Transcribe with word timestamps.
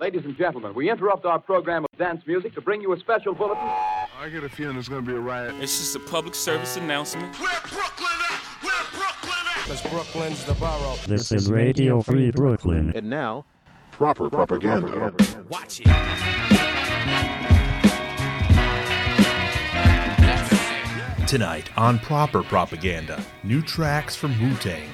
Ladies 0.00 0.24
and 0.24 0.36
gentlemen, 0.36 0.74
we 0.74 0.90
interrupt 0.90 1.24
our 1.24 1.38
program 1.38 1.84
of 1.84 1.98
dance 1.98 2.22
music 2.26 2.54
to 2.54 2.60
bring 2.60 2.80
you 2.80 2.92
a 2.92 2.98
special 3.00 3.34
bulletin. 3.34 3.64
I 3.64 4.28
get 4.30 4.44
a 4.44 4.48
feeling 4.48 4.74
there's 4.74 4.88
gonna 4.88 5.02
be 5.02 5.12
a 5.12 5.18
riot. 5.20 5.54
It's 5.60 5.78
just 5.78 5.96
a 5.96 6.00
public 6.00 6.34
service 6.34 6.76
announcement. 6.76 7.34
Where 7.40 7.50
Brooklyn 7.62 8.08
at? 8.30 8.40
Where 8.62 8.84
Brooklyn 8.92 9.46
at? 9.56 9.66
Cause 9.66 9.82
Brooklyn's 9.90 10.44
the 10.44 10.54
borough. 10.54 10.96
This 11.06 11.32
is 11.32 11.50
Radio 11.50 12.00
Free 12.00 12.30
Brooklyn. 12.30 12.92
And 12.94 13.10
now, 13.10 13.44
Proper 13.92 14.30
propaganda. 14.30 15.12
Watch 15.48 15.80
it. 15.80 15.86
Tonight 21.26 21.76
on 21.76 21.98
Proper 21.98 22.42
Propaganda, 22.42 23.22
new 23.42 23.60
tracks 23.60 24.16
from 24.16 24.40
Wu 24.40 24.54
Tang, 24.56 24.88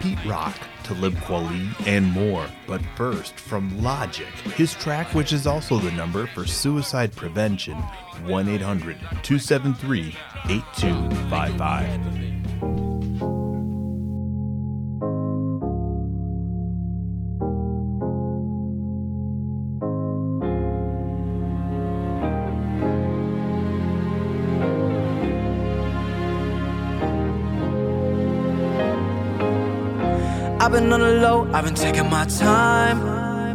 Pete 0.00 0.24
Rock, 0.24 0.56
Talib 0.90 1.14
Kweli, 1.18 1.86
and 1.86 2.10
more. 2.10 2.48
But 2.66 2.82
first, 2.96 3.38
from 3.38 3.80
Logic, 3.80 4.26
his 4.56 4.74
track, 4.74 5.14
which 5.14 5.32
is 5.32 5.46
also 5.46 5.78
the 5.78 5.92
number 5.92 6.26
for 6.26 6.44
suicide 6.44 7.14
prevention 7.14 7.76
1 8.26 8.48
800 8.48 8.98
273 9.22 10.16
8255. 10.48 12.89
I've 30.70 30.76
been 30.76 30.92
on 30.92 31.00
the 31.00 31.14
low, 31.14 31.50
I've 31.52 31.64
been 31.64 31.74
taking 31.74 32.08
my 32.08 32.24
time. 32.26 33.02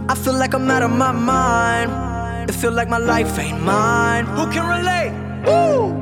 I 0.09 0.15
feel 0.15 0.33
like 0.33 0.53
I'm 0.53 0.69
out 0.69 0.83
of 0.83 0.91
my 0.91 1.13
mind. 1.13 2.49
It 2.49 2.53
feel 2.53 2.73
like 2.73 2.89
my 2.89 2.97
life 2.97 3.39
ain't 3.39 3.61
mine. 3.61 4.25
Who 4.25 4.52
can 4.52 4.67
relate? 4.67 5.13
Woo! 5.47 5.95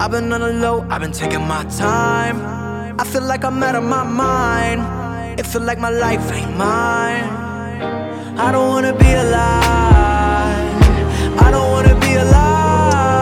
I've 0.00 0.10
been 0.10 0.32
on 0.32 0.40
the 0.40 0.52
low, 0.52 0.84
I've 0.90 1.02
been 1.02 1.12
taking 1.12 1.46
my 1.46 1.62
time. 1.66 2.42
I 2.98 3.04
feel 3.04 3.22
like 3.22 3.44
I'm 3.44 3.62
out 3.62 3.76
of 3.76 3.84
my 3.84 4.02
mind. 4.02 5.38
It 5.38 5.46
feel 5.46 5.62
like 5.62 5.78
my 5.78 5.90
life 5.90 6.32
ain't 6.32 6.56
mine. 6.56 7.30
I 8.36 8.50
don't 8.50 8.70
wanna 8.70 8.92
be 8.92 9.12
alive. 9.12 10.66
I 11.44 11.50
don't 11.52 11.70
wanna 11.70 11.94
be 12.00 12.14
alive. 12.14 13.20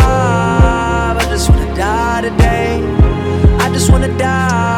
I 1.19 1.27
just 1.29 1.51
wanna 1.51 1.75
die 1.77 2.23
today. 2.23 2.81
I 3.61 3.71
just 3.71 3.91
wanna 3.91 4.09
die. 4.17 4.78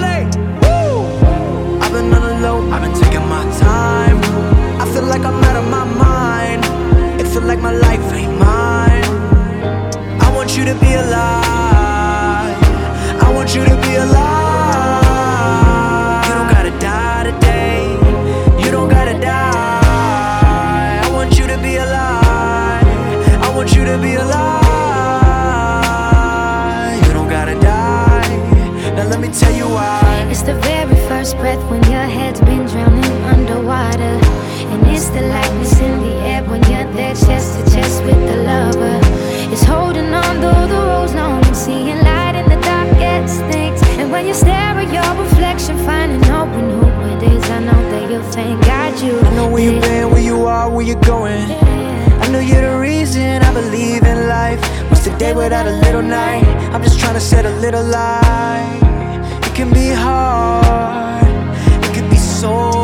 I've 2.81 2.91
been 2.91 2.99
taking 2.99 3.27
my 3.29 3.43
time. 3.59 4.17
I 4.81 4.85
feel 4.91 5.03
like 5.03 5.21
I'm 5.21 5.43
out 5.43 5.55
of 5.55 5.69
my 5.69 5.85
mind. 5.85 6.65
It 7.21 7.27
feel 7.27 7.43
like 7.43 7.59
my 7.59 7.71
life 7.71 8.11
ain't 8.11 8.39
mine. 8.39 9.03
I 10.19 10.31
want 10.33 10.57
you 10.57 10.65
to 10.65 10.73
be 10.73 10.93
alive. 10.95 12.57
I 13.21 13.31
want 13.35 13.53
you 13.53 13.63
to 13.65 13.75
be 13.85 13.95
alive. 13.97 15.05
You 16.25 16.33
don't 16.33 16.49
gotta 16.49 16.71
die 16.79 17.23
today. 17.29 17.83
You 18.65 18.71
don't 18.71 18.89
gotta 18.89 19.13
die. 19.19 21.01
I 21.05 21.09
want 21.13 21.37
you 21.37 21.45
to 21.45 21.57
be 21.59 21.75
alive. 21.75 22.83
I 23.43 23.51
want 23.55 23.75
you 23.75 23.85
to 23.85 23.97
be 23.99 24.15
alive. 24.15 24.57
You 27.05 27.13
don't 27.13 27.29
gotta 27.29 27.53
die. 27.59 28.27
Now 28.95 29.05
let 29.07 29.19
me 29.19 29.27
tell 29.27 29.53
you 29.53 29.67
why. 29.67 30.25
It's 30.31 30.41
the 30.41 30.55
very 30.55 30.95
first 31.07 31.37
breath 31.37 31.61
when 31.69 31.83
your 31.83 32.07
head's 32.17 32.41
the 35.13 35.21
lightness 35.21 35.79
in 35.79 35.99
the 35.99 36.13
air 36.31 36.43
when 36.43 36.61
you're 36.71 36.91
there 36.93 37.13
chest 37.15 37.59
to 37.59 37.71
chest 37.71 38.03
with 38.03 38.21
the 38.29 38.37
lover. 38.43 38.99
It's 39.51 39.63
holding 39.63 40.13
on 40.13 40.39
though 40.39 40.67
the 40.67 40.81
road's 40.89 41.13
long 41.13 41.45
and 41.45 41.55
seeing 41.55 41.97
light 41.99 42.35
in 42.35 42.45
the 42.49 42.59
darkest 42.61 43.39
things. 43.51 43.81
And 43.99 44.11
when 44.11 44.25
you 44.25 44.33
stare 44.33 44.75
at 44.83 44.91
your 44.93 45.23
reflection, 45.23 45.77
finding 45.85 46.23
hope 46.23 46.53
in 46.59 46.69
who 46.69 46.87
it 47.13 47.23
is, 47.23 47.43
I 47.49 47.59
know 47.59 47.81
that 47.91 48.09
you'll 48.09 48.31
thank 48.31 48.65
God 48.65 48.99
you. 49.01 49.19
I 49.19 49.35
know 49.35 49.49
where 49.49 49.63
you've 49.63 49.81
been, 49.81 50.11
where 50.11 50.21
you 50.21 50.45
are, 50.45 50.69
where 50.69 50.85
you're 50.85 51.01
going. 51.01 51.43
I 52.23 52.27
know 52.31 52.39
you're 52.39 52.61
the 52.61 52.79
reason 52.79 53.41
I 53.41 53.53
believe 53.53 54.03
in 54.03 54.27
life. 54.27 54.61
What's 54.89 55.03
the 55.03 55.15
day 55.17 55.33
without 55.33 55.67
a 55.67 55.75
little 55.85 56.03
night? 56.03 56.45
I'm 56.73 56.83
just 56.83 56.99
trying 56.99 57.15
to 57.15 57.19
set 57.19 57.45
a 57.45 57.53
little 57.59 57.83
light. 57.83 58.79
It 59.43 59.53
can 59.55 59.73
be 59.73 59.89
hard, 59.89 61.25
it 61.83 61.93
can 61.93 62.09
be 62.09 62.15
so 62.15 62.80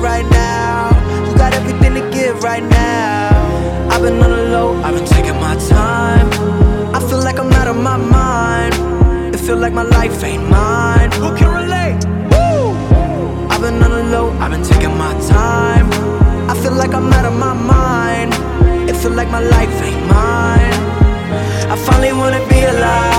right 0.00 0.28
now. 0.30 0.90
You 1.26 1.36
got 1.36 1.52
everything 1.54 1.94
to 1.94 2.10
give 2.10 2.42
right 2.42 2.62
now. 2.62 3.28
I've 3.90 4.02
been 4.02 4.22
on 4.22 4.30
the 4.30 4.44
low, 4.50 4.74
I've 4.82 4.94
been 4.94 5.06
taking 5.06 5.38
my 5.38 5.54
time. 5.68 6.28
I 6.94 7.00
feel 7.08 7.18
like 7.18 7.38
I'm 7.38 7.52
out 7.52 7.68
of 7.68 7.76
my 7.76 7.96
mind. 7.96 8.74
It 9.34 9.38
feel 9.38 9.58
like 9.58 9.72
my 9.72 9.82
life 9.82 10.24
ain't 10.24 10.48
mine. 10.48 11.12
Who 11.12 11.36
can 11.36 11.50
relate? 11.62 11.98
Woo! 12.32 12.72
I've 13.50 13.60
been 13.60 13.82
on 13.82 13.90
the 13.90 14.04
low, 14.04 14.30
I've 14.38 14.50
been 14.50 14.64
taking 14.64 14.96
my 14.96 15.12
time. 15.28 15.88
I 16.50 16.54
feel 16.62 16.72
like 16.72 16.94
I'm 16.94 17.12
out 17.12 17.26
of 17.26 17.34
my 17.34 17.52
mind. 17.52 18.32
It 18.88 18.96
feel 18.96 19.12
like 19.12 19.30
my 19.30 19.40
life 19.40 19.82
ain't 19.82 20.06
mine. 20.06 20.78
I 21.72 21.76
finally 21.76 22.12
wanna 22.12 22.40
be 22.48 22.60
alive. 22.64 23.09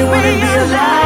I 0.00 0.06
finally 0.06 0.40
wanna 0.40 0.40
be 0.40 0.72
alive. 0.72 0.99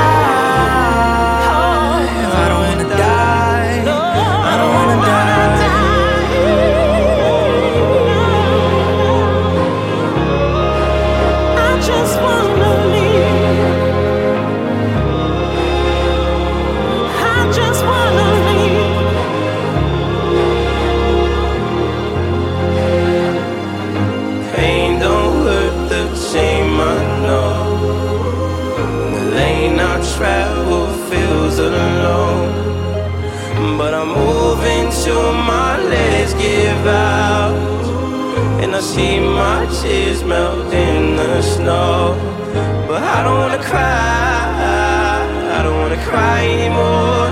Wanna 46.34 46.42
cry 46.42 46.46
anymore. 46.46 47.30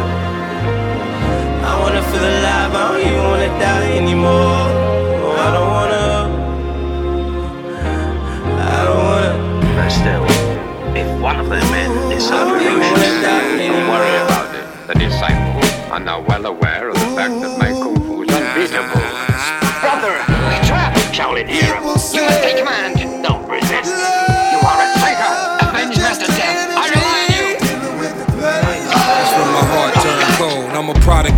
I 1.64 1.80
wanna 1.80 2.02
feel 2.02 2.22
alive, 2.22 2.74
I 2.74 2.88
don't 2.88 3.00
even 3.00 3.24
wanna 3.24 3.58
die 3.58 3.96
anymore. 3.96 4.68
Oh, 5.22 5.36
I 5.38 5.48
don't 5.54 5.70
wanna. 5.76 6.06
I 8.58 8.84
don't 8.86 9.02
wanna. 9.08 9.32
But 9.76 9.90
still, 9.90 10.24
if 10.96 11.08
one 11.20 11.40
of 11.40 11.48
them 11.48 11.70
men 11.70 11.90
is 12.12 12.30
oh, 12.30 12.30
so 12.30 12.36
ferocious, 12.58 13.22
don't 13.22 13.88
worry 13.88 14.16
about 14.24 14.54
it. 14.54 14.64
The 14.88 14.94
disciples 14.94 15.70
are 15.90 16.00
now 16.00 16.20
well 16.20 16.46
aware 16.46 16.88
of 16.90 16.94
the 16.94 17.06
fact 17.16 17.40
that 17.42 17.58
my 17.58 17.70
kung 17.70 17.96
fu 18.06 18.22
is 18.22 18.30
unbeatable. 18.30 19.02
Brother, 19.82 20.14
we 20.48 20.56
trap 20.66 20.94
Shaolin 21.12 21.48
here. 21.48 21.74
You 21.74 21.82
must 21.82 22.14
take 22.14 22.61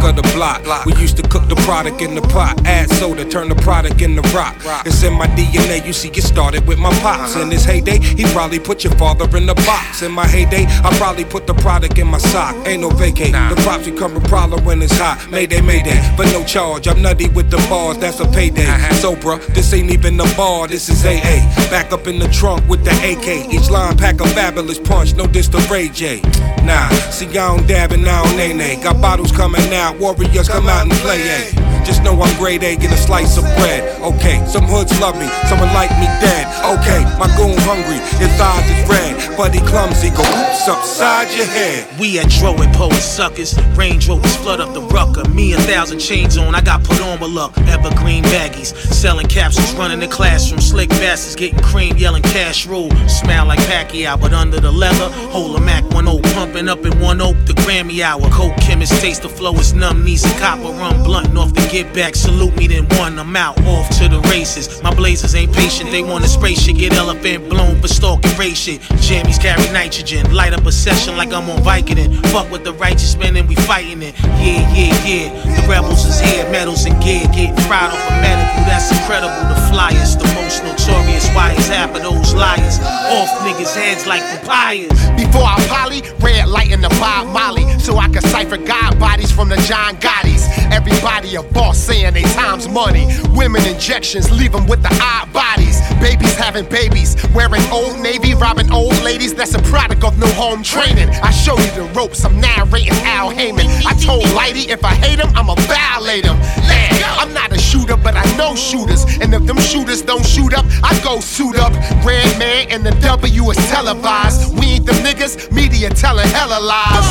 of 0.04 0.16
the 0.16 0.22
block. 0.34 0.64
We 0.86 0.94
used 0.96 1.16
to 1.16 1.22
cook 1.22 1.48
the 1.48 1.56
product 1.56 2.00
in 2.02 2.14
the 2.14 2.22
pot, 2.22 2.60
add 2.66 2.90
soda, 2.90 3.24
turn 3.24 3.48
the 3.48 3.54
product 3.56 4.00
into 4.02 4.22
rock. 4.34 4.56
It's 4.86 5.02
in 5.02 5.14
my 5.14 5.26
DNA, 5.28 5.84
you 5.86 5.92
see, 5.92 6.08
it 6.08 6.22
started 6.22 6.66
with 6.66 6.78
my 6.78 6.92
pops. 7.00 7.36
In 7.36 7.50
his 7.50 7.64
heyday, 7.64 7.98
he 7.98 8.24
probably 8.32 8.58
put 8.58 8.84
your 8.84 8.94
father 8.94 9.24
in 9.36 9.46
the 9.46 9.54
box. 9.54 10.02
In 10.02 10.12
my 10.12 10.26
heyday, 10.26 10.66
I 10.66 10.96
probably 10.96 11.24
put 11.24 11.46
the 11.46 11.54
product 11.54 11.98
in 11.98 12.06
my 12.06 12.18
sock. 12.18 12.54
Ain't 12.66 12.82
no 12.82 12.90
vacate. 12.90 13.32
The 13.32 13.60
props 13.62 13.84
become 13.86 14.16
a 14.16 14.20
problem 14.20 14.64
when 14.64 14.82
it's 14.82 14.96
hot. 14.96 15.26
Mayday, 15.30 15.60
mayday, 15.60 16.00
but 16.16 16.26
no 16.32 16.44
charge. 16.44 16.86
I'm 16.88 17.02
nutty 17.02 17.28
with 17.28 17.50
the 17.50 17.58
bars, 17.68 17.98
that's 17.98 18.20
a 18.20 18.26
payday. 18.26 18.66
Uh-huh. 18.66 18.94
So, 18.94 19.16
bruh, 19.16 19.44
this 19.54 19.72
ain't 19.72 19.90
even 19.90 20.20
a 20.20 20.36
bar, 20.36 20.68
this 20.68 20.88
is 20.88 21.04
AA. 21.04 21.44
Back 21.70 21.92
up 21.92 22.06
in 22.06 22.18
the 22.18 22.28
trunk 22.28 22.68
with 22.68 22.84
the 22.84 22.90
AK. 22.90 23.52
Each 23.52 23.70
line 23.70 23.96
pack 23.96 24.20
a 24.20 24.26
fabulous 24.28 24.78
punch, 24.78 25.14
no 25.14 25.26
diss 25.26 25.48
to 25.48 25.58
Ray 25.70 25.88
J. 25.88 26.20
Nah, 26.64 26.88
see, 27.10 27.26
I 27.28 27.32
don't 27.32 27.66
dab 27.66 27.92
and 27.92 28.08
I 28.08 28.24
don't 28.24 28.36
nay 28.36 28.52
nay. 28.54 28.82
Got 28.82 29.00
bottles 29.00 29.32
coming 29.32 29.72
out, 29.74 29.98
warriors 29.98 30.48
come 30.48 30.66
out 30.66 30.82
and 30.82 30.92
play, 31.04 31.20
eh? 31.22 31.74
Just 31.84 32.02
know 32.02 32.16
I'm 32.22 32.34
grade 32.38 32.62
A, 32.62 32.76
get 32.76 32.90
a 32.92 32.96
slice 32.96 33.36
of 33.36 33.44
bread. 33.60 34.00
Okay, 34.00 34.42
some 34.46 34.64
hoods 34.64 34.98
love 35.00 35.18
me, 35.20 35.28
someone 35.48 35.68
like 35.74 35.90
me 36.00 36.08
dead. 36.24 36.48
Okay, 36.64 37.04
my 37.20 37.28
goon 37.36 37.60
hungry, 37.60 38.00
his 38.16 38.32
eyes 38.40 38.64
is 38.70 38.88
red. 38.88 39.36
But 39.36 39.52
he 39.52 39.60
clumsy, 39.60 40.08
go 40.08 40.24
oops 40.24 40.66
upside 40.66 41.28
your 41.36 41.44
head. 41.44 41.86
We 42.00 42.18
at 42.18 42.30
Dro 42.30 42.54
and 42.54 42.72
Poet 42.74 42.94
Suckers. 42.94 43.54
Range 43.76 44.08
Rovers 44.08 44.34
flood 44.36 44.60
up 44.60 44.72
the 44.72 44.80
rucker. 44.80 45.28
Me 45.28 45.52
a 45.52 45.58
thousand 45.58 45.98
chains 45.98 46.38
on, 46.38 46.54
I 46.54 46.62
got 46.62 46.82
put 46.84 47.02
on 47.02 47.20
with 47.20 47.30
luck. 47.30 47.52
Evergreen 47.68 48.24
baggies, 48.24 48.74
selling 48.92 49.26
capsules, 49.26 49.74
running 49.74 50.00
the 50.00 50.08
classroom. 50.08 50.62
Slick 50.62 50.88
bastards 50.88 51.36
getting 51.36 51.60
cream, 51.60 51.98
yelling 51.98 52.22
cash 52.22 52.66
rule. 52.66 52.90
Smell 53.08 53.44
like 53.44 53.60
Pacquiao, 53.60 54.18
but 54.18 54.32
under 54.32 54.58
the 54.58 54.72
leather, 54.72 55.10
hold 55.28 55.54
a 55.56 55.60
Mac 55.60 55.84
1 55.92 56.06
0 56.06 56.18
up 56.54 56.86
in 56.86 56.96
one 57.00 57.20
oak, 57.20 57.34
the 57.46 57.52
Grammy 57.52 58.00
hour. 58.00 58.30
Coke 58.30 58.56
chemist 58.58 59.00
taste 59.00 59.22
the 59.22 59.28
flow 59.28 59.52
is 59.54 59.72
numb, 59.72 60.04
knees 60.04 60.24
and 60.24 60.38
copper 60.38 60.70
rum 60.78 61.02
blunt 61.02 61.36
off 61.36 61.52
the 61.52 61.66
get 61.68 61.92
back. 61.92 62.14
Salute 62.14 62.54
me, 62.56 62.68
then 62.68 62.86
one, 62.96 63.18
I'm 63.18 63.34
out, 63.34 63.58
off 63.66 63.90
to 63.98 64.08
the 64.08 64.20
races. 64.30 64.80
My 64.80 64.94
blazers 64.94 65.34
ain't 65.34 65.52
patient, 65.52 65.90
they 65.90 66.02
wanna 66.02 66.28
spray 66.28 66.54
shit, 66.54 66.76
get 66.76 66.92
elephant 66.94 67.48
blown 67.48 67.80
for 67.80 67.88
stalking 67.88 68.30
race 68.38 68.56
shit. 68.56 68.80
Jammies 69.02 69.40
carry 69.40 69.66
nitrogen, 69.72 70.32
light 70.32 70.52
up 70.52 70.64
a 70.64 70.70
session 70.70 71.16
like 71.16 71.32
I'm 71.32 71.50
on 71.50 71.58
Vicodin. 71.58 72.24
Fuck 72.28 72.50
with 72.52 72.62
the 72.62 72.72
righteous 72.74 73.16
men 73.16 73.36
and 73.36 73.48
we 73.48 73.56
fighting 73.56 74.00
it. 74.02 74.14
Yeah, 74.38 74.62
yeah, 74.72 74.94
yeah. 75.04 75.60
The 75.60 75.66
rebels 75.68 76.06
is 76.06 76.20
here, 76.20 76.48
medals 76.52 76.84
and 76.84 76.94
gear, 77.02 77.26
getting 77.34 77.56
fried 77.66 77.90
off 77.90 78.10
a 78.10 78.14
medical. 78.22 78.64
That's 78.64 78.92
incredible. 78.92 79.34
The 79.50 79.60
flyers, 79.72 80.16
the 80.16 80.30
most 80.38 80.62
notorious. 80.62 81.28
Why 81.34 81.52
is 81.52 81.66
half 81.66 81.94
of 81.96 82.02
those 82.02 82.32
liars 82.32 82.78
off 83.10 83.30
niggas' 83.42 83.74
heads 83.74 84.06
like 84.06 84.22
papayas? 84.22 84.94
Before 85.16 85.42
I 85.42 85.58
poly, 85.68 86.02
red 86.20 86.43
light 86.48 86.70
in 86.70 86.80
the 86.80 86.88
Bob 87.00 87.28
Molly, 87.28 87.66
so 87.78 87.96
I 87.96 88.08
can 88.08 88.22
cipher 88.22 88.56
God 88.56 88.98
bodies 88.98 89.30
from 89.30 89.48
the 89.48 89.56
John 89.68 89.96
Gotti's. 89.96 90.44
Everybody 90.72 91.36
a 91.36 91.42
boss 91.42 91.78
saying 91.78 92.14
they 92.14 92.22
time's 92.34 92.68
money. 92.68 93.06
Women 93.34 93.66
injections 93.66 94.30
leave 94.30 94.52
them 94.52 94.66
with 94.66 94.82
the 94.82 94.92
odd 95.02 95.32
bodies. 95.32 95.80
Babies 96.00 96.34
having 96.34 96.66
babies, 96.68 97.16
wearing 97.34 97.62
old 97.70 97.98
navy, 98.00 98.34
robbing 98.34 98.70
old 98.72 99.00
ladies. 99.02 99.34
That's 99.34 99.54
a 99.54 99.62
product 99.62 100.04
of 100.04 100.18
no 100.18 100.26
home 100.34 100.62
training. 100.62 101.08
I 101.22 101.30
show 101.30 101.58
you 101.58 101.70
the 101.72 101.90
ropes, 101.94 102.24
I'm 102.24 102.40
narrating 102.40 102.92
Al 103.04 103.30
Haymon. 103.30 103.66
I 103.86 103.94
told 103.94 104.24
Lighty 104.36 104.68
if 104.68 104.84
I 104.84 104.94
hate 104.94 105.18
him, 105.18 105.30
I'ma 105.34 105.54
violate 105.66 106.24
him. 106.24 106.38
Man, 106.68 106.92
I'm 107.18 107.32
not 107.32 107.52
a 107.52 107.58
shooter, 107.58 107.96
but 107.96 108.14
I 108.14 108.24
know 108.36 108.54
shooters. 108.54 109.04
And 109.20 109.32
if 109.32 109.46
them 109.46 109.58
shooters 109.58 110.02
don't 110.02 110.24
shoot 110.24 110.52
up, 110.54 110.66
I 110.82 110.98
go 111.02 111.20
suit 111.20 111.56
up. 111.56 111.72
Redman 112.04 112.70
and 112.70 112.84
the 112.84 112.92
W 113.00 113.50
is 113.50 113.56
televised. 113.68 114.58
We 114.58 114.76
ain't 114.76 114.86
the 114.86 114.92
niggas, 114.92 115.50
media 115.52 115.90
telling 115.90 116.28
hella 116.28 116.43
lies. 116.50 117.08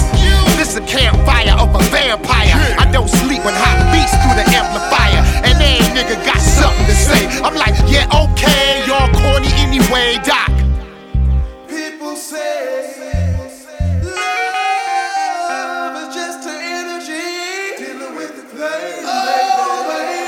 This 0.57 0.75
a 0.75 0.81
campfire 0.81 1.55
of 1.57 1.73
a 1.73 1.83
vampire. 1.89 2.53
I 2.77 2.89
don't 2.91 3.09
sleep 3.09 3.43
when 3.43 3.53
hot 3.55 3.81
beats 3.91 4.13
through 4.21 4.37
the 4.37 4.45
amplifier. 4.53 5.21
And 5.43 5.57
every 5.57 5.89
nigga 5.97 6.23
got 6.25 6.39
something 6.39 6.85
to 6.85 6.93
say. 6.93 7.25
I'm 7.41 7.55
like, 7.55 7.73
yeah, 7.89 8.05
okay, 8.13 8.85
y'all 8.85 9.09
corny 9.13 9.49
anyway, 9.57 10.19
Doc. 10.23 10.51
People 11.67 12.15
say 12.15 12.82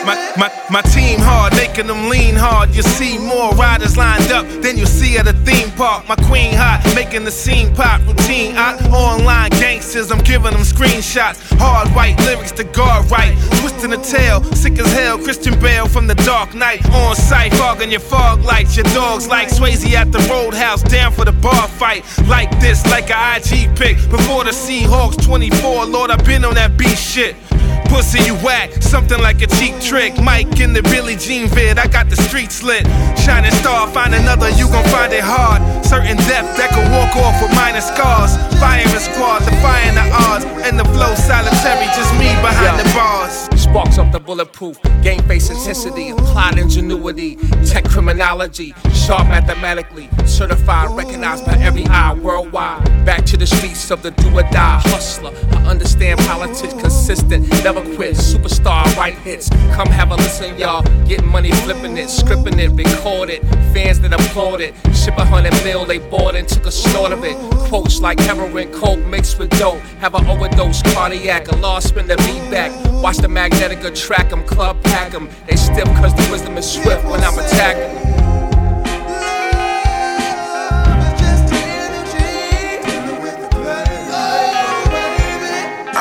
My, 0.05 0.15
my, 0.37 0.51
my 0.69 0.81
team 0.81 1.19
hard, 1.19 1.53
making 1.55 1.87
them 1.87 2.09
lean 2.09 2.35
hard. 2.35 2.75
You 2.75 2.83
see 2.83 3.17
more 3.17 3.51
riders 3.55 3.97
lined 3.97 4.31
up 4.31 4.45
than 4.61 4.77
you 4.77 4.85
see 4.85 5.17
at 5.17 5.27
a 5.27 5.33
theme 5.33 5.71
park. 5.71 6.07
My 6.07 6.15
queen 6.15 6.53
hot, 6.53 6.83
making 6.93 7.23
the 7.23 7.31
scene 7.31 7.73
pop. 7.73 8.01
Routine 8.05 8.55
out, 8.55 8.79
online 8.91 9.49
gangsters, 9.51 10.11
I'm 10.11 10.23
giving 10.23 10.51
them 10.51 10.61
screenshots. 10.61 11.41
Hard 11.57 11.89
white 11.95 12.19
lyrics 12.19 12.51
to 12.53 12.63
guard 12.63 13.09
right. 13.09 13.35
Twisting 13.61 13.89
the 13.89 13.97
tail, 13.97 14.43
sick 14.53 14.77
as 14.77 14.91
hell. 14.93 15.17
Christian 15.17 15.59
Bale 15.59 15.87
from 15.87 16.05
the 16.05 16.15
dark 16.15 16.53
night. 16.53 16.87
On 16.91 17.15
site, 17.15 17.53
fogging 17.55 17.89
your 17.89 17.99
fog 17.99 18.43
lights. 18.43 18.77
Your 18.77 18.85
dogs 18.93 19.27
like 19.27 19.47
Swayze 19.47 19.91
at 19.93 20.11
the 20.11 20.19
roadhouse, 20.29 20.83
down 20.83 21.13
for 21.13 21.25
the 21.25 21.33
bar 21.33 21.67
fight. 21.67 22.05
Like 22.27 22.51
this, 22.59 22.85
like 22.91 23.09
a 23.09 23.37
IG 23.37 23.75
pick. 23.75 23.97
Before 24.11 24.43
the 24.43 24.51
Seahawks 24.51 25.23
24, 25.25 25.85
Lord, 25.85 26.11
I've 26.11 26.23
been 26.25 26.45
on 26.45 26.53
that 26.53 26.77
beat 26.77 26.97
shit. 26.97 27.35
Pussy, 27.95 28.19
you 28.25 28.35
whack, 28.43 28.73
something 28.83 29.17
like 29.21 29.41
a 29.41 29.47
cheap 29.47 29.79
trick. 29.79 30.21
Mike 30.21 30.59
in 30.59 30.73
the 30.73 30.83
Billie 30.83 31.15
Jean 31.15 31.47
vid, 31.47 31.79
I 31.79 31.87
got 31.87 32.09
the 32.09 32.17
streets 32.17 32.61
lit. 32.61 32.85
Shining 33.17 33.51
star, 33.63 33.87
find 33.87 34.13
another, 34.13 34.49
you 34.49 34.67
gon' 34.67 34.83
find 34.89 35.13
it 35.13 35.23
hard. 35.23 35.61
Certain 35.85 36.17
depth 36.27 36.57
that 36.57 36.75
could 36.75 36.91
walk 36.91 37.15
off 37.15 37.41
with 37.41 37.55
minor 37.55 37.79
scars. 37.79 38.35
Firing 38.59 38.99
squad, 38.99 39.39
defying 39.47 39.95
the 39.95 40.03
odds. 40.11 40.43
And 40.67 40.77
the 40.77 40.83
flow 40.83 41.15
solitary, 41.15 41.85
just 41.95 42.11
me 42.19 42.27
behind 42.43 42.83
the 42.83 42.93
bars. 42.93 43.47
Sparks 43.55 43.97
up 43.97 44.11
the 44.11 44.19
bulletproof, 44.19 44.77
game 45.01 45.21
face 45.23 45.49
intensity, 45.49 46.09
applied 46.09 46.57
ingenuity, 46.57 47.37
tech 47.65 47.85
criminology, 47.85 48.73
sharp 48.93 49.27
mathematically, 49.27 50.09
certified, 50.25 50.89
recognized 50.97 51.45
by 51.45 51.53
every 51.59 51.85
eye 51.85 52.13
worldwide. 52.13 52.83
Back 53.05 53.25
to 53.27 53.37
the 53.37 53.45
streets 53.47 53.89
of 53.91 54.01
the 54.01 54.11
do 54.11 54.37
or 54.37 54.43
die 54.43 54.81
hustler. 54.85 55.33
I 55.51 55.67
understand 55.67 56.19
politics 56.21 56.73
consistent, 56.73 57.47
never 57.63 57.84
quit, 57.95 58.15
superstar, 58.15 58.83
write 58.97 59.17
hits. 59.19 59.49
Come 59.75 59.87
have 59.87 60.11
a 60.11 60.15
listen, 60.15 60.57
y'all. 60.57 60.83
Getting 61.05 61.27
money, 61.27 61.51
flipping 61.51 61.97
it, 61.97 62.07
scripting 62.07 62.57
it, 62.59 62.69
record 62.69 63.29
it. 63.29 63.41
Fans 63.73 63.99
that 64.01 64.13
applaud 64.13 64.61
it, 64.61 64.73
ship 64.95 65.17
a 65.17 65.25
hundred 65.25 65.53
mil, 65.63 65.85
they 65.85 65.99
bought 65.99 66.35
and 66.35 66.47
took 66.47 66.65
a 66.65 66.71
snort 66.71 67.11
of 67.11 67.23
it. 67.23 67.35
Quotes 67.67 68.01
like 68.01 68.19
heroin, 68.19 68.71
coke 68.71 69.05
mixed 69.05 69.37
with 69.39 69.49
dope. 69.59 69.79
Have 69.99 70.15
an 70.15 70.25
overdose, 70.27 70.81
cardiac, 70.93 71.47
a 71.51 71.55
lost 71.57 71.89
spin 71.89 72.07
the 72.07 72.17
beat 72.17 72.49
back. 72.51 72.71
Watch 73.03 73.17
the 73.17 73.27
magnetic 73.27 73.93
track 73.93 74.31
'em, 74.31 74.43
club 74.45 74.81
pack 74.83 75.13
'em. 75.13 75.29
They 75.47 75.55
stiff 75.55 75.85
cause 75.95 76.13
the 76.15 76.27
wisdom 76.31 76.57
is 76.57 76.69
swift 76.69 77.03
when 77.05 77.21
I'm 77.23 77.37
attacking 77.37 77.97
'em. 77.97 78.14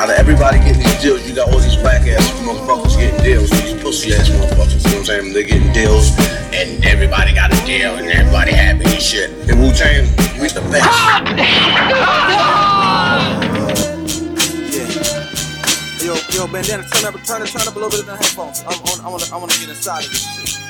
Out 0.05 0.11
of 0.11 0.19
everybody 0.19 0.59
getting 0.59 0.83
these 0.83 1.01
deals, 1.01 1.27
you 1.27 1.33
got 1.33 1.51
all 1.51 1.57
these 1.57 1.77
whack 1.77 2.05
ass 2.05 2.29
motherfuckers 2.45 2.95
getting 2.95 3.23
deals. 3.23 3.49
These 3.49 3.81
pussy 3.81 4.13
ass 4.13 4.29
motherfuckers, 4.29 4.85
you 4.85 4.91
know 4.91 4.99
what 4.99 4.99
I'm 4.99 5.05
saying? 5.05 5.33
They're 5.33 5.41
getting 5.41 5.73
deals, 5.73 6.13
and 6.53 6.85
everybody 6.85 7.33
got 7.33 7.51
a 7.51 7.65
deal, 7.65 7.95
and 7.95 8.05
everybody 8.05 8.51
happy 8.51 8.85
and 8.85 9.01
shit. 9.01 9.31
In 9.49 9.57
Wu 9.57 9.73
Tang, 9.73 10.05
we 10.39 10.47
the 10.49 10.61
best. 10.69 10.85
Yo, 16.05 16.13
yo, 16.37 16.45
bandana, 16.53 16.83
turn 16.85 17.05
up, 17.09 17.23
turn 17.25 17.41
it, 17.41 17.47
turn 17.49 17.67
up 17.67 17.73
a 17.75 17.79
little 17.79 17.89
bit 17.89 18.01
of 18.01 18.05
the 18.05 18.15
headphones. 18.15 18.61
I, 18.61 18.73
I, 18.73 19.07
I 19.07 19.09
wanna, 19.09 19.25
I 19.33 19.37
wanna 19.37 19.53
get 19.53 19.69
inside 19.69 20.05
of 20.05 20.11
this 20.11 20.21
shit. 20.21 20.64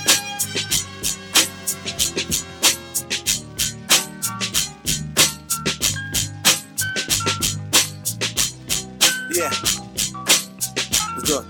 Yeah. 9.35 9.51
Let's 11.11 11.27
go. 11.27 11.43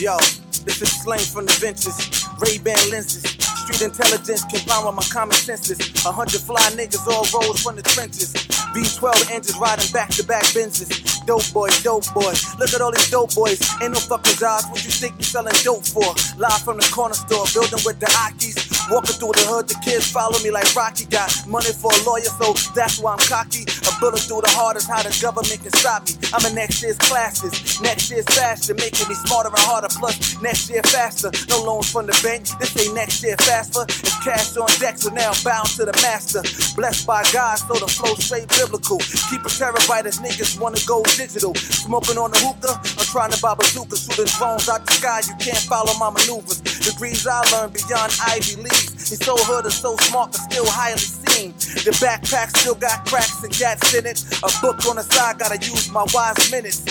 Yo, 0.00 0.16
this 0.64 0.80
is 0.80 1.02
slang 1.02 1.20
from 1.20 1.44
the 1.44 1.58
benches. 1.60 2.24
Ray-Ban 2.40 2.88
lenses. 2.88 3.28
Street 3.60 3.82
intelligence 3.82 4.40
combined 4.48 4.86
with 4.86 4.96
my 4.96 5.04
common 5.12 5.36
senses. 5.36 5.76
A 6.06 6.10
hundred 6.10 6.40
fly 6.40 6.64
niggas 6.72 7.04
all 7.06 7.28
rose 7.28 7.60
from 7.60 7.76
the 7.76 7.82
trenches. 7.82 8.32
V12 8.72 9.30
engines 9.30 9.58
riding 9.60 9.92
back 9.92 10.08
to 10.16 10.24
back 10.24 10.44
Benzes. 10.56 10.88
Dope 11.26 11.44
boys, 11.52 11.76
dope 11.82 12.08
boys. 12.14 12.40
Look 12.58 12.72
at 12.72 12.80
all 12.80 12.90
these 12.90 13.10
dope 13.10 13.34
boys. 13.34 13.60
Ain't 13.82 13.92
no 13.92 14.00
fucking 14.00 14.40
jobs. 14.40 14.64
What 14.72 14.82
you 14.82 14.90
think 14.90 15.14
you 15.18 15.24
selling 15.24 15.52
dope 15.62 15.84
for? 15.84 16.08
Live 16.40 16.64
from 16.64 16.78
the 16.80 16.88
corner 16.88 17.14
store, 17.14 17.44
building 17.52 17.84
with 17.84 18.00
the 18.00 18.08
Akis. 18.24 18.56
Walking 18.90 19.14
through 19.20 19.36
the 19.36 19.44
hood, 19.44 19.68
the 19.68 19.76
kids 19.84 20.10
follow 20.10 20.40
me 20.40 20.50
like 20.50 20.74
Rocky. 20.74 21.04
Got 21.04 21.28
money 21.46 21.70
for 21.70 21.92
a 21.92 22.00
lawyer, 22.08 22.32
so 22.40 22.56
that's 22.72 22.98
why 22.98 23.12
I'm 23.12 23.22
cocky. 23.28 23.68
Bullet 24.02 24.18
through 24.26 24.42
the 24.42 24.50
is 24.74 24.90
how 24.90 24.98
the 24.98 25.14
government 25.22 25.62
can 25.62 25.70
stop 25.78 26.02
me. 26.02 26.18
I'm 26.34 26.42
in 26.42 26.58
next 26.58 26.82
year's 26.82 26.98
classes, 26.98 27.54
next 27.78 28.10
year's 28.10 28.26
fashion, 28.34 28.74
making 28.74 29.06
me 29.06 29.14
smarter 29.14 29.46
and 29.46 29.62
harder. 29.62 29.86
Plus, 29.94 30.42
next 30.42 30.66
year 30.66 30.82
faster. 30.90 31.30
No 31.46 31.62
loans 31.62 31.86
from 31.86 32.10
the 32.10 32.16
bank, 32.18 32.50
this 32.58 32.74
ain't 32.82 32.98
next 32.98 33.22
year 33.22 33.38
faster. 33.46 33.86
It's 33.86 34.18
cash 34.26 34.58
on 34.58 34.66
deck, 34.82 34.98
so 34.98 35.14
now 35.14 35.30
I'm 35.30 35.38
bound 35.46 35.70
to 35.78 35.86
the 35.86 35.94
master. 36.02 36.42
Blessed 36.74 37.06
by 37.06 37.22
God, 37.30 37.62
so 37.62 37.78
the 37.78 37.86
flow 37.86 38.18
straight 38.18 38.50
biblical. 38.50 38.98
Keep 39.30 39.46
a 39.46 39.50
terabyte 39.54 40.10
as 40.10 40.18
niggas 40.18 40.58
wanna 40.58 40.82
go 40.82 41.06
digital. 41.14 41.54
Smoking 41.54 42.18
on 42.18 42.34
the 42.34 42.42
hookah, 42.42 42.74
I'm 42.98 43.06
trying 43.06 43.30
to 43.30 43.38
buy 43.38 43.54
bazooka. 43.54 43.94
Shooting 43.94 44.34
drones 44.34 44.66
out 44.66 44.82
the 44.82 44.98
sky, 44.98 45.22
you 45.30 45.38
can't 45.38 45.62
follow 45.70 45.94
my 46.02 46.10
maneuvers. 46.10 46.58
Degrees 46.82 47.22
I 47.22 47.46
learned 47.54 47.78
beyond 47.78 48.10
Ivy 48.18 48.66
Leagues. 48.66 48.91
He's 49.08 49.24
so 49.24 49.36
hood 49.36 49.64
and 49.64 49.72
so 49.72 49.96
smart, 49.96 50.32
but 50.32 50.40
still 50.50 50.66
highly 50.66 50.98
seen. 50.98 51.52
The 51.84 51.90
backpack 51.98 52.56
still 52.56 52.74
got 52.74 53.04
cracks 53.06 53.42
and 53.42 53.52
gats 53.52 53.94
in 53.94 54.06
it. 54.06 54.22
A 54.42 54.50
book 54.60 54.86
on 54.86 54.96
the 54.96 55.02
side, 55.02 55.38
gotta 55.38 55.58
use 55.58 55.90
my 55.90 56.06
wise 56.14 56.50
minutes. 56.50 56.84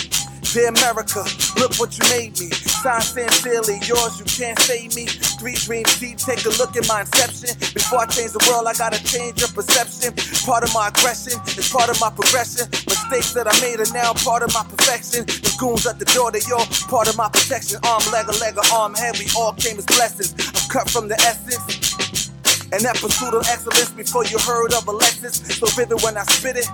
Dear 0.51 0.68
America, 0.68 1.24
look 1.56 1.80
what 1.80 1.96
you 1.96 2.03
made 2.12 2.36
me. 2.36 2.51
Signed 2.51 3.03
sincerely, 3.08 3.80
yours, 3.88 4.20
you 4.20 4.27
can't 4.27 4.60
save 4.60 4.94
me. 4.96 5.06
Three 5.39 5.56
dreams 5.56 5.98
deep, 5.98 6.18
take 6.18 6.44
a 6.44 6.51
look 6.60 6.75
at 6.75 6.84
my 6.91 7.08
inception. 7.08 7.56
Before 7.72 8.03
I 8.03 8.06
change 8.08 8.36
the 8.36 8.44
world, 8.51 8.68
I 8.68 8.74
gotta 8.74 9.00
change 9.00 9.39
your 9.39 9.48
perception. 9.56 10.12
Part 10.44 10.68
of 10.68 10.74
my 10.74 10.89
aggression 10.91 11.39
is 11.56 11.72
part 11.72 11.88
of 11.88 11.96
my 12.03 12.12
progression. 12.12 12.68
Mistakes 12.84 13.32
that 13.32 13.48
I 13.48 13.56
made 13.63 13.80
are 13.80 13.94
now 13.96 14.12
part 14.12 14.44
of 14.44 14.51
my 14.51 14.68
perfection. 14.68 15.24
The 15.24 15.56
goons 15.56 15.88
at 15.88 16.00
the 16.00 16.06
door, 16.12 16.36
they 16.36 16.44
all 16.51 16.68
part 16.91 17.08
of 17.08 17.15
my 17.15 17.30
protection. 17.32 17.80
Arm, 17.88 18.03
leg, 18.12 18.27
a 18.27 18.36
leg, 18.44 18.60
arm, 18.75 18.94
head, 18.96 19.15
we 19.24 19.32
all 19.39 19.53
came 19.56 19.80
as 19.80 19.86
blessings. 19.88 20.36
I'm 20.36 20.68
cut 20.68 20.89
from 20.91 21.08
the 21.08 21.15
essence. 21.24 21.90
And 22.72 22.80
that 22.88 22.96
pursuit 22.96 23.34
of 23.36 23.44
excellence 23.51 23.92
before 23.92 24.24
you 24.25 24.40
heard 24.40 24.74
of 24.74 24.88
Alexis. 24.88 25.44
So 25.60 25.68
vivid 25.75 26.01
when 26.04 26.16
I 26.16 26.24
spit 26.24 26.56
it. 26.56 26.68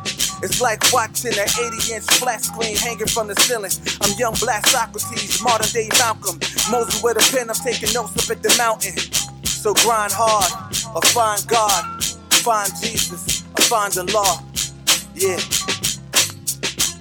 It's 0.44 0.62
like 0.62 0.82
watching 0.94 1.34
an 1.34 1.50
80 1.50 1.94
inch 1.94 2.06
flat 2.22 2.42
screen 2.44 2.78
hanging 2.78 3.08
from 3.08 3.28
the 3.28 3.36
ceiling. 3.42 3.74
I'm 4.02 4.14
young 4.20 4.36
black 4.40 4.68
Socrates, 4.68 5.42
modern 5.42 5.70
day 5.74 5.90
Malcolm. 5.98 6.38
Moses 6.70 7.02
with 7.02 7.18
a 7.18 7.26
pen, 7.34 7.50
I'm 7.50 7.56
taking 7.56 7.92
notes 7.94 8.14
up 8.14 8.30
at 8.30 8.44
the 8.44 8.54
mountain. 8.58 8.94
So 9.46 9.74
grind 9.74 10.14
hard, 10.14 10.54
or 10.94 11.02
find 11.10 11.42
God, 11.48 12.04
find 12.46 12.70
Jesus, 12.78 13.44
or 13.58 13.64
find 13.66 13.92
the 13.94 14.06
law. 14.14 14.38
Yeah. 15.18 15.42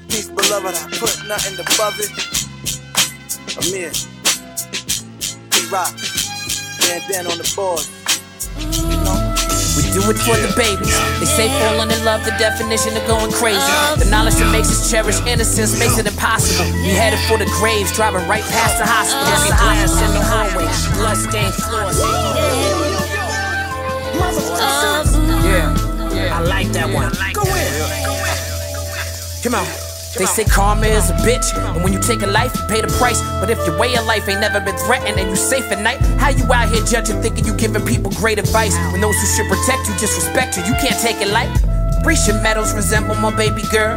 Peace, 0.09 0.33
beloved, 0.33 0.73
I 0.73 0.89
put 0.97 1.13
nothing 1.29 1.61
above 1.61 2.01
it. 2.01 2.09
Amir. 3.61 3.93
P-Rock. 5.53 5.93
Man 6.89 7.01
down 7.13 7.27
on 7.31 7.37
the 7.37 7.53
board. 7.55 8.06
We 8.57 9.83
do 9.93 10.01
it 10.09 10.17
for 10.25 10.37
the 10.41 10.53
babies. 10.57 10.97
They 11.21 11.27
say 11.29 11.49
falling 11.61 11.91
in 11.91 12.05
love, 12.05 12.25
the 12.25 12.33
definition 12.39 12.97
of 12.97 13.07
going 13.07 13.31
crazy. 13.33 13.61
The 14.01 14.09
knowledge 14.11 14.37
that 14.37 14.51
makes 14.51 14.71
us 14.73 14.91
cherish 14.91 15.21
innocence 15.27 15.79
makes 15.79 15.99
it 15.99 16.07
impossible. 16.07 16.65
We 16.81 16.97
headed 16.97 17.21
for 17.29 17.37
the 17.37 17.47
graves, 17.61 17.93
driving 17.93 18.27
right 18.29 18.45
past 18.45 18.79
the 18.79 18.87
hospital. 18.89 19.25
Broken 19.29 19.57
glass 19.61 19.93
in 20.01 20.13
the 20.17 20.25
hallway, 20.25 20.67
bloodstained 20.97 21.55
floors. 21.55 22.01
Yeah, 25.45 25.77
yeah, 26.15 26.39
I 26.39 26.41
like 26.41 26.73
that 26.73 26.89
one. 26.89 27.13
Go 27.35 27.45
in. 27.45 29.43
Come 29.43 29.55
on. 29.55 29.86
They 30.19 30.27
say 30.27 30.45
karma 30.45 30.87
is 30.87 31.11
a 31.11 31.15
bitch, 31.17 31.53
and 31.75 31.85
when 31.85 31.93
you 31.93 32.01
take 32.01 32.23
a 32.23 32.27
life, 32.27 32.55
you 32.57 32.67
pay 32.69 32.81
the 32.81 32.89
price. 32.99 33.21
But 33.41 33.51
if 33.51 33.59
your 33.67 33.79
way 33.79 33.95
of 33.97 34.07
life 34.07 34.29
ain't 34.29 34.41
never 34.41 34.61
been 34.61 34.77
threatened 34.79 35.19
and 35.19 35.29
you 35.29 35.37
safe 35.37 35.71
at 35.71 35.81
night, 35.81 36.01
how 36.19 36.31
you 36.31 36.51
out 36.53 36.69
here 36.69 36.85
judging, 36.85 37.21
thinking 37.21 37.45
you 37.45 37.55
giving 37.55 37.85
people 37.85 38.11
great 38.13 38.39
advice 38.39 38.75
when 38.93 39.01
those 39.01 39.17
who 39.21 39.27
should 39.27 39.49
protect 39.49 39.89
you 39.89 39.95
disrespect 39.99 40.57
you? 40.57 40.65
You 40.65 40.75
can't 40.81 40.99
take 41.01 41.21
it 41.21 41.29
light. 41.29 41.53
Grecian 42.03 42.43
medals 42.43 42.73
resemble 42.75 43.15
my 43.17 43.35
baby 43.37 43.63
girl. 43.71 43.97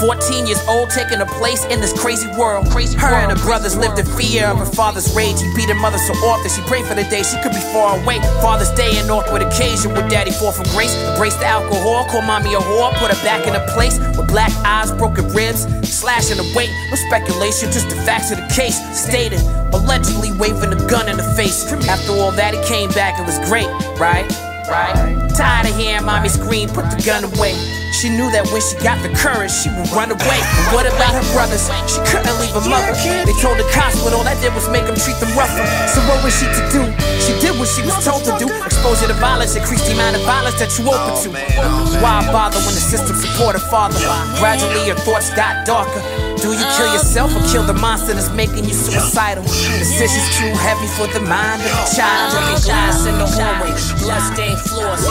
14 0.00 0.46
years 0.46 0.60
old, 0.68 0.90
taking 0.90 1.20
a 1.20 1.26
place 1.26 1.64
in 1.66 1.80
this 1.80 1.92
crazy 1.92 2.28
world. 2.38 2.70
Crazy 2.70 2.96
her 2.98 3.14
and 3.14 3.32
her 3.32 3.44
brothers 3.44 3.76
lived 3.76 3.98
in 3.98 4.06
fear 4.06 4.46
of 4.46 4.58
her 4.58 4.66
father's 4.66 5.14
rage. 5.14 5.40
He 5.40 5.48
beat 5.54 5.68
her 5.68 5.74
mother 5.74 5.98
so 5.98 6.14
often, 6.26 6.50
she 6.50 6.62
prayed 6.62 6.86
for 6.86 6.94
the 6.94 7.04
day 7.04 7.22
she 7.22 7.40
could 7.42 7.52
be 7.52 7.60
far 7.72 7.98
away. 8.00 8.20
Father's 8.40 8.70
Day, 8.72 8.98
an 8.98 9.10
awkward 9.10 9.42
occasion 9.42 9.92
with 9.92 10.08
daddy 10.08 10.30
fall 10.30 10.52
from 10.52 10.66
grace. 10.70 10.94
Embraced 10.94 11.40
the 11.40 11.46
alcohol, 11.46 12.04
called 12.06 12.24
mommy 12.24 12.54
a 12.54 12.58
whore, 12.58 12.92
put 12.94 13.10
her 13.10 13.24
back 13.24 13.46
in 13.46 13.54
a 13.54 13.64
place 13.74 13.98
with 14.16 14.28
black 14.28 14.52
eyes, 14.64 14.92
broken 14.92 15.28
ribs, 15.34 15.66
slashing 15.88 16.36
the 16.36 16.52
weight. 16.54 16.70
No 16.90 16.96
speculation, 16.96 17.70
just 17.72 17.88
the 17.88 17.96
facts 17.96 18.30
of 18.30 18.38
the 18.38 18.48
case. 18.54 18.78
Stated, 18.96 19.40
allegedly 19.72 20.32
waving 20.32 20.72
a 20.72 20.86
gun 20.88 21.08
in 21.08 21.16
the 21.16 21.28
face. 21.34 21.70
After 21.88 22.12
all 22.12 22.32
that, 22.32 22.54
he 22.54 22.62
came 22.64 22.90
back, 22.90 23.18
it 23.18 23.26
was 23.26 23.38
great, 23.48 23.68
right? 23.98 24.26
Right. 24.68 24.92
Tired 25.32 25.66
of 25.66 25.76
hearing 25.76 26.04
mommy 26.04 26.28
scream, 26.28 26.68
put 26.68 26.84
the 26.92 27.00
gun 27.00 27.24
away. 27.24 27.56
She 27.96 28.12
knew 28.12 28.30
that 28.30 28.46
when 28.52 28.60
she 28.60 28.76
got 28.84 29.00
the 29.02 29.08
courage, 29.16 29.50
she 29.50 29.72
would 29.72 29.88
run 29.90 30.12
away. 30.12 30.38
But 30.68 30.70
what 30.76 30.86
about 30.86 31.16
her 31.16 31.24
brothers? 31.32 31.66
She 31.88 31.98
couldn't 32.04 32.36
leave 32.38 32.52
her 32.52 32.62
mother. 32.68 32.92
They 33.24 33.34
told 33.40 33.56
the 33.56 33.66
cops, 33.72 33.98
but 34.04 34.12
all 34.12 34.22
that 34.22 34.36
did 34.44 34.52
was 34.52 34.68
make 34.68 34.84
them 34.84 34.94
treat 34.94 35.16
them 35.18 35.32
rougher. 35.32 35.64
So 35.90 36.04
what 36.04 36.20
was 36.22 36.36
she 36.36 36.46
to 36.46 36.62
do? 36.68 36.82
She 37.18 37.32
did 37.40 37.56
what 37.56 37.66
she 37.66 37.82
was 37.82 37.96
told 38.04 38.28
to 38.28 38.36
do. 38.36 38.46
Exposure 38.62 39.08
to 39.08 39.16
violence, 39.16 39.56
increase 39.56 39.82
the 39.88 39.96
amount 39.96 40.20
of 40.20 40.22
violence 40.28 40.60
that 40.60 40.70
you 40.76 40.84
open 40.84 41.16
to. 41.26 41.28
Oh, 41.64 41.98
Why 42.04 42.22
bother 42.28 42.60
when 42.62 42.76
the 42.76 42.84
system 42.84 43.16
supported 43.16 43.64
father? 43.66 43.98
Gradually 44.38 44.84
your 44.84 45.00
thoughts 45.02 45.32
got 45.32 45.64
darker. 45.66 46.04
Do 46.40 46.52
you 46.52 46.66
kill 46.76 46.92
yourself 46.92 47.34
or 47.34 47.42
kill 47.50 47.64
the 47.64 47.74
monster 47.74 48.14
that's 48.14 48.30
making 48.30 48.64
you 48.64 48.74
suicidal? 48.74 49.42
Decisions 49.42 50.38
too 50.38 50.52
heavy 50.54 50.86
for 50.86 51.06
the 51.12 51.20
mind 51.20 51.62
of 51.62 51.68
a 51.68 51.84
child. 51.96 52.32
Broken 52.32 52.62
glass 52.62 53.06
in 53.06 53.18
the 53.18 53.26
hallway, 53.26 53.72
bloodstained 54.02 54.60
floors. 54.60 55.02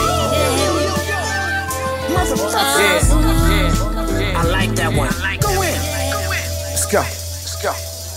Yeah, 4.18 4.40
I 4.40 4.42
like 4.44 4.74
that 4.76 4.92
one. 4.96 5.10
Go 5.40 5.62
in. 5.62 5.78
Let's 6.70 6.86
go. 6.86 7.17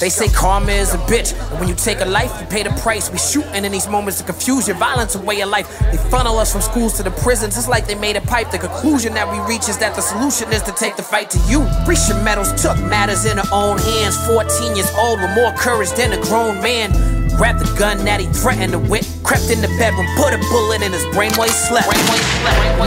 They 0.02 0.10
say 0.10 0.30
karma 0.30 0.72
is 0.72 0.96
a 0.96 0.98
bitch, 1.06 1.40
and 1.52 1.60
when 1.60 1.70
you 1.70 1.76
take 1.76 2.02
a 2.02 2.06
life, 2.06 2.34
you 2.42 2.48
pay 2.48 2.64
the 2.64 2.72
price. 2.82 3.12
We 3.12 3.20
shooting 3.20 3.64
in 3.64 3.72
these 3.72 3.88
moments 3.88 4.20
of 4.20 4.26
confusion, 4.26 4.76
violence 4.78 5.14
a 5.14 5.22
way 5.22 5.42
of 5.42 5.50
life. 5.50 5.70
They 5.92 5.98
funnel 6.10 6.40
us 6.40 6.52
from 6.52 6.62
schools 6.62 6.98
to 6.98 7.04
the 7.04 7.12
prisons. 7.12 7.56
It's 7.56 7.68
like 7.68 7.86
they 7.86 7.94
made 7.94 8.16
a 8.16 8.22
pipe. 8.22 8.50
The 8.50 8.58
conclusion 8.58 9.14
that 9.14 9.32
we 9.32 9.38
reach 9.48 9.70
is 9.70 9.78
that 9.78 9.96
the 9.96 10.02
solution 10.02 10.52
is 10.52 10.64
to 10.64 10.72
take 10.72 10.96
the 10.96 11.04
fight 11.04 11.30
to 11.30 11.38
you. 11.48 11.70
Grecian 11.86 12.24
medals 12.24 12.52
took 12.60 12.80
matters 12.80 13.26
in 13.26 13.38
her 13.38 13.50
own 13.54 13.78
hands. 13.78 14.18
14 14.26 14.76
years 14.76 14.92
old 14.98 15.22
with 15.22 15.36
more 15.36 15.54
courage 15.54 15.92
than 15.92 16.14
a 16.14 16.22
grown 16.24 16.60
man. 16.64 16.90
Grabbed 17.38 17.60
the 17.60 17.72
gun 17.78 18.04
that 18.04 18.20
he 18.20 18.26
threatened 18.26 18.74
to 18.74 18.80
whip, 18.80 19.06
crept 19.32 19.50
in 19.50 19.62
the 19.62 19.72
bedroom, 19.80 20.06
put 20.20 20.34
a 20.36 20.40
bullet 20.52 20.84
in 20.84 20.92
his 20.92 21.08
brain 21.16 21.32
while 21.40 21.48
he 21.48 21.56
slept. 21.56 21.88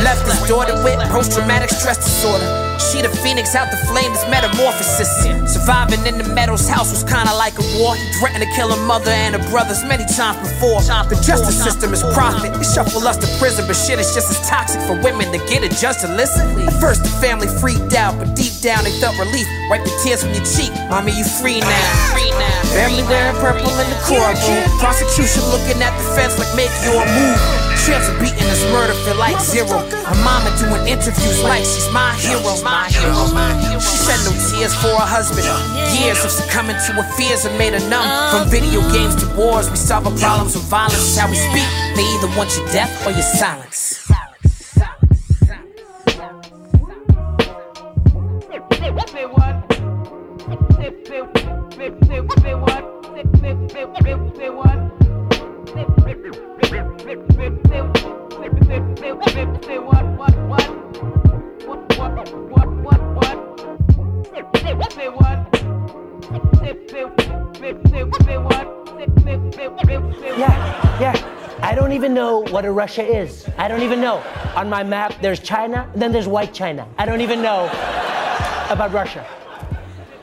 Left 0.04 0.28
his 0.28 0.36
daughter 0.44 0.76
with 0.84 1.00
post 1.08 1.32
traumatic 1.32 1.70
stress 1.70 1.96
disorder. 1.96 2.44
She 2.76 3.00
the 3.00 3.08
phoenix 3.08 3.54
out 3.54 3.70
the 3.70 3.80
flame, 3.88 4.12
this 4.12 4.28
metamorphosis. 4.28 5.08
Surviving 5.48 6.04
in 6.04 6.18
the 6.18 6.28
Meadows 6.36 6.68
house 6.68 6.90
was 6.92 7.02
kinda 7.02 7.32
like 7.32 7.56
a 7.56 7.64
war. 7.80 7.96
He 7.96 8.04
threatened 8.20 8.44
to 8.44 8.50
kill 8.52 8.68
her 8.68 8.82
mother 8.84 9.10
and 9.10 9.34
her 9.34 9.44
brothers 9.48 9.82
many 9.84 10.04
times 10.04 10.36
before. 10.44 10.82
The 10.82 11.16
justice 11.24 11.56
system 11.56 11.94
is 11.94 12.02
profit. 12.12 12.52
They 12.52 12.66
shuffle 12.66 13.08
us 13.08 13.16
to 13.16 13.28
prison, 13.40 13.64
but 13.66 13.76
shit 13.76 13.98
is 13.98 14.12
just 14.12 14.28
as 14.28 14.38
toxic 14.46 14.82
for 14.82 15.00
women 15.00 15.32
to 15.32 15.38
get 15.48 15.64
a 15.64 15.70
judge 15.80 16.04
to 16.04 16.08
listen. 16.12 16.44
At 16.68 16.76
first, 16.78 17.04
the 17.04 17.12
family 17.24 17.48
freaked 17.48 17.94
out, 17.94 18.18
but 18.18 18.36
deep 18.36 18.52
down 18.60 18.84
they 18.84 18.92
felt 19.00 19.16
relief. 19.18 19.48
Wipe 19.70 19.84
the 19.84 19.94
tears 20.04 20.20
from 20.20 20.34
your 20.34 20.44
cheek, 20.44 20.72
mommy, 20.90 21.16
you 21.16 21.24
free 21.24 21.60
now. 21.60 21.84
Family 22.76 23.02
wearing 23.08 23.38
purple 23.40 23.72
in 23.80 23.88
the 23.88 24.00
courtroom. 24.04 24.60
Prosecution 24.78 25.42
looking 25.54 25.80
at 25.80 25.94
the 25.96 26.04
fence 26.12 26.33
like 26.38 26.52
make 26.56 26.72
your 26.82 27.02
move. 27.16 27.38
Chance 27.84 28.08
of 28.08 28.16
beating 28.18 28.48
this 28.48 28.64
murder 28.72 28.94
feel 29.04 29.16
like 29.16 29.38
zero. 29.40 29.84
Her 30.08 30.18
mama 30.24 30.50
doing 30.56 30.86
interviews 30.88 31.42
like 31.44 31.64
she's 31.64 31.90
my 31.92 32.14
hero. 32.16 32.56
My 32.64 32.88
hero. 32.88 33.28
She 33.78 33.96
shed 34.02 34.20
no 34.24 34.32
tears 34.48 34.74
for 34.80 34.94
her 34.96 35.08
husband. 35.08 35.44
Years 35.92 36.24
of 36.24 36.30
succumbing 36.30 36.76
to 36.86 36.92
her 36.98 37.08
fears 37.16 37.44
have 37.44 37.56
made 37.58 37.74
her 37.74 37.84
numb. 37.90 38.08
From 38.32 38.48
video 38.48 38.80
games 38.90 39.14
to 39.22 39.26
wars, 39.36 39.68
we 39.70 39.76
solve 39.76 40.06
our 40.06 40.16
problems 40.16 40.54
with 40.54 40.64
violence. 40.64 40.96
It's 40.96 41.18
how 41.18 41.28
we 41.28 41.36
speak. 41.36 41.68
They 41.94 42.06
either 42.16 42.30
want 42.36 42.56
your 42.56 42.66
death 42.72 42.90
or 43.06 43.12
your 43.12 43.22
silence. 43.22 44.04
Yeah, 70.36 71.00
yeah. 71.00 71.58
I 71.62 71.74
don't 71.74 71.92
even 71.92 72.14
know 72.14 72.40
what 72.50 72.64
a 72.64 72.70
Russia 72.70 73.02
is. 73.02 73.48
I 73.58 73.68
don't 73.68 73.82
even 73.82 74.00
know. 74.00 74.22
On 74.54 74.68
my 74.68 74.82
map, 74.82 75.20
there's 75.20 75.40
China, 75.40 75.90
then 75.94 76.12
there's 76.12 76.28
white 76.28 76.52
China. 76.52 76.86
I 76.98 77.06
don't 77.06 77.20
even 77.20 77.42
know 77.42 77.66
about 78.70 78.92
Russia. 78.92 79.26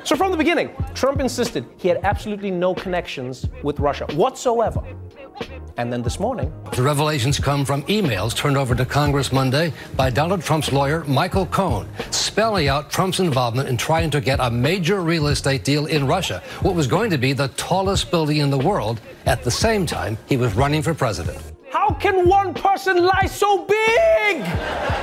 So 0.04 0.16
from 0.16 0.32
the 0.32 0.38
beginning, 0.38 0.72
Trump 0.94 1.20
insisted 1.20 1.66
he 1.78 1.88
had 1.88 2.00
absolutely 2.04 2.50
no 2.52 2.74
connections 2.74 3.48
with 3.64 3.80
Russia 3.80 4.08
whatsoever. 4.14 4.82
And 5.78 5.92
then 5.94 6.02
this 6.02 6.20
morning, 6.20 6.52
The 6.74 6.82
revelations 6.82 7.40
come 7.40 7.64
from 7.66 7.84
emails 7.84 8.36
turned 8.36 8.58
over 8.58 8.76
to 8.76 8.86
Congress 8.86 9.32
Monday 9.32 9.74
by 9.96 10.10
Donald 10.10 10.42
Trump's 10.42 10.72
lawyer, 10.72 11.04
Michael 11.06 11.46
Cohen, 11.46 11.88
spelling 12.12 12.68
out 12.68 12.90
Trump's 12.92 13.20
involvement 13.20 13.70
in 13.70 13.78
trying 13.78 14.10
to 14.12 14.22
get 14.22 14.40
a 14.40 14.50
major 14.52 15.02
real 15.02 15.28
estate 15.28 15.64
deal 15.64 15.86
in 15.86 16.06
Russia, 16.08 16.42
what 16.62 16.76
was 16.76 16.88
going 16.88 17.10
to 17.12 17.18
be 17.18 17.34
the 17.34 17.48
tallest 17.50 18.12
building 18.12 18.38
in 18.38 18.50
the 18.50 18.58
world, 18.58 19.02
at 19.26 19.44
the 19.44 19.52
same 19.52 19.86
time 19.86 20.18
he 20.28 20.36
was 20.36 20.54
running 20.56 20.82
for 20.82 20.94
president. 20.94 21.38
how 21.72 21.92
can 21.94 22.28
one 22.28 22.54
person 22.54 22.98
lie 23.06 23.26
so 23.28 23.66
big? 23.66 25.01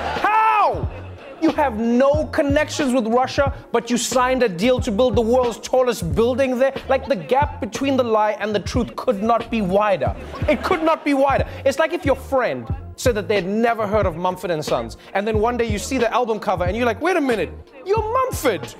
You 1.40 1.52
have 1.52 1.78
no 1.78 2.26
connections 2.26 2.92
with 2.92 3.06
Russia, 3.06 3.54
but 3.70 3.90
you 3.90 3.96
signed 3.96 4.42
a 4.42 4.48
deal 4.48 4.80
to 4.80 4.90
build 4.90 5.14
the 5.14 5.22
world's 5.22 5.58
tallest 5.58 6.14
building 6.14 6.58
there? 6.58 6.74
Like 6.88 7.06
the 7.06 7.14
gap 7.14 7.60
between 7.60 7.96
the 7.96 8.02
lie 8.02 8.32
and 8.32 8.52
the 8.54 8.58
truth 8.60 8.96
could 8.96 9.22
not 9.22 9.48
be 9.50 9.60
wider. 9.62 10.16
It 10.48 10.64
could 10.64 10.82
not 10.82 11.04
be 11.04 11.14
wider. 11.14 11.46
It's 11.64 11.78
like 11.78 11.92
if 11.92 12.04
your 12.04 12.16
friend 12.16 12.66
said 12.96 13.14
that 13.14 13.28
they'd 13.28 13.46
never 13.46 13.86
heard 13.86 14.06
of 14.06 14.16
Mumford 14.16 14.50
and 14.50 14.64
Sons, 14.64 14.96
and 15.14 15.26
then 15.26 15.38
one 15.38 15.56
day 15.56 15.66
you 15.66 15.78
see 15.78 15.98
the 15.98 16.12
album 16.12 16.40
cover 16.40 16.64
and 16.64 16.76
you're 16.76 16.86
like, 16.86 17.00
wait 17.00 17.16
a 17.16 17.20
minute, 17.20 17.50
you're 17.86 18.02
Mumford. 18.02 18.62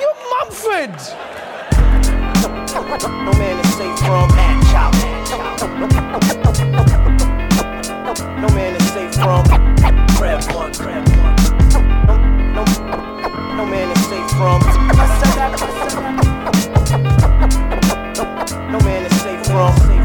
you're 0.00 0.16
Mumford. 0.40 0.90
No 2.74 3.32
man 3.38 3.60
is 3.60 3.74
safe 3.74 3.98
from 4.00 4.28
that 4.30 4.58
child. 4.72 4.94
No 8.40 8.48
man 8.54 8.74
is 8.74 8.83
safe 8.94 9.14
from 9.14 9.42
crab 10.14 10.40
one, 10.54 10.72
crab 10.72 11.08
one. 11.08 11.34
No, 12.54 12.62
no, 12.62 12.64
no 13.56 13.66
man 13.66 13.90
is 13.90 14.06
safe 14.06 14.30
from. 14.30 14.62
I 14.62 15.06
said 15.18 15.34
that. 15.34 15.50
No 18.70 18.78
man 18.78 19.04
is 19.04 19.20
safe 19.20 19.44
from. 19.46 20.03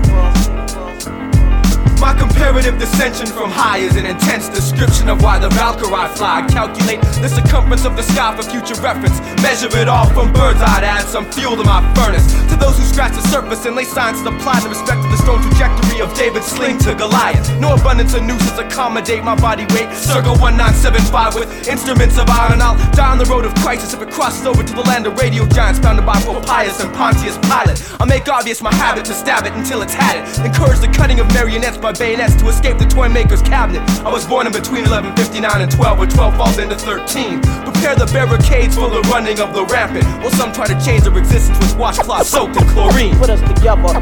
Comparative 2.40 2.80
dissension 2.80 3.28
from 3.28 3.52
high 3.52 3.80
is 3.84 3.98
an 3.98 4.06
intense 4.06 4.48
description 4.48 5.10
of 5.10 5.22
why 5.22 5.38
the 5.38 5.50
Valkyrie 5.60 6.08
fly. 6.16 6.40
Calculate 6.48 7.04
the 7.20 7.28
circumference 7.28 7.84
of 7.84 7.98
the 7.98 8.02
sky 8.02 8.32
for 8.32 8.48
future 8.48 8.80
reference. 8.80 9.20
Measure 9.44 9.68
it 9.76 9.92
all 9.92 10.08
from 10.16 10.32
bird's 10.32 10.64
eye 10.64 10.80
to 10.80 10.88
add 10.88 11.04
some 11.04 11.28
fuel 11.36 11.60
to 11.60 11.66
my 11.68 11.84
furnace. 12.00 12.24
To 12.48 12.56
those 12.56 12.80
who 12.80 12.88
scratch 12.88 13.12
the 13.12 13.28
surface 13.28 13.66
and 13.68 13.76
lay 13.76 13.84
signs 13.84 14.24
to 14.24 14.32
apply 14.32 14.64
the 14.64 14.70
respect 14.72 15.04
of 15.04 15.12
the 15.12 15.20
stone 15.20 15.44
trajectory 15.44 16.00
of 16.00 16.16
David's 16.16 16.48
sling 16.48 16.80
to 16.88 16.96
Goliath. 16.96 17.44
No 17.60 17.76
abundance 17.76 18.16
of 18.16 18.24
nooses 18.24 18.58
accommodate 18.58 19.22
my 19.22 19.36
body 19.36 19.68
weight. 19.76 19.92
Circle 19.92 20.40
1975 20.40 21.36
with 21.36 21.68
instruments 21.68 22.18
of 22.18 22.32
iron. 22.32 22.64
I'll 22.64 22.80
die 22.96 23.12
on 23.12 23.20
the 23.20 23.28
road 23.28 23.44
of 23.44 23.54
crisis 23.60 23.94
if 23.94 24.00
it 24.02 24.12
crosses 24.16 24.48
over 24.48 24.64
to 24.64 24.74
the 24.74 24.88
land 24.88 25.06
of 25.08 25.20
radio 25.20 25.44
giants 25.46 25.84
founded 25.84 26.06
by 26.06 26.16
both 26.24 26.48
and 26.48 26.94
Pontius 26.96 27.38
Pilate. 27.52 27.84
I'll 28.00 28.08
make 28.08 28.30
obvious 28.30 28.62
my 28.62 28.74
habit 28.74 29.04
to 29.06 29.14
stab 29.14 29.46
it 29.46 29.52
until 29.54 29.82
it's 29.82 29.94
had 29.94 30.16
it. 30.24 30.46
Encourage 30.46 30.80
the 30.80 30.88
cutting 30.88 31.20
of 31.20 31.28
marionettes 31.34 31.78
by 31.78 31.92
bayonets 31.92 32.29
to 32.36 32.48
escape 32.48 32.78
the 32.78 32.86
toy 32.86 33.10
maker's 33.10 33.42
cabinet. 33.42 33.82
I 34.06 34.12
was 34.12 34.26
born 34.26 34.48
in 34.48 34.54
between 34.54 34.84
1159 34.84 35.62
and 35.62 35.72
12, 35.72 36.00
where 36.00 36.08
12 36.08 36.38
falls 36.38 36.58
into 36.58 36.76
13. 36.76 37.42
Prepare 37.66 37.96
the 37.96 38.10
barricades 38.12 38.76
for 38.76 38.90
the 38.90 39.02
running 39.10 39.40
of 39.40 39.54
the 39.54 39.66
rampant. 39.66 40.06
While 40.22 40.32
some 40.32 40.52
try 40.52 40.66
to 40.68 40.78
change 40.84 41.04
their 41.04 41.18
existence 41.18 41.58
with 41.60 41.78
washcloth 41.78 42.28
soaked 42.28 42.58
in 42.58 42.68
chlorine. 42.70 43.18
Put 43.18 43.30
us 43.30 43.42
together. 43.42 43.94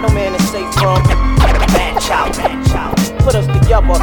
No 0.00 0.08
man 0.14 0.34
is 0.34 0.48
safe 0.50 0.72
from 0.74 1.02
man 1.76 2.00
child, 2.00 2.36
man 2.38 2.64
child. 2.66 2.96
Put 3.20 3.34
us 3.34 3.46
together. 3.46 3.98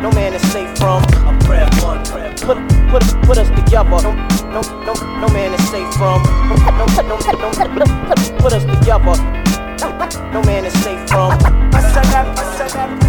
No 0.00 0.10
man 0.12 0.32
is 0.34 0.42
safe 0.52 0.70
from 0.78 1.02
a 1.26 1.38
prayer 1.44 1.68
one, 1.82 2.04
prayer. 2.04 2.32
Put 2.40 2.58
put 2.90 3.02
put 3.26 3.38
us 3.38 3.48
together. 3.50 3.90
No 3.90 4.12
no 4.54 4.60
no 4.86 4.94
no 5.20 5.28
man 5.28 5.52
is 5.54 5.68
safe 5.68 5.92
from 5.94 6.22
no 6.48 6.54
no 6.78 6.86
no 7.02 7.16
no. 7.76 7.84
Put 8.38 8.52
us 8.52 8.64
together. 8.64 9.14
No 10.32 10.42
man 10.42 10.64
is 10.64 10.72
safe 10.82 11.08
from. 11.08 11.57
That. 12.78 13.07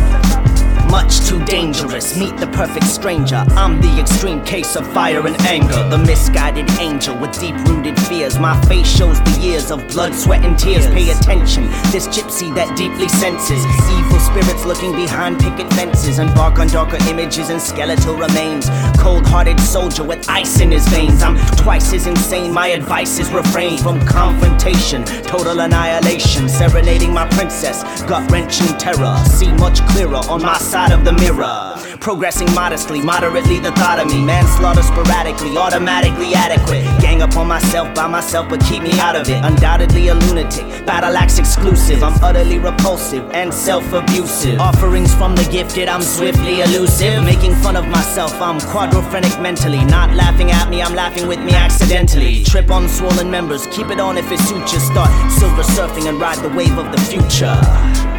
Much 0.89 1.19
too 1.27 1.43
dangerous, 1.45 2.17
meet 2.17 2.35
the 2.37 2.47
perfect 2.47 2.87
stranger. 2.87 3.45
I'm 3.49 3.79
the 3.79 3.99
extreme 3.99 4.43
case 4.43 4.75
of 4.75 4.91
fire 4.91 5.25
and 5.27 5.39
anger. 5.41 5.87
The 5.87 5.99
misguided 5.99 6.67
angel 6.79 7.15
with 7.15 7.39
deep 7.39 7.55
rooted 7.67 7.99
fears. 8.07 8.39
My 8.39 8.59
face 8.65 8.87
shows 8.87 9.21
the 9.21 9.39
years 9.39 9.69
of 9.69 9.87
blood, 9.89 10.15
sweat, 10.15 10.43
and 10.43 10.57
tears. 10.57 10.87
Pay 10.87 11.11
attention, 11.11 11.65
this 11.91 12.07
gypsy 12.07 12.53
that 12.55 12.75
deeply 12.75 13.07
senses. 13.07 13.63
Evil 13.97 14.19
spirits 14.19 14.65
looking 14.65 14.93
behind 14.93 15.39
picket 15.39 15.71
fences. 15.73 16.17
Embark 16.17 16.57
on 16.57 16.67
darker 16.67 16.97
images 17.07 17.51
and 17.51 17.61
skeletal 17.61 18.15
remains. 18.15 18.67
Cold 18.97 19.27
hearted 19.27 19.59
soldier 19.59 20.03
with 20.03 20.27
ice 20.27 20.59
in 20.59 20.71
his 20.71 20.87
veins. 20.87 21.21
I'm 21.21 21.37
twice 21.57 21.93
as 21.93 22.07
insane, 22.07 22.51
my 22.51 22.69
advice 22.69 23.19
is 23.19 23.29
refrain 23.31 23.77
from 23.77 24.03
confrontation. 24.07 25.03
Total 25.05 25.59
annihilation, 25.59 26.49
serenading 26.49 27.13
my 27.13 27.27
princess. 27.29 27.83
Gut 28.03 28.29
wrenching 28.31 28.75
terror. 28.79 29.15
See 29.25 29.51
much 29.53 29.85
clearer 29.89 30.23
on 30.27 30.41
my 30.41 30.57
side 30.57 30.78
of 30.87 31.03
the 31.03 31.11
mirror. 31.11 31.75
Progressing 31.99 32.51
modestly, 32.55 33.01
moderately 33.01 33.59
the 33.59 33.71
thought 33.73 33.99
of 33.99 34.07
me. 34.07 34.23
Manslaughter 34.23 34.81
sporadically, 34.81 35.57
automatically 35.57 36.33
adequate. 36.33 36.83
Gang 37.01 37.21
up 37.21 37.35
on 37.35 37.47
myself 37.47 37.93
by 37.93 38.07
myself, 38.07 38.47
but 38.49 38.61
keep 38.61 38.81
me 38.81 38.97
out 38.99 39.15
of 39.15 39.27
it. 39.27 39.43
Undoubtedly 39.43 40.07
a 40.07 40.15
lunatic, 40.15 40.65
battle 40.85 41.15
axe 41.17 41.37
exclusive. 41.37 42.01
I'm 42.01 42.17
utterly 42.23 42.57
repulsive 42.57 43.29
and 43.31 43.53
self 43.53 43.91
abusive. 43.91 44.59
Offerings 44.59 45.13
from 45.13 45.35
the 45.35 45.47
gifted, 45.51 45.89
I'm 45.89 46.01
swiftly 46.01 46.61
elusive. 46.61 47.23
Making 47.23 47.53
fun 47.55 47.75
of 47.75 47.87
myself, 47.89 48.33
I'm 48.41 48.59
quadrophrenic 48.59 49.41
mentally. 49.41 49.83
Not 49.83 50.15
laughing 50.15 50.51
at 50.51 50.69
me, 50.69 50.81
I'm 50.81 50.95
laughing 50.95 51.27
with 51.27 51.39
me 51.39 51.53
accidentally. 51.53 52.43
Trip 52.45 52.71
on 52.71 52.87
swollen 52.87 53.29
members, 53.29 53.67
keep 53.67 53.87
it 53.89 53.99
on 53.99 54.17
if 54.17 54.31
it 54.31 54.39
suits 54.39 54.73
you. 54.73 54.79
Start 54.79 55.11
silver 55.31 55.63
surfing 55.63 56.07
and 56.07 56.19
ride 56.19 56.39
the 56.39 56.49
wave 56.49 56.77
of 56.77 56.91
the 56.93 57.01
future. 57.01 58.18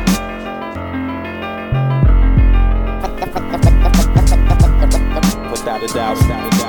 Without 5.80 6.22
a 6.22 6.28
doubt, 6.28 6.59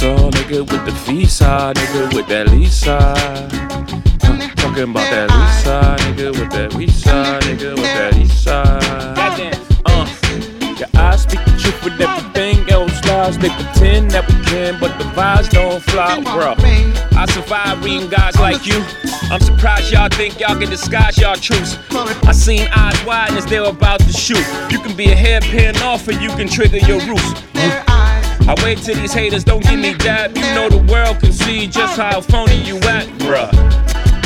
Nigga, 0.00 0.60
with 0.60 0.86
the 0.86 0.92
visa, 1.04 1.74
nigga, 1.76 2.14
with 2.14 2.26
that 2.28 2.48
Lisa. 2.48 2.96
Uh, 2.96 4.48
talking 4.56 4.84
about 4.84 5.10
that 5.10 5.28
Lisa, 5.28 5.96
nigga, 6.04 6.30
with 6.40 6.50
that 6.52 6.74
Lisa, 6.74 7.38
nigga, 7.42 7.74
with 7.74 7.82
that 7.82 8.16
Lisa. 8.16 8.62
Uh, 9.84 10.08
your 10.78 10.88
eyes 10.96 11.24
speak 11.24 11.44
the 11.44 11.50
truth 11.60 11.84
with 11.84 12.00
everything 12.00 12.66
else 12.70 13.04
lies. 13.04 13.36
They 13.36 13.50
pretend 13.50 14.12
that 14.12 14.26
we 14.26 14.42
can, 14.46 14.80
but 14.80 14.96
the 14.96 15.04
vibes 15.04 15.50
don't 15.50 15.82
fly, 15.82 16.18
bro. 16.22 16.54
I 17.18 17.26
survive 17.26 17.84
reading 17.84 18.08
guys 18.08 18.36
like 18.36 18.64
you. 18.64 18.82
I'm 19.30 19.40
surprised 19.40 19.92
y'all 19.92 20.08
think 20.08 20.40
y'all 20.40 20.58
can 20.58 20.70
disguise 20.70 21.18
y'all 21.18 21.36
truths. 21.36 21.76
I 22.26 22.32
seen 22.32 22.66
eyes 22.74 23.04
wide 23.04 23.32
as 23.32 23.44
they're 23.44 23.64
about 23.64 24.00
to 24.00 24.12
shoot. 24.14 24.46
You 24.70 24.78
can 24.78 24.96
be 24.96 25.12
a 25.12 25.14
hairpin 25.14 25.76
off, 25.82 26.08
or 26.08 26.12
you 26.12 26.30
can 26.30 26.48
trigger 26.48 26.78
your 26.78 27.00
roots. 27.00 27.89
I 28.50 28.64
wait 28.64 28.78
till 28.78 28.96
these 28.96 29.12
haters 29.12 29.44
don't 29.44 29.62
give 29.62 29.78
me 29.78 29.94
dab. 29.94 30.36
You 30.36 30.42
know 30.42 30.68
the 30.68 30.84
world 30.92 31.20
can 31.20 31.32
see 31.32 31.68
just 31.68 31.96
how 31.96 32.20
phony 32.20 32.60
you 32.64 32.78
at, 32.78 33.06
bruh. 33.20 33.46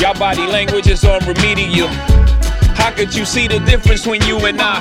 Y'all 0.01 0.19
body 0.19 0.47
language 0.47 0.87
is 0.87 1.05
on 1.05 1.21
remedial. 1.27 1.89
How 2.73 2.91
could 2.91 3.15
you 3.15 3.27
see 3.27 3.49
the 3.49 3.59
difference 3.61 4.07
when 4.07 4.23
you 4.23 4.39
and 4.47 4.59
I? 4.63 4.81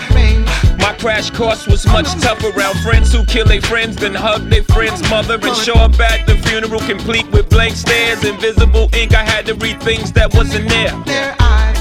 My 0.79 0.93
crash 0.93 1.29
course 1.29 1.67
was 1.67 1.85
much 1.87 2.07
tougher 2.21 2.57
around 2.57 2.79
friends 2.83 3.11
who 3.11 3.25
kill 3.25 3.45
their 3.45 3.59
friends, 3.59 3.97
then 3.97 4.13
hug 4.13 4.49
their 4.49 4.63
friend's 4.63 5.01
mother 5.09 5.37
and 5.43 5.57
show 5.57 5.73
up 5.73 5.99
at 5.99 6.25
the 6.25 6.37
funeral 6.47 6.79
complete 6.79 7.29
with 7.33 7.49
blank 7.49 7.75
stares, 7.75 8.23
invisible 8.23 8.87
ink. 8.95 9.13
I 9.13 9.25
had 9.25 9.45
to 9.47 9.55
read 9.55 9.83
things 9.83 10.13
that 10.13 10.33
wasn't 10.33 10.69
there. 10.69 10.95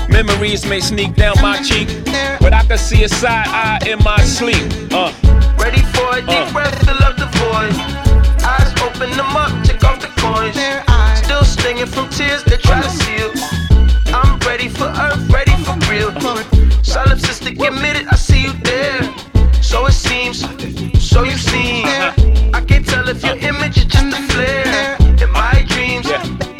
Memories 0.08 0.66
may 0.66 0.80
sneak 0.80 1.14
down 1.14 1.40
my 1.40 1.62
cheek, 1.62 1.86
but 2.40 2.52
I 2.52 2.64
could 2.64 2.80
see 2.80 3.04
a 3.04 3.08
side 3.08 3.46
eye 3.46 3.78
in 3.88 4.02
my 4.02 4.20
sleep. 4.22 4.68
Uh. 4.90 5.41
Ready 5.62 5.82
for 5.94 6.18
a 6.18 6.20
Deep 6.20 6.46
uh. 6.46 6.52
breath, 6.52 6.76
fill 6.84 7.02
up 7.06 7.16
the 7.16 7.30
void. 7.38 7.74
Eyes 8.42 8.72
open 8.82 9.10
them 9.16 9.36
up, 9.36 9.52
take 9.64 9.82
off 9.84 10.00
the 10.00 10.10
coins. 10.18 10.58
Still 11.24 11.44
stinging 11.44 11.86
from 11.86 12.08
tears 12.10 12.42
that 12.44 12.60
try 12.60 12.82
to 12.82 12.90
seal. 12.90 13.30
I'm 14.12 14.38
ready 14.40 14.68
for 14.68 14.88
earth, 15.06 15.22
ready 15.30 15.56
for 15.64 15.76
real. 15.88 16.10
Solipsistic, 16.82 17.54
admit 17.66 17.96
it, 17.96 18.06
I 18.10 18.16
see 18.16 18.42
you 18.42 18.52
there. 18.64 19.02
So 19.62 19.86
it 19.86 19.92
seems, 19.92 20.40
so 21.00 21.22
you 21.22 21.38
seem. 21.38 21.86
I 22.52 22.60
can't 22.66 22.86
tell 22.86 23.08
if 23.08 23.22
your 23.24 23.36
image 23.36 23.78
is 23.78 23.86
just 23.86 24.18
a 24.18 24.22
flare. 24.32 24.96
In 25.22 25.30
my 25.30 25.64
dreams, 25.68 26.10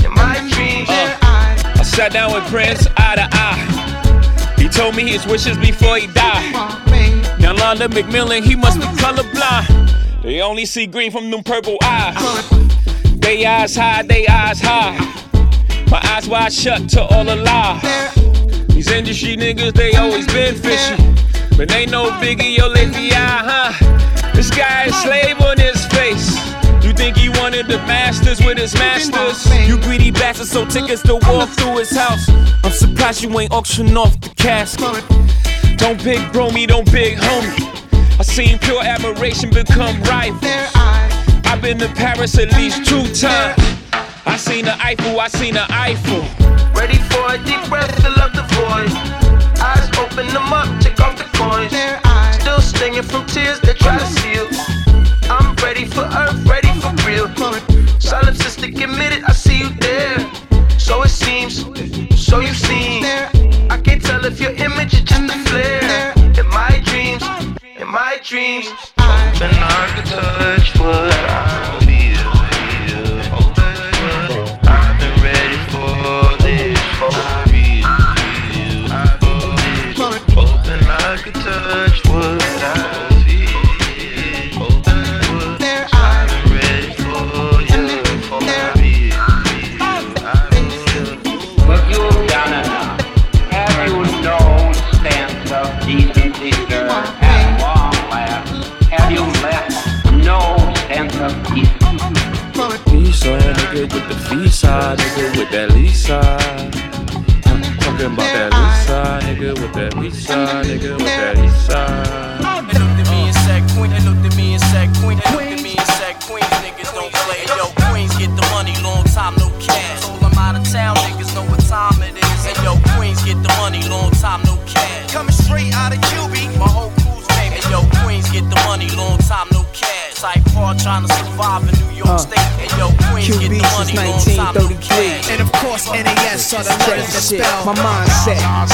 in 0.07 0.13
my 0.15 0.37
dreams. 0.55 0.89
I 0.89 1.83
sat 1.83 2.13
down 2.13 2.33
with 2.33 2.45
Prince 2.45 2.87
eye 2.97 3.17
to 3.17 3.29
eye. 3.33 4.55
He 4.57 4.69
told 4.69 4.95
me 4.95 5.03
his 5.11 5.27
wishes 5.27 5.59
before 5.59 5.97
he 5.97 6.07
died. 6.07 6.83
Londell 7.57 7.89
McMillan, 7.89 8.43
he 8.43 8.55
must 8.55 8.79
be 8.79 8.87
colorblind. 9.03 10.23
They 10.23 10.41
only 10.41 10.65
see 10.65 10.87
green 10.87 11.11
from 11.11 11.31
them 11.31 11.43
purple 11.43 11.77
eyes. 11.83 12.49
They 13.19 13.45
eyes 13.45 13.75
high, 13.75 14.03
they 14.03 14.27
eyes 14.27 14.61
high. 14.61 14.97
My 15.91 16.01
eyes 16.05 16.29
wide 16.29 16.53
shut 16.53 16.89
to 16.91 17.03
all 17.03 17.25
the 17.25 17.37
lie. 17.37 17.81
These 18.69 18.91
industry 18.91 19.37
niggas, 19.37 19.75
they 19.75 19.95
always 19.95 20.27
been 20.27 20.55
fishy. 20.55 20.97
But 21.57 21.69
they 21.69 21.87
no 21.87 22.11
biggie, 22.13 22.57
yo, 22.57 22.73
eye, 22.73 23.13
huh? 23.13 24.33
This 24.33 24.51
guy 24.51 24.87
is 24.87 24.97
slave 25.03 25.41
on 25.41 25.59
his 25.59 25.85
face. 25.87 26.35
You 26.85 26.93
think 26.93 27.17
he 27.17 27.29
wanted 27.29 27.67
the 27.67 27.79
masters 27.87 28.41
with 28.45 28.59
his 28.59 28.75
masters? 28.75 29.47
You 29.69 29.79
greedy 29.83 30.11
bastard, 30.11 30.47
so 30.47 30.65
tickets 30.65 31.03
to 31.03 31.15
walk 31.15 31.49
through 31.51 31.79
his 31.79 31.97
house. 31.97 32.29
I'm 32.65 32.73
surprised 32.73 33.23
you 33.23 33.39
ain't 33.39 33.53
auction 33.53 33.97
off 33.97 34.21
the 34.21 34.31
casket. 34.31 35.05
Don't 35.83 36.01
pick 36.01 36.33
bro 36.33 36.49
me, 36.51 36.65
don't 36.65 36.87
pick 36.87 37.19
homie. 37.19 38.19
I 38.21 38.23
seen 38.23 38.57
pure 38.61 38.85
admiration 38.85 39.51
become 39.51 40.01
rival. 40.03 40.39
I've 41.45 41.61
been 41.61 41.77
to 41.79 41.89
Paris 41.89 42.39
at 42.39 42.53
least 42.53 42.87
two 42.87 43.03
times. 43.13 43.59
I 44.25 44.37
seen 44.39 44.65
the 44.65 44.77
Eiffel, 44.81 45.19
I 45.19 45.27
seen 45.27 45.55
the 45.55 45.67
Eiffel. 45.69 46.23
Ready 46.73 46.99
for 47.11 47.35
a 47.35 47.39
deep 47.45 47.69
breath, 47.69 48.01
fill 48.01 48.17
up 48.21 48.33
the 48.33 48.47
void. 48.55 48.92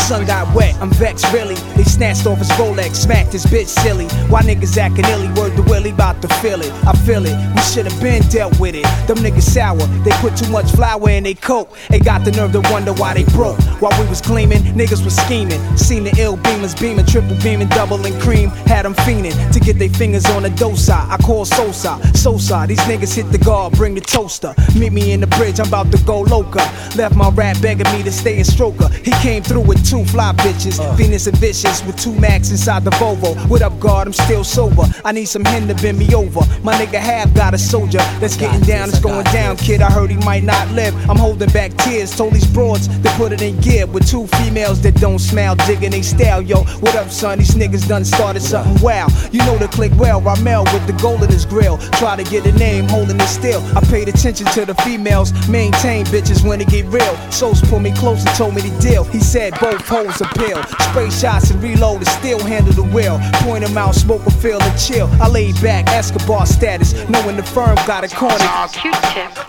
Sun 0.09 0.25
got 0.25 0.55
wet, 0.55 0.75
I'm 0.81 0.88
vexed 0.88 1.31
really. 1.35 1.55
They 1.77 1.85
snatched 1.85 2.27
off 2.27 2.38
his 2.38 2.49
Rolex, 2.53 2.97
smacked 2.97 3.35
his 3.35 3.44
bitch 3.44 3.66
silly. 3.66 4.07
Why 4.31 4.40
niggas 4.40 4.75
acting 4.79 5.05
illy? 5.05 5.29
Word 5.38 5.55
to 5.57 5.62
Willie, 5.64 5.92
bout 5.92 6.23
to 6.23 6.29
feel 6.40 6.62
it. 6.62 6.73
I 6.87 6.94
feel 7.05 7.27
it. 7.27 7.37
We 7.55 7.61
should 7.61 7.85
have 7.85 8.01
been 8.01 8.23
dealt 8.31 8.59
with 8.59 8.75
it. 8.75 8.85
Them 9.07 9.18
niggas 9.18 9.42
sour. 9.42 9.77
They 10.05 10.11
put 10.12 10.35
too 10.35 10.49
much 10.51 10.71
flour 10.71 11.11
in 11.11 11.25
they 11.25 11.35
coke. 11.48 11.74
They 11.88 11.98
got 11.98 12.26
the 12.26 12.32
nerve 12.32 12.52
to 12.52 12.61
wonder 12.70 12.92
why 12.92 13.14
they 13.14 13.24
broke. 13.24 13.58
While 13.80 13.98
we 13.98 14.06
was 14.06 14.20
gleaming, 14.20 14.62
niggas 14.76 15.02
was 15.02 15.16
scheming. 15.16 15.61
Seen 15.78 16.04
the 16.04 16.14
ill 16.18 16.37
beamers 16.37 16.78
beaming, 16.78 17.06
triple 17.06 17.37
beaming, 17.42 17.68
double 17.68 18.04
and 18.04 18.20
cream. 18.20 18.50
Had 18.68 18.84
them 18.84 18.94
fiending 18.94 19.34
to 19.52 19.58
get 19.58 19.78
their 19.78 19.88
fingers 19.88 20.26
on 20.26 20.42
the 20.42 20.50
dosa. 20.50 21.08
I 21.08 21.16
call 21.16 21.46
Sosa, 21.46 21.98
Sosa. 22.14 22.66
These 22.68 22.80
niggas 22.80 23.14
hit 23.16 23.32
the 23.32 23.38
guard, 23.38 23.72
bring 23.72 23.94
the 23.94 24.02
toaster. 24.02 24.54
Meet 24.76 24.92
me 24.92 25.12
in 25.12 25.20
the 25.20 25.26
bridge, 25.38 25.58
I'm 25.58 25.68
about 25.68 25.90
to 25.92 25.98
go 26.04 26.20
loca. 26.20 26.64
Left 26.96 27.16
my 27.16 27.30
rat 27.30 27.61
begging 27.62 27.90
me 27.92 28.02
to 28.02 28.12
stay 28.12 28.37
in 28.38 28.44
stroker. 28.44 28.92
He 28.92 29.12
came 29.26 29.42
through 29.42 29.62
with 29.62 29.80
two 29.88 30.04
fly 30.04 30.32
bitches, 30.34 30.76
Venus 30.96 31.26
and 31.26 31.38
Vicious 31.38 31.82
with 31.87 31.96
two 31.96 32.14
max 32.14 32.50
inside 32.50 32.84
the 32.84 32.90
Volvo. 33.00 33.34
What 33.48 33.62
up, 33.62 33.80
guard? 33.80 34.06
I'm 34.06 34.12
still 34.12 34.44
sober. 34.44 34.84
I 35.02 35.12
need 35.12 35.26
some 35.26 35.46
hen 35.46 35.66
to 35.68 35.74
bend 35.74 35.98
me 35.98 36.14
over. 36.14 36.40
My 36.62 36.74
nigga 36.74 36.98
have 36.98 37.32
got 37.32 37.54
a 37.54 37.58
soldier 37.58 38.04
that's 38.20 38.37
getting 38.37 38.61
down, 38.61 38.90
it's 38.90 39.00
going 39.00 39.24
down, 39.32 39.56
kid. 39.56 39.80
I 39.80 39.90
heard 39.90 40.11
he 40.11 40.18
might 40.18 40.44
not 40.44 40.68
live. 40.72 40.94
I'm 41.08 41.16
holding 41.16 41.38
back 41.46 41.74
tears. 41.79 42.14
Told 42.16 42.33
these 42.33 42.46
broads 42.46 42.88
to 42.88 43.11
put 43.16 43.33
it 43.33 43.42
in 43.42 43.59
gear 43.61 43.87
with 43.87 44.09
two 44.09 44.27
females 44.38 44.81
that 44.83 44.94
don't 44.96 45.18
smile, 45.18 45.55
digging 45.66 45.90
they 45.90 46.03
style. 46.03 46.42
Yo, 46.42 46.64
what 46.81 46.94
up, 46.96 47.11
son? 47.11 47.38
These 47.38 47.55
niggas 47.55 47.88
done 47.88 48.05
started 48.05 48.42
something 48.42 48.83
wow. 48.83 49.07
You 49.33 49.40
know 49.40 49.57
the 49.59 49.68
click 49.68 49.92
well, 49.96 50.20
Ramel 50.20 50.64
with 50.64 50.87
the 50.87 50.94
gold 50.94 51.22
in 51.22 51.31
his 51.31 51.44
grill. 51.44 51.79
Try 51.98 52.16
to 52.16 52.24
get 52.24 52.46
a 52.46 52.53
name, 52.53 52.88
holding 52.88 53.16
it 53.16 53.29
still. 53.29 53.62
I 53.77 53.81
paid 53.81 54.09
attention 54.09 54.46
to 54.48 54.64
the 54.64 54.74
females, 54.77 55.33
maintain 55.48 56.05
bitches 56.07 56.46
when 56.46 56.61
it 56.61 56.68
get 56.68 56.87
real. 56.87 57.16
Souls 57.31 57.61
pulled 57.62 57.83
me 57.83 57.92
close 57.94 58.24
and 58.24 58.35
told 58.37 58.55
me 58.55 58.62
the 58.62 58.81
deal. 58.81 59.05
He 59.05 59.20
said 59.20 59.53
both 59.61 59.87
holes 59.87 60.20
appeal. 60.20 60.62
Spray 60.81 61.11
shots 61.11 61.51
and 61.51 61.62
reload 61.62 61.98
and 61.98 62.09
still 62.09 62.40
handle 62.40 62.72
the 62.72 62.83
wheel. 62.83 63.20
Point 63.44 63.64
them 63.64 63.77
out, 63.77 63.94
smoke 63.94 64.24
a 64.27 64.31
feel 64.31 64.61
and 64.61 64.79
chill. 64.81 65.09
I 65.20 65.29
laid 65.29 65.61
back, 65.61 65.88
Escobar 65.88 66.46
status, 66.46 66.92
knowing 67.09 67.37
the 67.37 67.42
firm 67.42 67.77
got 67.87 68.05
a 68.05 68.09
corner. 68.09 68.38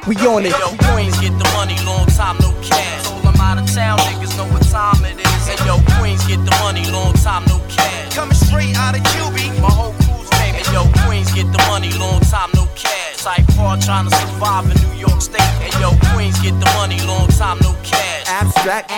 We 0.08 0.16
on 0.28 0.46
it. 0.46 0.52
Yo, 0.52 0.76
Queens 0.92 1.18
get 1.20 1.38
the 1.38 1.50
money, 1.54 1.76
long 1.86 2.06
time 2.08 2.38
no 2.42 2.52
cash. 2.62 3.04
Told 3.04 3.24
them 3.24 3.40
out 3.42 3.58
of 3.58 3.68
town, 3.72 4.00
niggas 4.00 4.36
know 4.38 4.48
what 4.52 4.64
time 4.70 5.04
it 5.06 5.20
is. 5.20 5.44
And 5.50 5.60
yo, 5.66 5.78
Queens 5.98 6.26
get 6.26 6.44
the 6.46 6.52
money, 6.62 6.84
long 6.92 7.14
time 7.14 7.44
no 7.48 7.60
cash. 7.70 8.14
Coming 8.16 8.36
straight 8.36 8.76
out 8.78 8.96
of 8.96 9.04
QB. 9.12 9.62
My 9.62 9.72
whole 9.72 9.94
crew's 10.04 10.30
name. 10.40 10.56
And 10.56 10.68
yo, 10.74 10.84
Queens 11.04 11.32
get 11.32 11.52
the 11.52 11.62
money, 11.70 11.92
long 11.98 12.22
time 12.22 12.50
no 12.56 12.68
cash. 12.76 13.18
Type 13.24 13.46
hard 13.58 13.82
trying 13.82 14.10
to 14.10 14.16
survive 14.16 14.66
in 14.70 14.78
New 14.90 14.96
York 15.00 15.22
State. 15.22 15.42
And 15.64 15.74
yo, 15.82 15.92
Queens 16.12 16.40
get 16.40 16.58
the 16.60 16.70
money, 16.78 17.00
long 17.06 17.28
time 17.28 17.58
no 17.62 17.76
cash. 17.84 18.28
Abstract. 18.28 18.92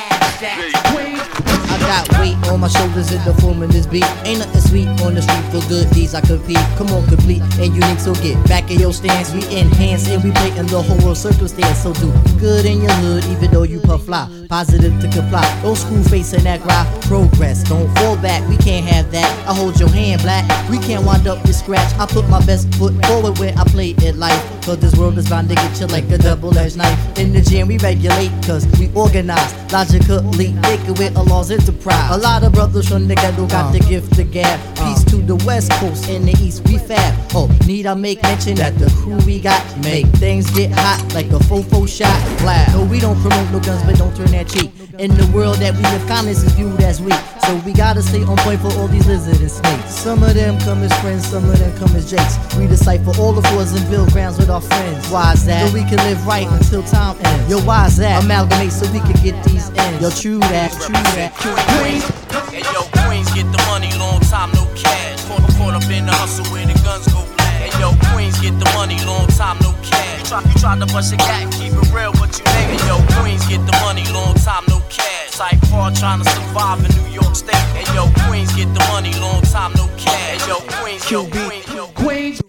I 1.72 1.80
got 1.80 2.20
weight 2.20 2.36
on 2.52 2.60
my 2.60 2.68
shoulders 2.68 3.12
in 3.12 3.24
the 3.24 3.34
form 3.36 3.64
of 3.64 3.72
this 3.72 3.86
beat. 3.86 4.04
Ain't 4.26 4.40
nothing 4.40 4.62
sweet 4.62 4.88
on 5.02 5.16
the 5.16 5.22
street 5.22 5.46
for 5.52 5.68
good 5.70 5.90
deeds. 5.92 6.14
I 6.14 6.20
compete. 6.20 6.58
Come 6.76 6.90
on, 6.92 7.08
complete 7.08 7.42
and 7.60 7.74
unique. 7.74 8.00
So 8.00 8.14
get 8.16 8.36
back 8.48 8.70
in 8.70 8.80
your 8.80 8.92
stance. 8.94 9.32
We 9.34 9.44
enhance 9.58 10.08
and 10.10 10.22
we 10.22 10.32
play 10.32 10.52
in 10.58 10.68
the 10.68 10.82
whole 10.82 10.98
world 11.00 11.18
circumstance. 11.18 11.84
So 11.84 11.94
do 11.94 12.12
good 12.40 12.66
in 12.66 12.82
your 12.82 12.92
hood, 13.04 13.24
even 13.26 13.52
though 13.52 13.64
you 13.64 13.80
puff 13.80 14.04
fly. 14.04 14.28
Positive 14.50 14.92
to 15.00 15.08
comply. 15.10 15.48
Don't 15.64 15.78
screw 15.78 16.04
face 16.04 16.34
and 16.34 16.46
act 16.46 16.66
right. 16.66 16.88
Progress. 17.04 17.64
Don't 17.64 17.88
fall 17.96 18.18
back. 18.18 18.48
We 18.50 18.58
can't 18.58 18.86
have 18.86 19.10
that. 19.14 19.30
I 19.48 19.54
hold 19.54 19.80
your 19.80 19.90
hand 19.90 20.22
black. 20.24 20.44
We 20.70 20.78
can't 20.80 21.06
wind 21.06 21.28
up 21.28 21.42
with 21.46 21.56
scratch. 21.56 21.94
I 21.96 22.06
put 22.06 22.28
my 22.28 22.46
best 22.46 22.74
foot 22.76 22.94
forward 23.06 23.38
when 23.40 23.58
I 23.58 23.64
play 23.64 23.92
it 23.92 24.18
life. 24.18 24.42
Cause 24.66 24.80
this 24.80 24.96
world 24.96 25.18
is 25.18 25.30
bound 25.30 25.50
to 25.50 25.56
get 25.56 25.80
you 25.80 25.88
like 25.88 26.10
a 26.12 26.18
double 26.18 26.56
edged 26.58 26.78
knife. 26.78 27.18
In 27.18 27.32
the 27.32 27.42
gym, 27.42 27.70
we 27.70 27.78
regulate. 27.78 28.32
Cause 28.44 28.68
we 28.78 28.92
organize. 28.94 29.54
Logically, 29.72 30.52
thinking 30.64 30.96
with 30.96 31.16
a 31.16 31.24
law's 31.24 31.50
enterprise. 31.62 32.12
A 32.12 32.18
lot 32.18 32.44
of 32.44 32.54
brothers 32.54 32.88
from 32.90 33.08
the 33.08 33.16
ghetto 33.16 33.48
got 33.48 33.72
the 33.72 33.80
uh. 33.84 33.90
gift 33.90 34.14
to 34.16 34.24
gab. 34.24 34.60
Uh. 34.78 34.86
Peace 34.86 35.04
to 35.06 35.18
the 35.18 35.36
west 35.46 35.72
coast 35.74 36.10
and 36.10 36.28
the 36.28 36.32
east, 36.44 36.68
we 36.68 36.78
fab. 36.78 37.14
Oh, 37.34 37.50
need 37.66 37.86
I 37.86 37.94
make 37.94 38.22
mention 38.24 38.56
that 38.56 38.78
the 38.78 38.90
crew 39.02 39.18
we 39.26 39.40
got 39.40 39.62
make 39.84 40.06
things 40.18 40.50
get 40.52 40.72
hot 40.72 41.02
like 41.14 41.28
a 41.28 41.40
fofo 41.40 41.88
shot. 41.88 42.18
Loud. 42.44 42.74
No, 42.74 42.86
we 42.86 43.00
don't 43.00 43.20
promote 43.22 43.52
no 43.52 43.60
guns, 43.60 43.84
but 43.84 43.98
don't 43.98 44.16
turn 44.16 44.32
that 44.32 44.48
cheek. 44.48 44.72
In 45.00 45.12
the 45.16 45.30
world 45.34 45.58
that 45.58 45.74
we 45.76 45.82
live, 45.82 46.06
kindness 46.08 46.44
is 46.44 46.52
viewed 46.54 46.82
as 46.82 47.02
weak. 47.02 47.20
So 47.46 47.56
we 47.66 47.74
gotta 47.74 48.02
stay 48.02 48.24
on 48.24 48.38
point 48.38 48.62
for 48.62 48.72
all 48.78 48.88
these 48.88 49.08
lizards 49.08 49.40
and 49.40 49.52
snakes. 49.52 49.96
Some 49.96 50.24
of 50.24 50.34
them 50.34 50.60
come 50.60 50.84
as 50.84 50.94
friends, 51.02 51.28
some 51.28 51.50
of 51.50 51.58
them 51.58 51.76
come 51.78 51.96
as 51.96 52.10
jakes. 52.10 52.38
We 52.58 52.68
decipher 52.68 53.12
all 53.20 53.34
the 53.34 53.42
fours 53.50 53.74
and 53.74 53.90
build 53.90 54.12
grounds 54.12 54.38
with 54.38 54.50
our 54.50 54.62
friends. 54.62 55.10
Why 55.10 55.34
is 55.34 55.46
that? 55.46 55.68
So 55.68 55.74
we 55.74 55.84
can 55.84 55.98
live 56.10 56.26
right 56.26 56.48
until 56.48 56.84
time 56.84 57.18
ends. 57.26 57.50
Yo, 57.50 57.60
why 57.62 57.88
is 57.88 57.98
that? 57.98 58.24
Amalgamate 58.24 58.72
so 58.72 58.92
we 58.92 59.00
can 59.00 59.18
get 59.24 59.36
these 59.44 59.70
ends. 59.72 60.02
Yo, 60.02 60.10
true 60.10 60.40
that, 60.40 60.72
true 60.72 60.94
that. 61.16 61.34
Queens. 61.78 62.06
And 62.54 62.66
yo, 62.76 62.84
Queens 63.04 63.32
get 63.34 63.48
the 63.52 63.62
money, 63.68 63.92
long 63.98 64.20
time 64.22 64.52
no 64.54 64.66
cash. 64.76 65.24
Caught, 65.26 65.44
caught 65.58 65.74
up 65.76 65.90
in 65.90 66.06
the 66.06 66.14
hustle 66.14 66.46
where 66.52 66.66
the 66.66 66.76
guns 66.84 67.08
go 67.08 67.24
black. 67.38 67.62
And 67.68 67.74
yo, 67.80 67.92
Queens 68.12 68.40
get 68.40 68.58
the 68.60 68.70
money, 68.76 68.98
long 69.06 69.28
time 69.40 69.58
no 69.62 69.72
cash. 69.84 70.20
You 70.20 70.26
try, 70.26 70.42
you 70.44 70.56
try 70.60 70.80
to 70.80 70.86
bust 70.88 71.14
a 71.14 71.18
cat 71.18 71.52
keep 71.54 71.74
it 71.74 71.92
real, 71.94 72.12
but 72.14 72.32
you 72.38 72.46
name 72.56 72.76
it. 72.76 72.84
Yo, 72.88 73.00
Queens 73.20 73.46
get 73.48 73.64
the 73.66 73.76
money, 73.84 74.04
long 74.12 74.36
time 74.36 74.64
no 74.68 74.80
cash. 74.90 75.32
Type 75.38 75.60
hard 75.72 75.96
trying 75.96 76.24
to 76.24 76.30
survive 76.30 76.84
in 76.84 76.92
New 76.96 77.10
York 77.12 77.36
State. 77.36 77.56
And 77.76 77.88
yo, 77.96 78.08
Queens 78.28 78.54
get 78.56 78.72
the 78.74 78.84
money, 78.92 79.14
long 79.20 79.42
time 79.44 79.74
no 79.76 79.88
cash. 79.98 80.40
Yeah, 80.48 80.56
yo, 80.56 80.58
Queens, 80.80 81.10
yo, 81.12 81.26
Queens, 81.28 81.66
Queens. 81.96 82.42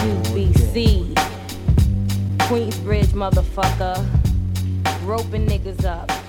UBC. 0.00 1.14
Queensbridge, 2.48 3.12
motherfucker. 3.14 3.96
Roping 5.04 5.46
niggas 5.46 5.84
up. 5.84 6.19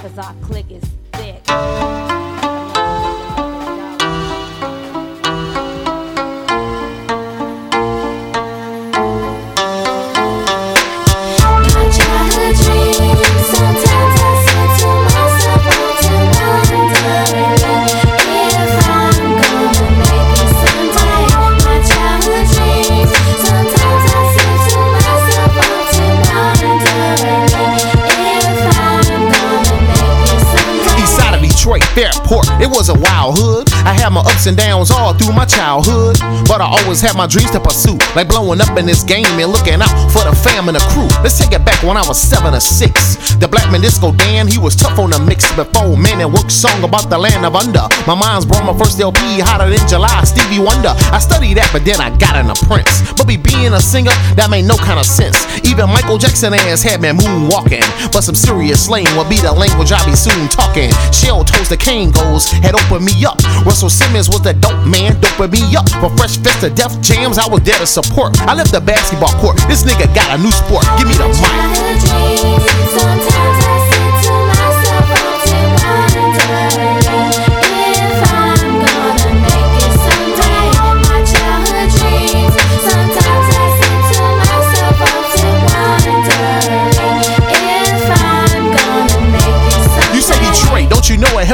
Cause 0.00 0.16
our 0.18 0.34
clique 0.42 0.70
is 0.70 0.84
thick. 1.14 2.17
Fairport, 31.98 32.46
it 32.62 32.70
was 32.70 32.90
a 32.90 32.94
wild 32.94 33.42
hood. 33.42 33.66
I 33.82 33.90
had 33.92 34.10
my 34.10 34.20
ups 34.20 34.46
and 34.46 34.56
downs 34.56 34.92
all 34.92 35.18
through 35.18 35.34
my 35.34 35.44
childhood, 35.44 36.14
but 36.46 36.62
I 36.62 36.70
always 36.70 37.00
had 37.00 37.16
my 37.16 37.26
dreams 37.26 37.50
to 37.50 37.58
pursue, 37.58 37.98
like 38.14 38.28
blowing 38.28 38.60
up 38.60 38.78
in 38.78 38.86
this 38.86 39.02
game 39.02 39.26
and 39.26 39.50
looking 39.50 39.82
out 39.82 39.90
for 40.14 40.22
the 40.22 40.30
fam 40.30 40.68
and 40.70 40.76
the 40.78 40.84
crew. 40.94 41.10
Let's 41.26 41.42
take 41.42 41.50
it 41.50 41.64
back 41.64 41.82
when 41.82 41.96
I 41.96 42.06
was 42.06 42.14
seven 42.14 42.54
or 42.54 42.60
six. 42.60 43.17
The 43.36 43.46
Black 43.46 43.70
Man 43.70 43.84
Disco 43.84 44.12
Dan, 44.12 44.48
he 44.48 44.56
was 44.56 44.74
tough 44.74 44.98
on 44.98 45.10
the 45.12 45.20
mix 45.20 45.44
before 45.52 45.96
man 46.00 46.24
and 46.24 46.32
work 46.32 46.50
song 46.50 46.80
about 46.80 47.12
the 47.12 47.18
land 47.18 47.44
of 47.44 47.52
under. 47.52 47.84
My 48.08 48.16
mind's 48.16 48.48
brought 48.48 48.64
my 48.64 48.72
first 48.72 48.96
LP 48.96 49.20
hotter 49.44 49.68
than 49.68 49.84
July, 49.84 50.24
Stevie 50.24 50.64
Wonder. 50.64 50.96
I 51.12 51.20
studied 51.20 51.60
that, 51.60 51.68
but 51.68 51.84
then 51.84 52.00
I 52.00 52.08
got 52.16 52.40
in 52.40 52.48
a 52.48 52.56
Prince. 52.64 53.12
But 53.12 53.28
be 53.28 53.36
being 53.36 53.76
a 53.76 53.80
singer, 53.84 54.16
that 54.40 54.48
made 54.48 54.64
no 54.64 54.80
kind 54.80 54.96
of 54.96 55.04
sense. 55.04 55.36
Even 55.68 55.92
Michael 55.92 56.16
Jackson 56.16 56.56
ass 56.56 56.80
had 56.80 57.04
me 57.04 57.12
moonwalking, 57.12 57.84
but 58.10 58.24
some 58.24 58.34
serious 58.34 58.88
slang 58.88 59.06
would 59.20 59.28
be 59.28 59.36
the 59.38 59.52
language 59.52 59.92
I 59.92 60.00
be 60.08 60.16
soon 60.16 60.48
talking. 60.48 60.88
Shell 61.12 61.44
toast 61.44 61.68
the 61.68 61.76
Kangols 61.76 62.48
had 62.64 62.72
opened 62.72 63.04
me 63.04 63.12
up. 63.28 63.36
Russell 63.68 63.92
Simmons 63.92 64.32
was 64.32 64.40
the 64.40 64.56
dope 64.56 64.88
man, 64.88 65.20
doping 65.20 65.52
me 65.52 65.62
up. 65.76 65.86
For 66.00 66.08
Fresh 66.16 66.40
Fest 66.40 66.64
to 66.64 66.70
Def 66.72 66.96
Jams, 67.04 67.36
I 67.36 67.44
was 67.44 67.60
there 67.62 67.78
to 67.78 67.86
support. 67.86 68.40
I 68.48 68.56
left 68.56 68.72
the 68.72 68.80
basketball 68.80 69.36
court. 69.38 69.60
This 69.68 69.84
nigga 69.84 70.08
got 70.16 70.32
a 70.32 70.38
new 70.40 70.50
sport. 70.50 70.88
Give 70.96 71.06
me 71.06 71.14
the 71.20 71.28
mic. 71.28 73.17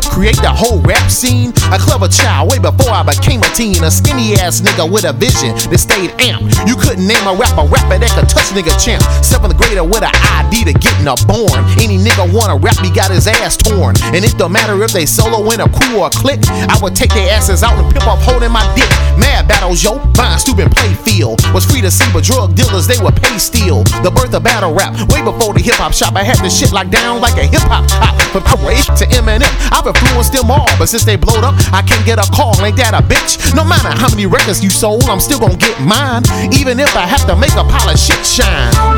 Create 0.09 0.37
the 0.43 0.51
whole 0.51 0.81
rap 0.83 1.11
scene? 1.11 1.51
A 1.73 1.79
clever 1.79 2.09
child 2.09 2.51
way 2.51 2.59
before 2.59 2.90
I 2.90 3.03
became 3.03 3.43
a 3.43 3.51
teen. 3.53 3.83
A 3.85 3.90
skinny 3.90 4.35
ass 4.37 4.61
nigga 4.61 4.85
with 4.85 5.05
a 5.05 5.12
vision 5.12 5.55
that 5.71 5.79
stayed 5.79 6.12
amp. 6.21 6.45
You 6.67 6.77
couldn't 6.77 7.07
name 7.07 7.25
a 7.27 7.35
rapper, 7.35 7.64
rapper 7.69 7.99
that 7.99 8.11
could 8.12 8.29
touch 8.29 8.51
nigga 8.53 8.75
champ. 8.77 9.03
Seventh 9.25 9.57
grader 9.57 9.85
with 9.85 10.03
an 10.03 10.14
ID 10.43 10.69
to 10.69 10.75
getting 10.75 11.09
a 11.09 11.17
born. 11.29 11.61
Any 11.81 11.97
nigga 11.97 12.29
wanna 12.29 12.57
rap, 12.57 12.79
he 12.81 12.90
got 12.90 13.11
his 13.11 13.27
ass 13.27 13.57
torn. 13.57 13.97
And 14.12 14.25
it 14.25 14.37
don't 14.37 14.53
matter 14.53 14.77
if 14.83 14.93
they 14.93 15.07
solo 15.07 15.45
in 15.51 15.61
a 15.61 15.69
crew 15.69 16.01
or 16.01 16.09
a 16.09 16.11
clique. 16.11 16.45
I 16.51 16.79
would 16.83 16.95
take 16.95 17.12
their 17.14 17.31
asses 17.33 17.62
out 17.62 17.79
and 17.79 17.87
pimp 17.93 18.07
up 18.07 18.21
holding 18.21 18.53
my 18.53 18.64
dick. 18.75 18.88
Mad 19.17 19.49
battles, 19.49 19.83
yo, 19.83 19.99
buying 20.12 20.38
stupid 20.38 20.71
play 20.75 20.93
field. 20.95 21.40
Was 21.55 21.64
free 21.64 21.81
to 21.81 21.90
see, 21.90 22.07
but 22.12 22.25
drug 22.25 22.55
dealers, 22.55 22.87
they 22.87 22.99
would 22.99 23.17
pay 23.17 23.38
steal. 23.38 23.85
The 24.03 24.11
birth 24.11 24.35
of 24.35 24.43
battle 24.43 24.75
rap, 24.75 24.93
way 25.11 25.23
before 25.23 25.55
the 25.55 25.61
hip 25.61 25.75
hop 25.77 25.93
shop. 25.93 26.17
I 26.17 26.25
had 26.25 26.38
this 26.38 26.59
shit 26.59 26.73
locked 26.73 26.90
down 26.90 27.21
like 27.21 27.37
a 27.38 27.47
hip 27.47 27.62
hop 27.71 27.87
top. 27.87 28.14
From 28.35 28.43
H 28.67 28.87
to 28.99 29.07
Eminem, 29.14 29.51
I've 29.71 29.87
influenced 29.95 30.33
them 30.33 30.51
all. 30.51 30.69
But 30.79 30.89
since 30.89 31.05
they 31.05 31.17
blowed 31.17 31.45
up, 31.45 31.55
I 31.73 31.83
can't 31.83 32.05
get 32.07 32.19
a 32.19 32.29
call. 32.33 32.55
Ain't 32.65 32.77
that 32.77 32.95
a 32.95 33.03
bitch? 33.03 33.55
No 33.55 33.65
matter 33.65 33.91
how 33.91 34.09
many 34.11 34.27
records 34.27 34.63
you 34.63 34.71
sold, 34.71 35.05
I'm 35.05 35.21
still 35.21 35.39
gonna 35.39 35.57
get 35.57 35.81
mine. 35.81 36.23
Even 36.53 36.81
if 36.81 36.95
I 36.97 37.07
have 37.07 37.27
to 37.27 37.37
make 37.37 37.55
a 37.55 37.65
pile 37.65 37.91
of 37.91 37.99
shit 37.99 38.25
shine. 38.25 38.73
How 38.75 38.95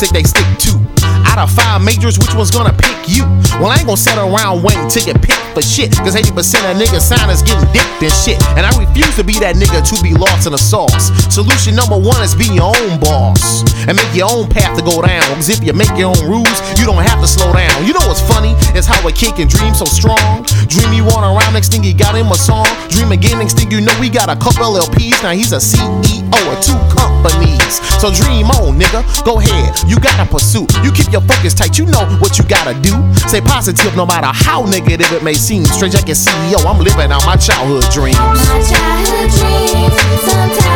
that 0.00 0.12
they 0.12 0.24
stick 0.24 0.48
to? 0.64 0.72
Out 1.28 1.38
of 1.38 1.52
five 1.52 1.84
majors, 1.84 2.18
which 2.18 2.32
one's 2.34 2.50
gonna 2.50 2.72
pick 2.72 2.96
you? 3.06 3.24
Well, 3.60 3.68
I 3.68 3.76
ain't 3.78 3.86
gonna 3.86 4.00
sit 4.00 4.16
around 4.16 4.64
waiting 4.64 4.88
to 4.88 4.98
get 5.04 5.20
picked 5.20 5.52
for 5.52 5.62
shit. 5.62 5.92
Cause 6.00 6.16
80% 6.16 6.32
of 6.64 6.80
niggas 6.80 7.04
signers 7.04 7.44
getting 7.44 7.68
dicked 7.72 8.00
and 8.00 8.12
shit. 8.12 8.40
And 8.56 8.64
I 8.64 8.72
refuse 8.80 9.14
to 9.20 9.24
be 9.24 9.36
that 9.44 9.56
nigga 9.56 9.84
to 9.84 9.96
be 10.02 10.16
lost 10.16 10.48
in 10.48 10.52
the 10.52 10.60
sauce. 10.60 11.12
Solution 11.28 11.76
number 11.76 11.98
one 11.98 12.18
is 12.24 12.34
be 12.34 12.48
your 12.48 12.72
own 12.72 12.98
boss. 12.98 13.62
And 13.84 13.96
make 13.96 14.10
your 14.16 14.32
own 14.32 14.48
path 14.48 14.76
to 14.80 14.82
go 14.82 15.04
down. 15.04 15.22
Cause 15.36 15.52
if 15.52 15.60
you 15.62 15.72
make 15.76 15.92
your 16.00 16.16
own 16.16 16.22
rules, 16.24 16.58
you 16.80 16.88
don't 16.88 17.04
have 17.04 17.20
to 17.20 17.28
slow 17.28 17.52
down. 17.52 17.84
You 17.84 17.92
know 17.92 18.04
what's 18.08 18.24
funny? 18.24 18.56
Is 18.72 18.88
how 18.88 19.00
a 19.06 19.12
kid 19.12 19.36
can 19.36 19.48
dream 19.48 19.76
so 19.76 19.84
strong. 19.84 20.44
Dream 20.70 20.92
you 20.94 21.04
want 21.04 21.26
around, 21.26 21.52
next 21.52 21.72
thing 21.72 21.82
he 21.82 21.92
got 21.92 22.14
him 22.14 22.30
a 22.30 22.38
song. 22.38 22.66
Dream 22.88 23.10
again, 23.10 23.38
next 23.40 23.58
thing 23.58 23.70
you 23.70 23.80
know, 23.80 23.92
we 23.98 24.08
got 24.08 24.30
a 24.30 24.36
couple 24.36 24.78
LPs. 24.78 25.20
Now 25.22 25.32
he's 25.32 25.50
a 25.50 25.58
CEO 25.58 26.30
of 26.46 26.62
two 26.62 26.78
companies. 26.94 27.82
So 27.98 28.14
dream 28.14 28.46
on, 28.54 28.78
nigga. 28.78 29.02
Go 29.24 29.40
ahead, 29.40 29.74
you 29.90 29.98
gotta 29.98 30.30
pursue. 30.30 30.66
You 30.84 30.92
keep 30.92 31.10
your 31.10 31.22
focus 31.22 31.54
tight, 31.54 31.76
you 31.76 31.86
know 31.86 32.06
what 32.22 32.38
you 32.38 32.44
gotta 32.46 32.78
do. 32.80 32.94
Stay 33.26 33.40
positive 33.40 33.96
no 33.96 34.06
matter 34.06 34.30
how 34.30 34.62
negative 34.64 35.10
it 35.12 35.24
may 35.24 35.34
seem. 35.34 35.64
Straight 35.64 35.92
jacket 35.92 36.14
CEO, 36.14 36.64
I'm 36.64 36.78
living 36.78 37.10
out 37.10 37.26
my 37.26 37.34
childhood 37.34 37.90
dreams. 37.90 38.16
That's 40.30 40.69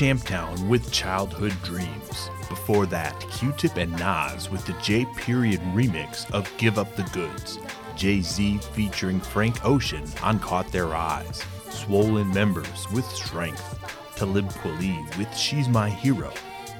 Champtown 0.00 0.66
with 0.66 0.90
Childhood 0.90 1.52
Dreams. 1.62 2.30
Before 2.48 2.86
that, 2.86 3.20
Q-Tip 3.32 3.76
and 3.76 3.92
Nas 3.98 4.48
with 4.48 4.64
the 4.64 4.72
J 4.82 5.04
Period 5.14 5.60
remix 5.74 6.24
of 6.30 6.50
Give 6.56 6.78
Up 6.78 6.96
the 6.96 7.02
Goods. 7.12 7.58
Jay-Z 7.96 8.60
featuring 8.72 9.20
Frank 9.20 9.62
Ocean 9.62 10.02
on 10.22 10.38
Caught 10.38 10.72
Their 10.72 10.94
Eyes. 10.94 11.44
Swollen 11.68 12.32
Members 12.32 12.90
with 12.94 13.04
Strength. 13.10 13.78
Talib 14.16 14.48
Kweli 14.48 15.18
with 15.18 15.36
She's 15.36 15.68
My 15.68 15.90
Hero. 15.90 16.32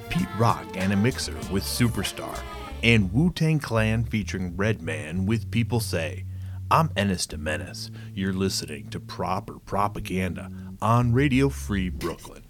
Pete 0.09 0.27
Rock 0.39 0.65
and 0.73 0.91
a 0.91 0.95
Mixer 0.95 1.37
with 1.51 1.61
Superstar. 1.61 2.35
And 2.81 3.13
Wu-Tang 3.13 3.59
Clan 3.59 4.03
featuring 4.03 4.57
Redman 4.57 5.27
with 5.27 5.51
People 5.51 5.79
Say. 5.79 6.25
I'm 6.71 6.89
Ennis 6.97 7.27
de 7.27 7.37
Menace. 7.37 7.91
You're 8.15 8.33
listening 8.33 8.89
to 8.89 8.99
Proper 8.99 9.59
Propaganda 9.59 10.49
on 10.81 11.13
Radio 11.13 11.49
Free 11.49 11.89
Brooklyn. 11.89 12.40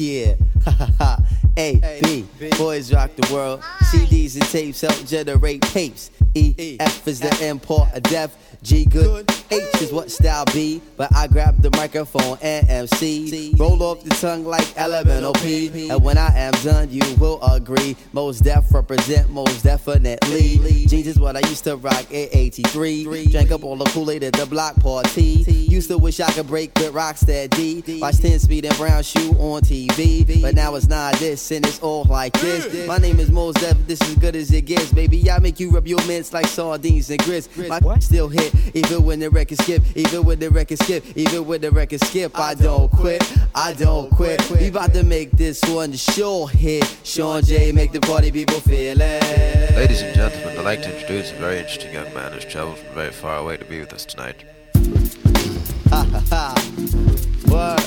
Yeah, 0.00 0.36
A, 1.58 2.00
B, 2.02 2.24
boys 2.56 2.90
rock 2.90 3.14
the 3.16 3.34
world. 3.34 3.60
CDs 3.92 4.34
and 4.34 4.44
tapes 4.44 4.80
help 4.80 5.06
generate 5.06 5.60
tapes. 5.60 6.10
E, 6.34 6.78
F 6.80 7.06
is 7.06 7.20
the 7.20 7.46
import 7.46 7.92
of 7.92 8.02
death. 8.04 8.49
G, 8.62 8.84
good. 8.84 9.30
H 9.50 9.82
is 9.82 9.92
what 9.92 10.10
style 10.10 10.44
B, 10.52 10.80
but 10.96 11.14
I 11.16 11.26
grab 11.26 11.60
the 11.60 11.70
microphone 11.70 12.38
and 12.40 12.68
MC. 12.70 13.52
Roll 13.56 13.82
off 13.82 14.04
the 14.04 14.10
tongue 14.10 14.44
like 14.44 14.76
elemental 14.76 15.32
P. 15.32 15.90
And 15.90 16.04
when 16.04 16.16
I 16.18 16.28
am 16.36 16.52
done, 16.62 16.88
you 16.90 17.02
will 17.18 17.42
agree. 17.42 17.96
Most 18.12 18.44
def 18.44 18.72
represent 18.72 19.28
most 19.30 19.64
definitely. 19.64 20.86
Jeans 20.86 21.08
is 21.08 21.18
what 21.18 21.36
I 21.36 21.40
used 21.48 21.64
to 21.64 21.76
rock 21.76 22.04
at 22.04 22.12
83. 22.12 23.26
Drank 23.26 23.50
up 23.50 23.64
all 23.64 23.76
the 23.76 23.86
Kool-Aid 23.86 24.22
at 24.22 24.34
the 24.34 24.46
block 24.46 24.76
party. 24.76 25.44
Used 25.48 25.88
to 25.88 25.98
wish 25.98 26.20
I 26.20 26.30
could 26.30 26.46
break 26.46 26.72
with 26.76 26.92
Rocksteady. 26.92 28.00
Watch 28.00 28.18
10 28.18 28.38
speed 28.38 28.66
and 28.66 28.76
brown 28.76 29.02
shoe 29.02 29.32
on 29.38 29.62
TV. 29.62 30.42
But 30.42 30.54
now 30.54 30.76
it's 30.76 30.86
not 30.86 31.14
this 31.14 31.50
and 31.50 31.66
it's 31.66 31.80
all 31.80 32.04
like 32.04 32.34
this. 32.34 32.86
My 32.86 32.98
name 32.98 33.18
is 33.18 33.32
Mos 33.32 33.54
Def, 33.54 33.76
this 33.86 34.00
is 34.02 34.14
good 34.16 34.36
as 34.36 34.52
it 34.52 34.66
gets. 34.66 34.92
Baby, 34.92 35.28
I 35.28 35.38
make 35.40 35.58
you 35.58 35.70
rub 35.70 35.88
your 35.88 36.04
mints 36.06 36.32
like 36.32 36.46
sardines 36.46 37.10
and 37.10 37.20
grits. 37.24 37.48
My 37.56 37.80
still 37.98 38.28
hit, 38.28 38.49
even 38.74 39.04
when 39.04 39.20
the 39.20 39.30
record 39.30 39.58
skip, 39.58 39.82
even 39.94 40.24
with 40.24 40.40
the 40.40 40.50
record 40.50 40.78
skip, 40.82 41.04
even 41.16 41.46
with 41.46 41.62
the 41.62 41.70
record 41.70 42.00
skip, 42.04 42.38
I 42.38 42.54
don't 42.54 42.90
quit, 42.90 43.22
I 43.54 43.72
don't 43.72 44.10
quit. 44.10 44.48
We 44.50 44.68
about 44.68 44.92
to 44.94 45.02
make 45.02 45.32
this 45.32 45.62
one 45.64 45.92
sure 45.92 46.48
hit. 46.48 46.84
Sean 47.04 47.42
J, 47.42 47.72
make 47.72 47.92
the 47.92 48.00
party 48.00 48.30
people 48.30 48.60
feel 48.60 48.98
it. 49.00 49.76
Ladies 49.76 50.02
and 50.02 50.14
gentlemen, 50.14 50.58
I'd 50.58 50.64
like 50.64 50.82
to 50.82 50.94
introduce 50.94 51.32
a 51.32 51.34
very 51.36 51.58
interesting 51.58 51.92
young 51.92 52.12
man 52.14 52.32
who's 52.32 52.44
traveled 52.44 52.78
from 52.78 52.94
very 52.94 53.12
far 53.12 53.38
away 53.38 53.56
to 53.56 53.64
be 53.64 53.80
with 53.80 53.92
us 53.92 54.04
tonight. 54.04 54.44
Ha 55.90 56.04
ha 56.04 56.22
ha. 56.30 56.54
Word. 57.50 57.80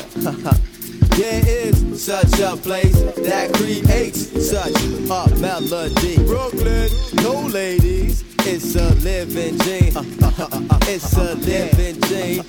There 1.15 1.43
is 1.47 2.03
such 2.03 2.39
a 2.39 2.57
place 2.57 2.99
that 3.01 3.53
creates 3.53 4.49
such 4.49 4.73
a 4.73 5.39
melody. 5.39 6.17
Brooklyn, 6.25 6.89
no 7.21 7.41
ladies. 7.47 8.32
It's 8.45 8.75
a 8.75 8.93
living 8.95 9.57
dream. 9.59 9.95
Uh, 9.95 10.31
uh, 10.37 10.49
uh, 10.51 10.79
it's 10.83 11.15
a 11.15 11.33
living 11.35 11.99
dream. 12.01 12.43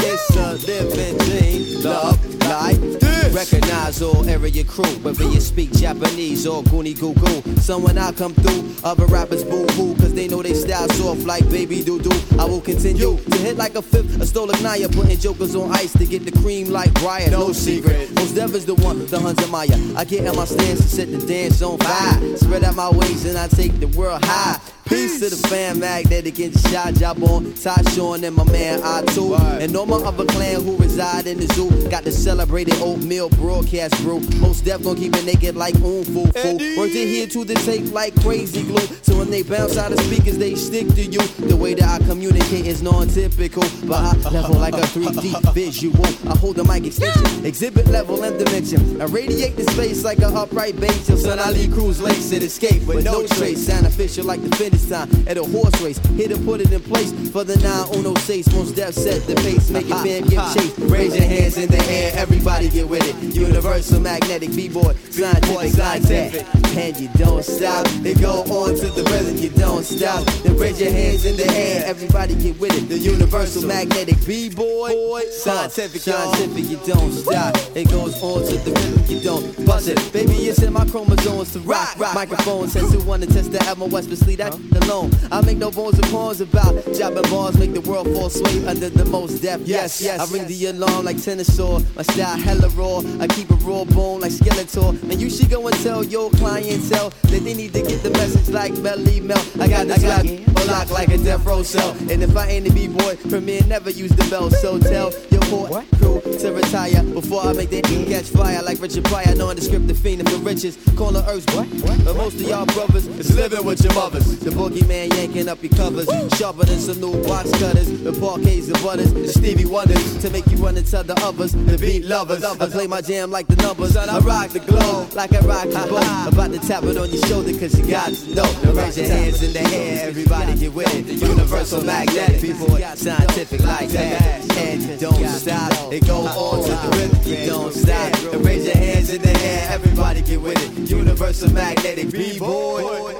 It's 0.00 0.36
a 0.36 0.54
living 0.64 1.18
dream. 1.18 1.82
Love 1.82 2.44
like 2.44 2.78
this. 2.78 3.34
Recognize 3.34 4.00
all 4.00 4.28
area 4.28 4.62
crew, 4.62 4.84
whether 5.02 5.24
you 5.24 5.40
speak 5.40 5.72
Japanese 5.72 6.46
or 6.46 6.62
Goonie 6.64 6.98
Goo 6.98 7.14
Goo. 7.14 7.56
So 7.60 7.78
when 7.78 7.98
I 7.98 8.12
come 8.12 8.32
through, 8.32 8.74
other 8.84 9.06
rappers 9.06 9.42
boo 9.42 9.66
hoo, 9.72 9.96
cause 9.96 10.14
they 10.14 10.28
know 10.28 10.40
they 10.40 10.54
style 10.54 10.88
soft 10.90 11.26
like 11.26 11.48
baby 11.50 11.82
doo 11.82 12.00
doo. 12.00 12.38
I 12.38 12.44
will 12.44 12.60
continue 12.60 13.18
to 13.18 13.36
hit 13.38 13.56
like 13.56 13.74
a 13.74 13.82
fifth, 13.82 14.20
a 14.20 14.26
stolen 14.26 14.62
Naya, 14.62 14.88
putting 14.88 15.18
jokers 15.18 15.56
on 15.56 15.72
ice 15.72 15.92
to 15.94 16.06
get 16.06 16.24
the 16.24 16.32
cream 16.40 16.68
like 16.68 16.94
Brian. 16.94 17.32
No 17.32 17.52
secret. 17.52 18.14
Mos 18.14 18.30
Def 18.30 18.54
is 18.54 18.66
the 18.66 18.76
one, 18.76 19.04
the 19.06 19.18
Hunter 19.18 19.48
Maya. 19.48 19.76
I 19.96 20.04
get 20.04 20.24
in 20.24 20.36
my 20.36 20.44
stance 20.44 20.80
and 20.80 20.90
set 20.90 21.10
the 21.10 21.18
dance 21.26 21.60
on 21.60 21.78
fire. 21.78 22.36
Spread 22.36 22.62
out 22.62 22.76
my 22.76 22.88
wings 22.88 23.24
and 23.24 23.36
I 23.36 23.48
take 23.48 23.80
the 23.80 23.88
world 23.88 24.24
high. 24.24 24.60
Peace 24.88 25.20
to 25.20 25.28
the 25.28 25.48
fan 25.48 25.78
magnetic 25.78 26.38
and 26.38 26.58
shot 26.70 26.94
job 26.94 27.22
on 27.22 27.52
Todd 27.54 27.86
Sean 27.92 28.24
and 28.24 28.34
my 28.34 28.44
man 28.44 28.80
I2 28.80 29.60
And 29.60 29.76
all 29.76 29.84
my 29.84 29.96
other 29.96 30.24
clan 30.24 30.64
who 30.64 30.76
reside 30.78 31.26
in 31.26 31.38
the 31.38 31.46
zoo. 31.52 31.68
Got 31.90 32.04
the 32.04 32.12
celebrated 32.12 32.74
oatmeal 32.80 33.28
broadcast 33.28 34.00
brew 34.02 34.20
Mos 34.40 34.62
Def 34.62 34.82
gon' 34.82 34.96
keep 34.96 35.14
it 35.14 35.24
naked 35.26 35.56
like 35.56 35.74
oom 35.76 36.04
foo 36.04 36.24
foo 36.32 36.56
Work 36.78 36.90
to 36.92 37.06
here 37.06 37.26
to 37.26 37.44
the 37.44 37.54
tape 37.66 37.92
like 37.92 38.18
crazy 38.22 38.62
glue. 38.62 38.86
So 39.02 39.18
when 39.18 39.30
they 39.30 39.42
bounce 39.42 39.76
out 39.76 39.92
of 39.92 40.00
speakers 40.00 40.38
they 40.38 40.54
stick 40.54 40.88
to 40.94 41.02
you. 41.02 41.20
The 41.46 41.56
way 41.56 41.74
that 41.74 42.00
I 42.00 42.04
communicate 42.06 42.66
is 42.66 42.80
non-typical 42.80 43.64
But 43.84 44.24
I 44.24 44.30
level 44.30 44.56
like 44.56 44.74
a 44.74 44.86
3D 44.88 45.52
visual. 45.54 46.06
I 46.32 46.36
hold 46.38 46.56
the 46.56 46.64
mic 46.64 46.86
extension 46.86 47.44
Exhibit 47.44 47.88
level 47.88 48.24
and 48.24 48.38
dimension. 48.38 49.02
I 49.02 49.04
radiate 49.04 49.56
the 49.56 49.64
space 49.72 50.02
like 50.02 50.20
a 50.20 50.28
upright 50.28 50.80
base 50.80 51.06
Till 51.06 51.18
son 51.18 51.38
I 51.38 51.50
leave 51.50 51.74
cruise 51.74 52.00
lace 52.00 52.32
and 52.32 52.42
escape 52.42 52.86
with 52.86 53.04
no 53.04 53.26
trace. 53.26 53.66
Sound 53.66 53.84
official 53.86 54.24
like 54.24 54.40
the 54.40 54.54
finish 54.56 54.77
time 54.86 55.08
at 55.26 55.36
a 55.36 55.44
horse 55.44 55.80
race. 55.80 55.98
Here 56.16 56.28
to 56.28 56.38
put 56.38 56.60
it 56.60 56.70
in 56.72 56.82
place 56.82 57.12
for 57.30 57.44
the 57.44 57.56
906. 57.56 58.52
Mos 58.52 58.72
Def 58.72 58.94
set 58.94 59.26
the 59.26 59.34
pace, 59.36 59.70
make 59.70 59.88
your 59.88 60.02
man 60.04 60.22
give 60.24 60.42
chase. 60.54 60.78
Raise 60.78 61.16
your 61.16 61.26
hands 61.26 61.56
in 61.56 61.68
the 61.70 61.82
air, 61.90 62.12
everybody 62.14 62.68
get 62.68 62.88
with 62.88 63.02
it. 63.02 63.34
Universal 63.34 64.00
magnetic 64.00 64.54
b-boy, 64.54 64.94
scientific 65.10 66.08
that. 66.08 66.76
And 66.76 66.96
you 66.98 67.08
don't 67.16 67.44
stop, 67.44 67.86
they 68.02 68.14
go 68.14 68.42
on 68.42 68.74
to 68.76 68.88
the 68.88 69.02
rhythm, 69.10 69.36
you 69.36 69.50
don't 69.50 69.84
stop. 69.84 70.24
Then 70.42 70.56
raise 70.56 70.80
your 70.80 70.90
hands 70.90 71.24
in 71.24 71.36
the 71.36 71.46
air, 71.50 71.84
everybody 71.86 72.34
get 72.34 72.58
with 72.58 72.76
it. 72.76 72.88
The 72.88 72.98
universal 72.98 73.66
magnetic 73.66 74.24
b-boy, 74.26 75.22
scientific, 75.30 76.02
scientific, 76.02 76.68
you 76.68 76.78
don't 76.86 77.12
stop. 77.12 77.56
It 77.74 77.90
goes 77.90 78.20
on 78.22 78.46
to 78.46 78.56
the 78.58 78.70
rhythm, 78.70 79.04
you 79.08 79.20
don't 79.20 79.66
bust 79.66 79.88
it. 79.88 80.12
Baby, 80.12 80.34
it's 80.48 80.62
in 80.62 80.72
my 80.72 80.86
chromosomes 80.86 81.52
to 81.52 81.60
rock. 81.60 81.98
rock 81.98 82.14
Microphone 82.14 82.68
says 82.68 82.92
who 82.92 83.02
wanna 83.04 83.26
test 83.26 83.52
the 83.52 83.62
Emma 83.64 83.86
West, 83.86 84.08
but 84.08 84.18
sleep 84.18 84.38
that 84.38 84.54
alone. 84.76 85.10
I 85.30 85.40
make 85.42 85.58
no 85.58 85.70
bones 85.70 85.98
or 85.98 86.08
pawns 86.10 86.40
about 86.40 86.74
jabbing 86.94 87.22
bars, 87.30 87.58
make 87.58 87.74
the 87.74 87.80
world 87.82 88.06
fall 88.14 88.26
asleep 88.26 88.66
under 88.66 88.88
the 88.88 89.04
Mos 89.04 89.40
Def. 89.40 89.60
Yes, 89.62 90.00
yes. 90.00 90.20
I 90.20 90.32
ring 90.32 90.46
the 90.46 90.66
alarm 90.66 91.04
like 91.04 91.22
tennis. 91.22 91.58
My 91.58 92.02
style 92.02 92.38
hella 92.38 92.68
raw. 92.70 93.02
I 93.20 93.26
keep 93.26 93.50
a 93.50 93.54
raw 93.54 93.84
bone 93.84 94.20
like 94.20 94.32
Skeletor. 94.32 95.02
And 95.10 95.20
you 95.20 95.28
should 95.28 95.50
go 95.50 95.66
and 95.66 95.76
tell 95.82 96.04
your 96.04 96.30
clientele 96.32 97.10
that 97.10 97.40
they 97.42 97.54
need 97.54 97.72
to 97.72 97.82
get 97.82 98.02
the 98.02 98.10
message 98.10 98.48
like 98.48 98.72
Melle 98.74 99.22
Mel. 99.22 99.38
I 99.60 99.68
got 99.68 99.86
the 99.88 99.98
slap 99.98 100.24
lock 100.68 100.90
like 100.90 101.08
a 101.08 101.18
death 101.18 101.44
row 101.44 101.62
cell. 101.62 101.96
And 102.10 102.22
if 102.22 102.36
I 102.36 102.48
ain't 102.48 102.68
a 102.68 102.72
b-boy, 102.72 103.16
Premier 103.28 103.62
never 103.66 103.90
use 103.90 104.10
the 104.12 104.28
bell. 104.30 104.50
So 104.50 104.78
tell 104.78 105.12
your 105.30 105.42
court 105.42 105.84
crew 105.96 106.20
to 106.38 106.52
retire 106.52 107.02
before 107.02 107.42
I 107.42 107.52
make 107.52 107.70
that 107.70 107.84
catch 107.84 108.30
fire 108.30 108.62
like 108.62 108.80
Richard 108.80 109.04
Pryor. 109.04 109.34
Knowing 109.34 109.56
the 109.56 109.62
script, 109.62 109.88
the 109.88 109.94
fiend 109.94 110.28
for 110.30 110.36
riches. 110.38 110.78
Call 110.96 111.10
the 111.10 111.26
earth 111.28 111.44
what? 111.54 111.66
But 112.04 112.16
most 112.16 112.34
of 112.34 112.42
y'all 112.42 112.66
brothers 112.66 113.06
is 113.06 113.34
living 113.34 113.64
with 113.64 113.82
your 113.82 113.92
mothers. 113.94 114.38
The 114.38 114.50
boogeyman 114.50 115.12
yanking 115.14 115.48
up 115.48 115.62
your 115.62 115.72
covers. 115.72 116.06
Sharper 116.38 116.64
than 116.64 116.78
some 116.78 117.00
new 117.00 117.12
box 117.24 117.50
cutters. 117.58 117.88
The 118.02 118.12
parquets 118.12 118.68
and 118.68 118.80
butters. 118.82 119.12
The 119.12 119.28
Stevie 119.28 119.64
Wonders 119.64 120.18
to 120.22 120.30
make 120.30 120.46
you 120.46 120.58
run 120.58 120.76
into 120.76 121.02
the 121.02 121.14
others. 121.22 121.52
The 121.52 121.76
beat 121.76 122.04
lovers. 122.04 122.44
I 122.44 122.54
play 122.68 122.86
my 122.86 123.00
jam 123.00 123.30
like 123.30 123.48
the 123.48 123.56
numbers. 123.56 123.96
I 123.96 124.06
rock 124.20 124.50
the 124.50 124.60
globe 124.60 125.12
like 125.14 125.34
I 125.34 125.40
rock 125.40 125.64
the 125.64 125.86
boat. 125.90 126.32
About 126.32 126.52
to 126.52 126.60
tap 126.60 126.84
it 126.84 126.96
on 126.96 127.10
your 127.10 127.22
shoulder 127.26 127.52
cause 127.58 127.76
you 127.78 127.84
got 127.86 128.12
to 128.12 128.34
know. 128.34 128.46
Now 128.62 128.72
raise 128.72 128.96
your 128.96 129.08
hands 129.08 129.42
in 129.42 129.52
the 129.52 129.62
air. 129.74 130.08
Everybody 130.08 130.54
get 130.56 130.72
with 130.72 130.94
it. 130.94 131.02
The 131.06 131.26
universal 131.26 131.82
magnetic. 131.82 132.40
People 132.40 132.68
scientific 132.94 133.60
like 133.64 133.88
that. 133.90 134.56
And 134.58 134.82
you 134.82 134.96
don't 134.96 135.26
stop. 135.28 135.92
It 135.92 136.06
go 136.06 136.27
to 136.34 136.70
the 136.70 136.88
rhythm. 136.96 137.32
You 137.32 137.46
don't 137.46 137.72
stop. 137.72 138.34
And 138.34 138.44
raise 138.44 138.64
your 138.66 138.76
hands 138.76 139.10
in 139.12 139.22
the 139.22 139.36
air. 139.40 139.68
Everybody 139.72 140.22
get 140.22 140.40
with 140.40 140.58
it. 140.58 140.90
Universal 140.90 141.52
magnetic. 141.52 142.10
B-boy. 142.10 143.14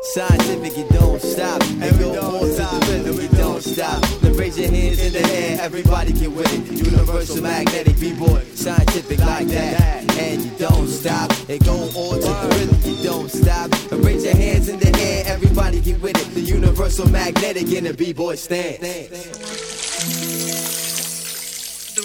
Scientific, 0.00 0.76
you 0.76 0.86
don't 0.90 1.20
stop. 1.20 1.60
And 1.62 1.98
go 1.98 2.40
to 2.40 2.46
the 2.46 2.86
rhythm, 2.88 3.20
you 3.20 3.28
don't 3.36 3.62
stop. 3.62 4.02
Then 4.20 4.32
raise 4.34 4.56
your 4.58 4.70
hands 4.70 5.00
in 5.00 5.12
the 5.12 5.20
air, 5.20 5.58
everybody 5.60 6.12
get 6.12 6.32
with 6.32 6.50
it. 6.54 6.86
Universal 6.86 7.42
magnetic 7.42 7.98
b-boy, 8.00 8.42
scientific 8.54 9.18
like 9.18 9.48
that. 9.48 10.18
And 10.18 10.42
you 10.42 10.50
don't 10.52 10.88
stop. 10.88 11.30
And 11.48 11.62
go 11.64 11.74
on 11.74 12.20
to 12.20 12.26
the 12.26 12.48
rhythm, 12.58 12.90
you 12.90 13.02
don't 13.02 13.30
stop. 13.30 13.70
And 13.92 14.04
raise 14.04 14.24
your 14.24 14.34
hands 14.34 14.68
in 14.68 14.78
the 14.78 14.96
air, 14.98 15.24
everybody 15.26 15.80
get 15.80 16.00
with 16.00 16.16
it. 16.16 16.32
The 16.32 16.40
universal 16.40 17.08
magnetic 17.10 17.70
in 17.70 17.84
the 17.84 17.92
b-boy 17.92 18.36
stance. 18.36 19.77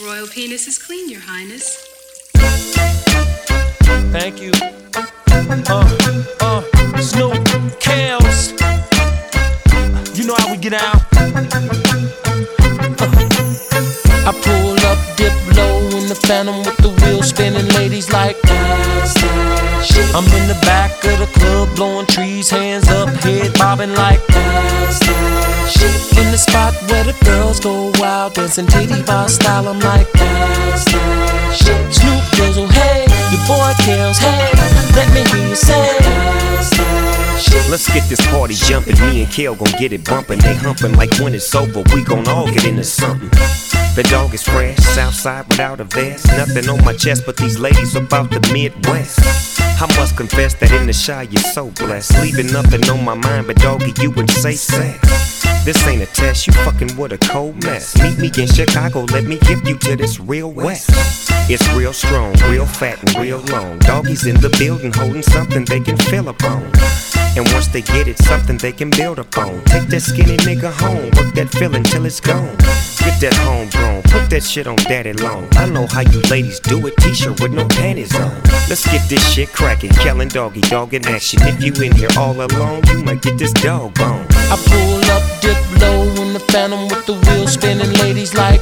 The 0.04 0.10
royal 0.10 0.28
penis 0.28 0.68
is 0.68 0.78
clean, 0.78 1.10
your 1.10 1.22
highness. 1.22 1.78
Thank 4.12 4.42
you. 4.42 4.52
Uh, 5.72 5.88
uh, 6.42 6.62
Snoop, 7.00 7.32
Kels. 7.80 8.52
You 10.14 10.28
know 10.28 10.36
how 10.38 10.52
we 10.52 10.58
get 10.58 10.72
down. 10.72 11.00
I 14.28 14.32
pull 14.44 14.76
up, 14.92 15.00
dip 15.16 15.32
low 15.56 15.80
in 15.98 16.10
the 16.10 16.20
phantom 16.28 16.58
with 16.58 16.76
the 16.80 16.90
wheels 16.90 17.30
spinning. 17.30 17.70
Ladies 17.70 18.12
like, 18.12 18.36
I'm 20.14 20.26
in 20.26 20.48
the 20.50 20.60
back 20.64 20.92
of 21.06 21.20
the 21.20 21.30
club, 21.40 21.74
blowing 21.78 22.08
trees, 22.08 22.50
hands 22.50 22.90
up, 22.90 23.08
head 23.08 23.54
bobbing 23.54 23.94
like, 23.94 24.20
in 24.30 26.13
the 26.34 26.40
spot 26.40 26.74
where 26.90 27.04
the 27.04 27.14
girls 27.26 27.60
go 27.60 27.92
wild, 28.00 28.34
dancing 28.34 28.66
titty 28.66 29.04
bar 29.04 29.30
style. 29.30 29.68
I'm 29.68 29.80
like, 29.80 30.12
that 30.14 31.54
shit 31.54 31.94
Snoop 31.94 32.24
Dizzle, 32.34 32.66
oh, 32.66 32.74
hey, 32.74 33.06
your 33.30 33.44
boy 33.46 33.70
Kels, 33.86 34.18
hey, 34.18 34.50
let 34.98 35.14
me 35.14 35.22
hear 35.30 35.48
you 35.48 35.56
say. 35.56 35.94
Shit, 37.38 37.70
let's 37.70 37.88
get 37.94 38.10
this 38.10 38.26
party 38.32 38.56
jumping. 38.56 39.00
Me 39.02 39.22
and 39.22 39.32
Kels 39.32 39.60
gon' 39.60 39.80
get 39.80 39.94
it 39.94 40.04
bumping. 40.06 40.40
They 40.40 40.56
humping 40.56 40.94
like 40.94 41.14
when 41.20 41.36
it's 41.36 41.54
over, 41.54 41.84
we 41.94 42.04
gon' 42.04 42.28
all 42.28 42.48
get 42.48 42.66
into 42.66 42.84
something. 42.84 43.30
The 43.96 44.02
dog 44.10 44.34
is 44.34 44.42
fresh, 44.42 44.78
Southside 44.78 45.48
without 45.50 45.80
a 45.80 45.84
vest. 45.84 46.26
Nothing 46.26 46.68
on 46.68 46.84
my 46.84 46.94
chest, 46.94 47.28
but 47.28 47.38
these 47.38 47.60
ladies 47.60 47.96
about 47.96 48.32
the 48.32 48.40
Midwest. 48.52 49.20
I 49.60 49.86
must 49.98 50.18
confess 50.18 50.56
that 50.56 50.72
in 50.72 50.88
the 50.88 50.94
shy 50.94 51.24
you're 51.30 51.52
so 51.54 51.70
blessed. 51.70 52.20
Leaving 52.24 52.52
nothing 52.52 52.90
on 52.90 53.06
my 53.06 53.14
mind, 53.14 53.46
but 53.46 53.58
doggy, 53.58 53.94
you 54.02 54.10
would 54.10 54.32
say 54.32 54.54
sex. 54.54 55.44
This 55.64 55.86
ain't 55.86 56.02
a 56.02 56.08
test, 56.08 56.48
you 56.48 56.54
fucking 56.54 56.98
with 56.98 57.12
a 57.12 57.20
cold 57.20 57.64
mess. 57.64 57.96
Meet 58.02 58.18
me 58.18 58.32
in 58.42 58.48
Chicago, 58.48 59.02
let 59.14 59.26
me 59.26 59.38
give 59.38 59.68
you 59.68 59.78
to 59.78 59.96
this 59.96 60.20
real 60.20 60.52
west. 60.52 60.90
It's 61.48 61.68
real 61.74 61.94
strong, 61.94 62.34
real 62.50 62.66
fat, 62.66 62.98
and 63.04 63.16
real 63.22 63.42
long. 63.52 63.78
Doggies 63.78 64.26
in 64.26 64.42
the 64.42 64.50
building 64.58 64.92
holding 64.92 65.22
something 65.22 65.66
they 65.66 65.80
can 65.80 65.98
feel 65.98 66.30
upon. 66.30 66.64
And 67.36 67.52
once 67.52 67.68
they 67.68 67.82
get 67.82 68.08
it, 68.08 68.20
something 68.20 68.58
they 68.58 68.72
can 68.72 68.90
build 68.92 69.18
upon. 69.18 69.64
Take 69.66 69.88
that 69.88 70.02
skinny 70.02 70.38
nigga 70.38 70.72
home, 70.72 71.10
work 71.18 71.34
that 71.34 71.50
feeling 71.50 71.84
till 71.84 72.06
it's 72.06 72.20
gone. 72.20 72.56
Get 73.04 73.20
that 73.22 73.34
homegrown, 73.42 74.04
put 74.04 74.30
that 74.30 74.44
shit 74.44 74.68
on 74.68 74.76
daddy 74.76 75.14
long. 75.14 75.48
I 75.54 75.68
know 75.68 75.88
how 75.88 76.02
you 76.02 76.22
ladies 76.30 76.60
do 76.60 76.86
it, 76.86 76.96
t-shirt 76.98 77.42
with 77.42 77.52
no 77.52 77.68
panties 77.68 78.16
on. 78.16 78.32
Let's 78.70 78.86
get 78.86 79.10
this 79.10 79.24
shit 79.34 79.52
cracking, 79.52 79.92
Kellen 79.92 80.28
doggy, 80.28 80.62
dog 80.62 80.94
in 80.94 81.06
action. 81.08 81.40
If 81.44 81.64
you 81.64 81.74
in 81.84 81.96
here 81.96 82.10
all 82.18 82.40
alone, 82.40 82.82
you 82.88 83.04
might 83.04 83.22
get 83.22 83.38
this 83.40 83.52
dog 83.54 83.96
bone. 83.96 84.26
I 84.30 84.56
pull 84.70 85.02
up, 85.10 85.24
dip 85.42 85.58
low 85.82 86.24
in 86.24 86.34
the 86.34 86.40
phantom 86.40 86.88
with 86.88 87.06
the 87.08 87.14
wheels 87.14 87.54
spinning. 87.54 87.92
Ladies 87.94 88.34
like, 88.36 88.62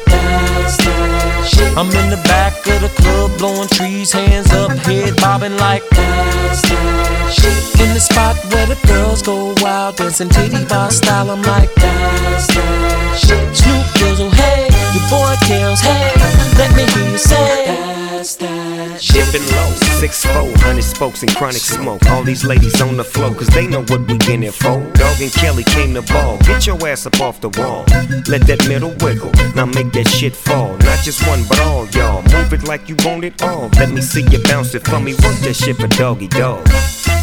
I'm 1.77 1.87
in 1.87 2.09
the 2.09 2.21
back 2.25 2.53
of 2.67 2.81
the 2.81 2.89
club, 3.01 3.37
blowing 3.37 3.67
trees, 3.69 4.11
hands 4.11 4.51
up, 4.51 4.71
head 4.71 5.15
bobbing 5.17 5.57
like 5.57 5.83
that's 5.89 6.61
that 6.63 7.33
shit. 7.33 7.81
In 7.81 7.93
the 7.93 7.99
spot 7.99 8.35
where 8.51 8.67
the 8.67 8.79
girls 8.87 9.21
go 9.21 9.53
wild, 9.57 9.95
dancing 9.97 10.29
titty 10.29 10.65
bar 10.65 10.91
style, 10.91 11.29
I'm 11.31 11.41
like 11.43 11.73
that's 11.75 12.47
that 12.47 13.17
shit. 13.17 13.55
Snoop 13.55 13.85
Dizzle, 13.99 14.31
hey, 14.33 14.67
your 14.93 15.05
boy 15.09 15.35
Kels, 15.47 15.81
hey, 15.81 16.13
let 16.57 16.75
me 16.75 16.83
hear 16.93 17.11
you 17.11 17.17
say 17.17 17.65
that's 17.65 18.35
that 18.35 18.60
Dipping 19.01 19.41
low, 19.55 19.71
six 19.99 20.23
four, 20.23 20.51
hundred 20.61 20.83
spokes 20.83 21.23
and 21.23 21.35
chronic 21.35 21.57
smoke. 21.57 22.05
All 22.11 22.23
these 22.23 22.45
ladies 22.45 22.79
on 22.81 22.97
the 22.97 23.03
floor, 23.03 23.33
cause 23.33 23.47
they 23.47 23.65
know 23.65 23.81
what 23.85 24.07
we 24.07 24.17
been 24.19 24.43
here 24.43 24.51
for. 24.51 24.79
Dog 24.93 25.19
and 25.19 25.33
Kelly 25.33 25.63
came 25.63 25.95
to 25.95 26.03
ball. 26.03 26.37
Get 26.39 26.67
your 26.67 26.77
ass 26.87 27.07
up 27.07 27.19
off 27.19 27.41
the 27.41 27.49
wall. 27.49 27.83
Let 28.29 28.45
that 28.45 28.63
middle 28.67 28.93
wiggle. 29.01 29.31
Now 29.55 29.65
make 29.65 29.91
that 29.93 30.07
shit 30.07 30.35
fall. 30.35 30.77
Not 30.77 31.03
just 31.03 31.27
one, 31.27 31.43
but 31.49 31.59
all 31.61 31.87
y'all. 31.89 32.21
Move 32.21 32.53
it 32.53 32.63
like 32.67 32.87
you 32.89 32.95
want 33.03 33.23
it 33.23 33.41
all. 33.41 33.69
Let 33.79 33.89
me 33.89 34.01
see 34.01 34.21
you 34.29 34.41
bounce 34.43 34.75
it 34.75 34.85
for 34.85 34.99
me. 34.99 35.13
Work 35.13 35.37
that 35.41 35.55
shit 35.55 35.77
for 35.77 35.87
doggy 35.87 36.27
dog. 36.27 36.63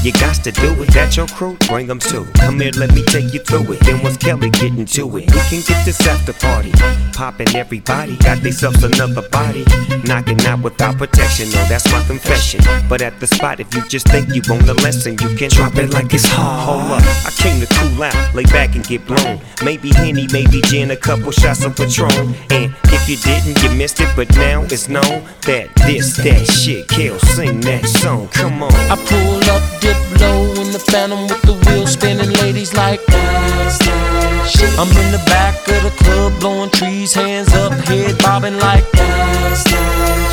You 0.03 0.13
got 0.13 0.37
to 0.45 0.53
do 0.53 0.81
it. 0.83 0.89
That 0.95 1.17
your 1.17 1.27
crew? 1.27 1.57
Bring 1.69 1.87
them 1.87 1.99
too. 1.99 2.25
Come 2.37 2.61
here, 2.61 2.73
let 2.77 2.95
me 2.95 3.03
take 3.05 3.35
you 3.35 3.41
through 3.41 3.73
it. 3.73 3.81
Then 3.81 4.03
once 4.03 4.17
Kelly 4.17 4.51
getting 4.51 4.87
to 4.87 5.17
it, 5.17 5.27
we 5.27 5.41
can 5.51 5.61
get 5.67 5.85
this 5.85 6.01
after 6.07 6.33
party. 6.33 6.73
Poppin' 7.13 7.55
everybody, 7.57 8.17
got 8.19 8.43
themselves 8.43 8.83
another 8.85 9.29
body. 9.29 9.65
Knocking 10.05 10.41
out 10.47 10.63
without 10.63 10.97
protection, 10.97 11.51
no, 11.51 11.65
that's 11.67 11.91
my 11.93 12.03
confession. 12.05 12.61
But 12.89 13.03
at 13.03 13.19
the 13.21 13.27
spot, 13.27 13.61
if 13.61 13.75
you 13.75 13.83
just 13.89 14.09
think 14.09 14.35
you 14.35 14.43
want 14.49 14.69
a 14.69 14.75
lesson, 14.75 15.13
you 15.21 15.37
can 15.37 15.51
drop 15.51 15.75
it 15.77 15.93
like 15.93 16.15
it's 16.15 16.27
hot. 16.27 16.65
Hold 16.65 16.93
up, 16.93 17.03
I 17.27 17.31
came 17.31 17.61
to 17.61 17.67
cool 17.75 18.03
out, 18.03 18.35
lay 18.35 18.45
back 18.45 18.77
and 18.77 18.87
get 18.87 19.07
blown. 19.07 19.41
Maybe 19.65 19.91
Henny, 19.91 20.29
maybe 20.33 20.61
gin, 20.63 20.91
a 20.93 20.97
couple 20.97 21.33
shots 21.33 21.65
of 21.65 21.77
Patron. 21.77 22.35
And 22.51 22.75
if 22.85 23.09
you 23.09 23.17
didn't, 23.17 23.63
you 23.63 23.71
missed 23.77 24.01
it, 24.01 24.09
but 24.15 24.31
now 24.37 24.63
it's 24.63 24.89
known 24.89 25.27
that 25.43 25.75
this, 25.87 26.17
that 26.19 26.47
shit 26.47 26.89
kills. 26.89 27.23
Sing 27.35 27.61
that 27.63 27.85
song, 27.87 28.29
come 28.29 28.63
on. 28.63 28.73
I 28.73 28.97
pull 28.97 29.51
up, 29.51 29.63
dip 29.81 29.99
low 30.21 30.45
in 30.63 30.73
the 30.73 30.79
phantom 30.79 31.27
with 31.27 31.43
the 31.43 31.55
wheels 31.67 31.93
spinning, 31.93 32.31
ladies 32.43 32.75
like 32.75 33.05
that 33.07 34.49
shit. 34.49 34.71
I'm 34.79 34.89
in 34.89 35.13
the 35.13 35.23
back 35.27 35.57
of 35.69 35.83
the 35.83 35.95
club, 36.03 36.39
blowing 36.41 36.71
trees, 36.71 37.13
hands 37.13 37.53
up, 37.55 37.73
head 37.73 38.19
bobbing 38.19 38.59
like 38.59 38.91
that 38.93 39.55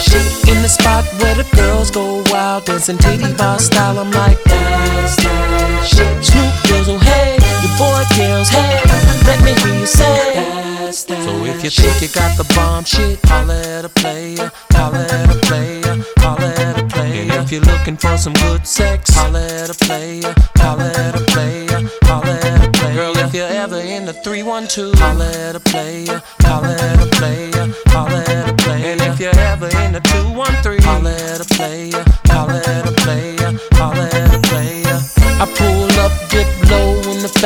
shit. 0.02 0.26
In 0.50 0.62
the 0.62 0.70
spot 0.70 1.06
where 1.20 1.36
the 1.36 1.48
girls 1.56 1.92
go 1.92 2.24
wild, 2.32 2.66
dancing 2.66 2.98
titty 2.98 3.34
bar 3.34 3.60
style, 3.60 4.00
I'm 4.00 4.12
like 4.12 4.42
that's 4.44 5.16
that 5.18 5.86
shit. 5.86 6.24
Snoop 6.24 6.54
Dizzle, 6.68 7.02
hey, 7.02 7.38
your 7.64 7.74
boy 7.78 8.04
Kels, 8.16 8.50
hey, 8.50 8.82
let 9.26 9.44
me 9.44 9.54
hear 9.62 9.80
you 9.80 9.86
say 9.86 10.65
that's 11.08 11.26
So 11.26 11.46
if 11.46 11.64
you 11.64 11.70
think 11.70 12.02
you 12.02 12.08
got 12.10 12.38
the 12.38 12.46
bomb 12.56 12.84
shit, 12.84 13.20
holla 13.26 13.60
at 13.62 13.86
a 13.86 13.90
player, 13.90 14.52
holla 14.72 15.04
at 15.06 15.36
a 15.36 15.40
player, 15.48 16.04
holla 16.18 16.50
at 16.50 16.80
a 16.80 16.86
player. 16.86 17.22
And 17.22 17.32
if 17.32 17.52
you're 17.52 17.62
looking 17.62 17.98
for 17.98 18.18
some 18.18 18.34
good 18.34 18.66
sex, 18.66 19.10
holla 19.14 19.44
at 19.44 19.70
a 19.70 19.74
player, 19.86 20.34
holla 20.58 20.92
at 20.92 21.16
a 21.16 21.24
player, 21.26 21.90
holla 22.04 22.36
at 22.52 22.68
a 22.68 22.72
player. 22.72 22.96
Girl, 22.96 23.18
if 23.18 23.34
you're 23.34 23.48
ever 23.48 23.80
in 23.80 24.06
the 24.06 24.14
312, 24.14 24.94
holla 25.00 25.30
at 25.48 25.56
a 25.56 25.60
player, 25.60 26.22
holla 26.42 26.74
at 26.74 27.02
a 27.02 27.10
player, 27.18 27.74
holla 27.88 28.24
at 28.28 28.50
a 28.50 28.54
player. 28.54 28.86
And 28.86 29.02
if 29.02 29.20
you're 29.20 29.40
ever 29.52 29.68
in 29.84 29.94
the 29.94 30.02
213, 30.02 30.82
holla 30.82 31.12
at 31.12 31.42
a 31.42 31.46
player, 31.56 32.04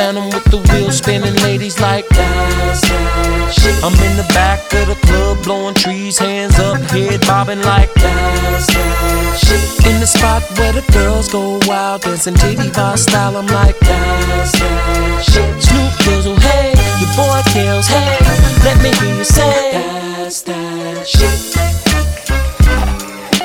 phantom 0.00 0.30
with 0.32 0.44
the 0.44 0.56
wheels 0.72 0.96
spinning, 0.96 1.36
ladies 1.44 1.78
like 1.78 2.08
that's 2.08 2.80
that 2.88 3.52
shit. 3.52 3.76
I'm 3.84 3.92
in 4.08 4.16
the 4.16 4.26
back 4.32 4.60
of 4.72 4.86
the 4.88 4.98
club, 5.06 5.44
blowing 5.44 5.74
trees, 5.74 6.16
hands 6.18 6.58
up, 6.58 6.78
head 6.88 7.20
bobbing 7.28 7.60
like 7.60 7.92
that's 8.00 8.66
that 8.72 9.36
shit. 9.44 9.62
In 9.88 10.00
the 10.00 10.06
spot 10.06 10.42
where 10.56 10.72
the 10.72 10.84
girls 10.92 11.28
go 11.28 11.60
wild, 11.68 12.00
dancing 12.00 12.34
titty 12.34 12.70
bar 12.70 12.96
style, 12.96 13.36
I'm 13.36 13.46
like 13.48 13.78
that's 13.80 14.52
that 14.58 15.20
shit. 15.28 15.48
Snoop 15.68 15.92
Dizzle, 16.04 16.32
oh, 16.32 16.48
hey, 16.48 16.72
your 17.00 17.12
boy 17.20 17.40
Kels, 17.52 17.88
hey, 17.92 18.16
let 18.64 18.76
me 18.82 18.90
hear 19.00 19.16
you 19.20 19.24
say 19.24 19.72
that's 19.76 20.40
that 20.48 21.06
shit. 21.06 21.38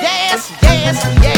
Yes, 0.00 0.50
yes, 0.62 0.96
yes, 1.22 1.35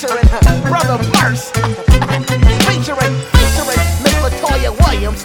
featuring 0.00 0.28
Brother 0.62 0.96
Murs, 1.12 1.50
featuring 1.50 3.12
featuring 3.36 3.76
Miss 4.00 4.16
Latoya 4.24 4.72
Williams, 4.86 5.22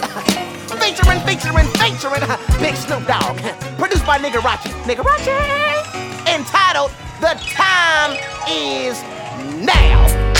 featuring 0.82 1.20
featuring 1.20 1.66
featuring 1.78 2.20
Big 2.60 2.76
Snoop 2.76 3.06
Dogg, 3.06 3.38
produced 3.78 4.04
by 4.04 4.18
Nigga 4.18 4.40
Rachi, 4.40 4.70
Nigga 4.84 5.02
Rachi, 5.02 6.34
entitled 6.34 6.90
"The 7.20 7.38
Time 7.54 8.18
Is 8.48 9.02
Now." 9.64 10.35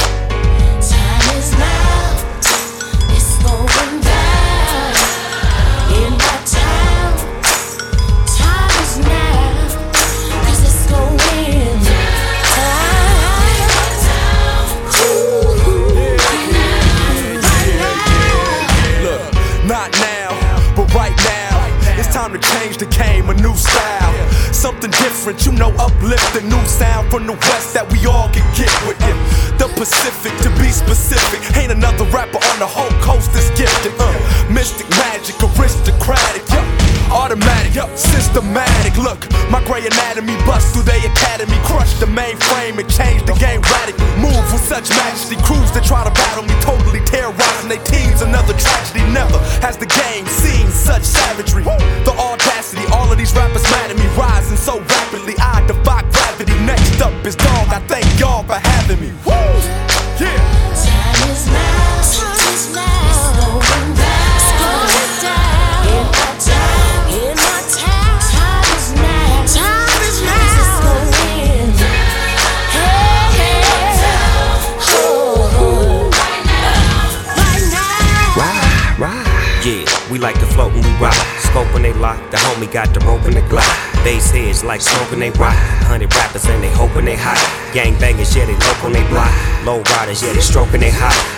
Smoking 85.07 85.21
they 85.21 85.31
rock. 85.39 85.55
Hundred 85.87 86.15
rappers 86.15 86.45
and 86.47 86.63
they 86.63 86.71
hoping 86.71 87.05
they 87.05 87.17
hot. 87.17 87.39
Gang 87.73 87.99
bangers, 87.99 88.35
yeah, 88.35 88.47
they 88.47 88.55
on 88.85 88.93
they 88.93 89.07
block. 89.09 89.31
Low 89.65 89.83
riders, 89.97 90.23
yeah, 90.23 90.33
they 90.33 90.41
stroking 90.41 90.81
they 90.81 90.91
hot. 90.91 91.36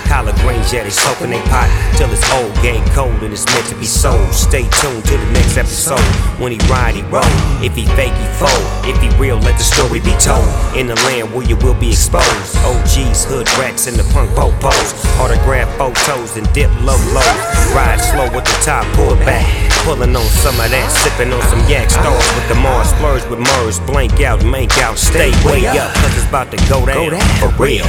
Yeah, 0.68 0.84
they 0.84 0.90
soaking 0.90 1.30
they 1.30 1.40
pot. 1.48 1.64
Till 1.96 2.12
it's 2.12 2.20
old, 2.36 2.52
game 2.60 2.84
cold, 2.92 3.16
and 3.24 3.32
it's 3.32 3.46
meant 3.46 3.64
to 3.72 3.76
be 3.76 3.86
sold. 3.86 4.28
Stay 4.34 4.68
tuned 4.84 5.02
to 5.08 5.16
the 5.16 5.30
next 5.32 5.56
episode. 5.56 6.04
When 6.36 6.52
he 6.52 6.58
ride, 6.68 6.94
he 6.94 7.00
roll. 7.08 7.24
If 7.64 7.72
he 7.74 7.86
fake, 7.96 8.12
he 8.12 8.28
fold. 8.36 8.68
If 8.84 9.00
he 9.00 9.08
real, 9.16 9.38
let 9.40 9.56
the 9.56 9.64
story 9.64 10.00
be 10.00 10.12
told. 10.20 10.44
In 10.76 10.86
the 10.86 10.94
land 11.08 11.32
where 11.32 11.46
you 11.48 11.56
will 11.56 11.72
be 11.80 11.88
exposed. 11.88 12.52
OGs, 12.68 13.24
hood 13.24 13.48
rats, 13.56 13.86
and 13.86 13.96
the 13.96 14.04
punk 14.12 14.28
popos. 14.36 14.92
Autograph 15.16 15.72
photos 15.80 16.36
and 16.36 16.44
dip 16.52 16.68
low 16.84 17.00
low. 17.16 17.32
Ride 17.72 17.96
slow 18.04 18.28
with 18.36 18.44
the 18.44 18.58
top, 18.60 18.84
pull 18.92 19.16
back. 19.24 19.48
Pulling 19.88 20.14
on 20.14 20.28
some 20.44 20.60
of 20.60 20.68
that, 20.68 20.92
sipping 21.00 21.32
on 21.32 21.40
some 21.48 21.64
yak 21.64 21.88
stars 21.88 22.28
with 22.36 22.46
the 22.48 22.54
Mars, 22.60 22.90
splurge 22.90 23.24
with 23.30 23.40
Murs, 23.40 23.80
blank 23.80 24.20
out, 24.20 24.44
make 24.44 24.76
out, 24.84 24.98
stay 24.98 25.30
way 25.46 25.66
up, 25.66 25.94
cause 25.94 26.12
it's 26.18 26.28
about 26.28 26.50
to 26.50 26.58
go 26.68 26.84
down, 26.84 27.16
for 27.40 27.48
real. 27.56 27.86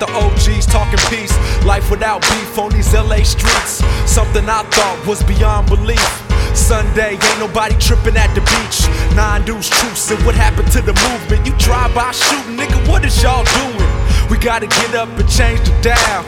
The 0.00 0.08
OGs 0.12 0.66
talking 0.66 1.00
peace. 1.10 1.34
Life 1.64 1.90
without 1.90 2.22
beef 2.22 2.58
on 2.58 2.70
these 2.70 2.92
LA 2.94 3.22
streets. 3.22 3.82
Something 4.06 4.48
I 4.48 4.62
thought 4.70 5.02
was 5.06 5.22
beyond 5.22 5.68
belief. 5.68 6.08
Sunday, 6.56 7.12
ain't 7.12 7.38
nobody 7.38 7.74
tripping 7.78 8.16
at 8.16 8.32
the 8.34 8.40
beach. 8.40 8.78
Nine 9.14 9.44
dudes 9.44 9.70
truce, 9.70 10.10
and 10.10 10.24
what 10.26 10.34
happened 10.34 10.70
to 10.72 10.80
the 10.82 10.94
movement? 11.08 11.46
You 11.46 11.52
drive 11.58 11.94
by 11.94 12.10
shooting, 12.12 12.56
nigga, 12.56 12.88
what 12.88 13.04
is 13.04 13.22
y'all 13.22 13.44
doing? 13.44 13.90
We 14.30 14.38
gotta 14.38 14.66
get 14.66 14.94
up 14.94 15.08
and 15.18 15.28
change 15.28 15.60
the 15.60 15.74
dial. 15.82 16.22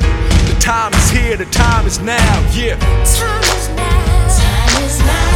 The 0.48 0.56
time 0.60 0.92
is 0.94 1.10
here, 1.10 1.36
the 1.36 1.46
time 1.46 1.86
is 1.86 2.00
now, 2.00 2.50
yeah. 2.52 2.76
Time 3.04 3.42
is 3.42 3.68
now. 3.70 4.28
Time 4.38 4.84
is 4.84 4.98
now. 5.00 5.29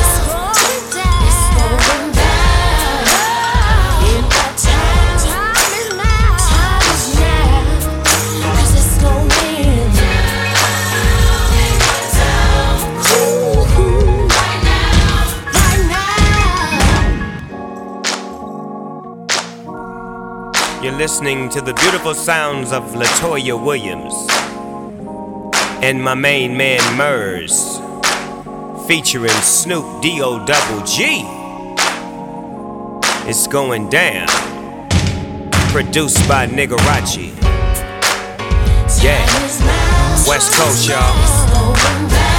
You're 20.95 21.01
listening 21.01 21.49
to 21.49 21.61
the 21.61 21.75
beautiful 21.75 22.15
sounds 22.15 22.71
of 22.71 22.85
Latoya 22.93 23.61
Williams 23.61 24.15
and 25.83 26.01
my 26.01 26.15
main 26.15 26.57
man 26.57 26.79
Murs, 26.97 27.81
featuring 28.87 29.33
Snoop 29.43 30.01
D 30.01 30.23
O 30.23 30.47
double 30.47 30.87
G. 30.87 31.25
It's 33.29 33.49
going 33.49 33.91
down. 33.91 34.29
Produced 35.75 36.29
by 36.29 36.47
Nigarachi. 36.47 37.35
Yeah. 39.03 39.27
West 40.29 40.55
Coast, 40.55 40.89
y'all. 40.89 41.11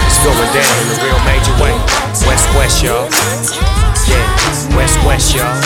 It's 0.08 0.24
going 0.24 0.53
down 0.56 0.74
in 0.80 0.88
a 0.95 1.03
real 1.03 1.20
major 1.28 1.56
way. 1.62 1.76
West 2.24 2.47
West, 2.56 2.82
y'all. 2.82 3.10
Yeah. 4.08 4.78
West 4.78 4.97
West, 5.06 5.36
y'all. 5.36 5.62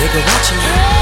Nigarachi. 0.00 0.99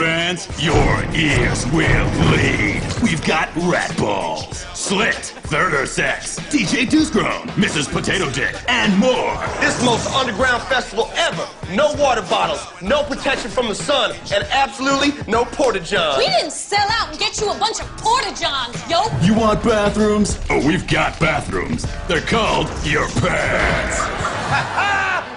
Fans? 0.00 0.48
Your 0.62 1.04
ears 1.14 1.66
will 1.66 2.10
bleed. 2.22 2.82
We've 3.02 3.22
got 3.26 3.54
Rat 3.56 3.94
Balls, 3.98 4.60
Slit, 4.74 5.14
Third 5.14 5.86
Sex, 5.86 6.38
DJ 6.48 6.88
Deuce 6.88 7.10
Grown, 7.10 7.46
Mrs. 7.48 7.92
Potato 7.92 8.30
Dick, 8.30 8.56
and 8.68 8.96
more. 8.98 9.36
This 9.60 9.84
most 9.84 10.10
underground 10.14 10.62
festival 10.62 11.10
ever. 11.14 11.46
No 11.74 11.92
water 11.94 12.22
bottles, 12.22 12.66
no 12.80 13.02
protection 13.02 13.50
from 13.50 13.68
the 13.68 13.74
sun, 13.74 14.12
and 14.32 14.42
absolutely 14.50 15.12
no 15.30 15.44
porta 15.44 15.80
johns. 15.80 16.16
We 16.16 16.28
didn't 16.28 16.52
sell 16.52 16.88
out 16.92 17.10
and 17.10 17.18
get 17.18 17.38
you 17.38 17.50
a 17.50 17.58
bunch 17.58 17.80
of 17.80 17.86
porta 17.98 18.34
johns, 18.40 18.76
yo. 18.88 19.02
You 19.20 19.34
want 19.34 19.62
bathrooms? 19.62 20.40
Oh, 20.48 20.66
we've 20.66 20.86
got 20.88 21.20
bathrooms. 21.20 21.86
They're 22.08 22.22
called 22.22 22.68
your 22.84 23.06
pants. 23.20 24.00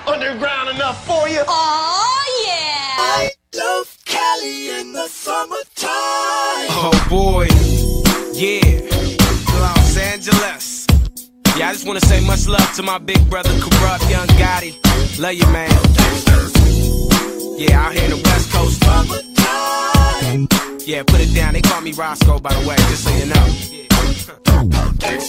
underground 0.08 0.70
enough 0.70 1.06
for 1.06 1.28
you? 1.28 1.44
Oh 1.48 2.46
yeah. 2.48 2.64
I 2.98 3.32
love 3.56 3.93
Cali 4.14 4.80
in 4.80 4.94
the 4.94 5.08
summertime. 5.08 6.68
Oh 6.86 7.06
boy, 7.10 7.48
yeah, 8.34 8.82
Los 9.60 9.98
Angeles. 9.98 10.86
Yeah, 11.58 11.70
I 11.70 11.74
just 11.74 11.88
wanna 11.88 12.02
say 12.02 12.20
much 12.26 12.48
love 12.48 12.72
to 12.76 12.84
my 12.84 13.00
big 13.00 13.28
brother, 13.30 13.50
Kurupt 13.50 14.10
Young 14.10 14.28
Gotti. 14.42 14.72
Love 15.20 15.34
you, 15.34 15.48
man. 15.48 15.72
Yeah, 17.58 17.82
out 17.82 17.94
here 17.94 18.04
in 18.04 18.12
the 18.12 18.22
West 18.24 18.52
Coast. 18.52 18.84
Yeah, 20.86 21.04
put 21.04 21.22
it 21.22 21.34
down. 21.34 21.54
They 21.54 21.62
call 21.62 21.80
me 21.80 21.94
Roscoe, 21.94 22.40
by 22.40 22.54
the 22.54 22.68
way, 22.68 22.76
just 22.92 23.06
so 23.06 23.12
you 23.16 23.28
know. 23.32 23.48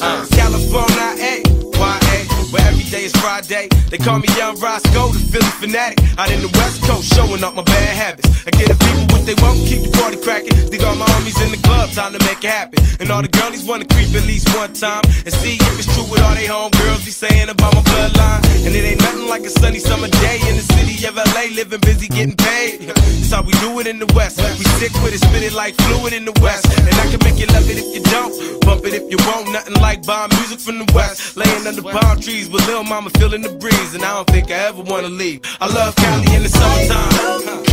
Uh, 0.02 0.26
California, 0.34 1.14
YA, 1.46 2.26
where 2.50 2.66
every 2.66 2.82
day 2.90 3.04
is 3.04 3.12
Friday. 3.22 3.68
They 3.88 3.98
call 3.98 4.18
me 4.18 4.26
Young 4.36 4.58
Roscoe, 4.58 5.14
the 5.14 5.20
Philly 5.30 5.46
fanatic. 5.62 6.02
Out 6.18 6.30
in 6.32 6.42
the 6.42 6.50
West 6.58 6.82
Coast, 6.82 7.14
showing 7.14 7.44
up 7.44 7.54
my 7.54 7.62
bad 7.62 7.94
habits. 7.94 8.28
I 8.46 8.50
get 8.50 8.66
the 8.66 8.74
people 8.74 9.06
what 9.14 9.26
they 9.26 9.34
want, 9.38 9.58
keep 9.62 9.82
the 9.82 9.93
party 10.04 10.20
cracking. 10.20 10.56
Dig 10.68 10.82
all 10.84 10.96
my 10.96 11.06
homies 11.16 11.40
in 11.40 11.50
the 11.50 11.60
club, 11.64 11.88
time 11.90 12.12
to 12.12 12.20
make 12.28 12.44
it 12.44 12.52
happen. 12.52 12.78
And 13.00 13.10
all 13.10 13.22
the 13.22 13.32
girlies 13.32 13.64
wanna 13.64 13.86
creep 13.88 14.12
at 14.12 14.24
least 14.28 14.48
one 14.54 14.72
time 14.72 15.02
and 15.24 15.32
see 15.32 15.56
if 15.56 15.74
it's 15.80 15.88
true 15.94 16.04
what 16.04 16.20
all 16.20 16.34
they 16.34 16.44
homegirls 16.44 17.04
be 17.04 17.10
saying 17.10 17.48
about 17.48 17.72
my 17.74 17.80
bloodline. 17.80 18.42
And 18.66 18.72
it 18.76 18.84
ain't 18.84 19.00
nothing 19.00 19.28
like 19.28 19.44
a 19.48 19.50
sunny 19.50 19.78
summer 19.78 20.08
day 20.08 20.38
in 20.48 20.56
the 20.60 20.66
city 20.76 21.06
of 21.08 21.16
LA, 21.16 21.48
living 21.56 21.80
busy, 21.80 22.08
getting 22.08 22.36
paid. 22.36 22.92
That's 22.92 23.32
how 23.32 23.42
we 23.42 23.52
do 23.64 23.80
it 23.80 23.86
in 23.86 23.98
the 23.98 24.10
West. 24.14 24.36
We 24.58 24.64
sick 24.80 24.92
with 25.02 25.14
it, 25.16 25.20
spit 25.24 25.42
it 25.42 25.54
like 25.54 25.74
fluid 25.86 26.12
in 26.12 26.24
the 26.24 26.36
West. 26.44 26.66
And 26.78 26.94
I 27.00 27.06
can 27.08 27.20
make 27.24 27.38
you 27.40 27.48
love 27.56 27.68
it 27.72 27.78
if 27.80 27.88
you 27.96 28.02
don't, 28.12 28.32
bump 28.60 28.84
it 28.84 28.92
if 28.92 29.04
you 29.10 29.18
won't. 29.24 29.52
Nothing 29.52 29.80
like 29.80 30.04
bomb 30.04 30.28
music 30.36 30.60
from 30.60 30.78
the 30.78 30.88
West. 30.92 31.36
Laying 31.36 31.66
under 31.66 31.82
palm 31.82 32.20
trees 32.20 32.50
with 32.50 32.66
Lil 32.66 32.84
Mama 32.84 33.08
feeling 33.18 33.42
the 33.42 33.52
breeze, 33.56 33.94
and 33.94 34.04
I 34.04 34.12
don't 34.16 34.28
think 34.28 34.50
I 34.50 34.68
ever 34.68 34.82
wanna 34.82 35.08
leave. 35.08 35.40
I 35.60 35.66
love 35.66 35.96
Cali 35.96 36.28
in 36.36 36.42
the 36.42 36.52
summertime. 36.52 37.64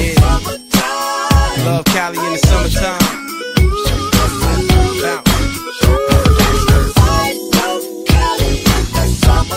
Yeah. 0.00 0.20
Love 1.58 1.84
Cali 1.86 2.18
in 2.18 2.32
the 2.32 2.38
summertime. 2.38 3.00
Yeah, 5.02 5.22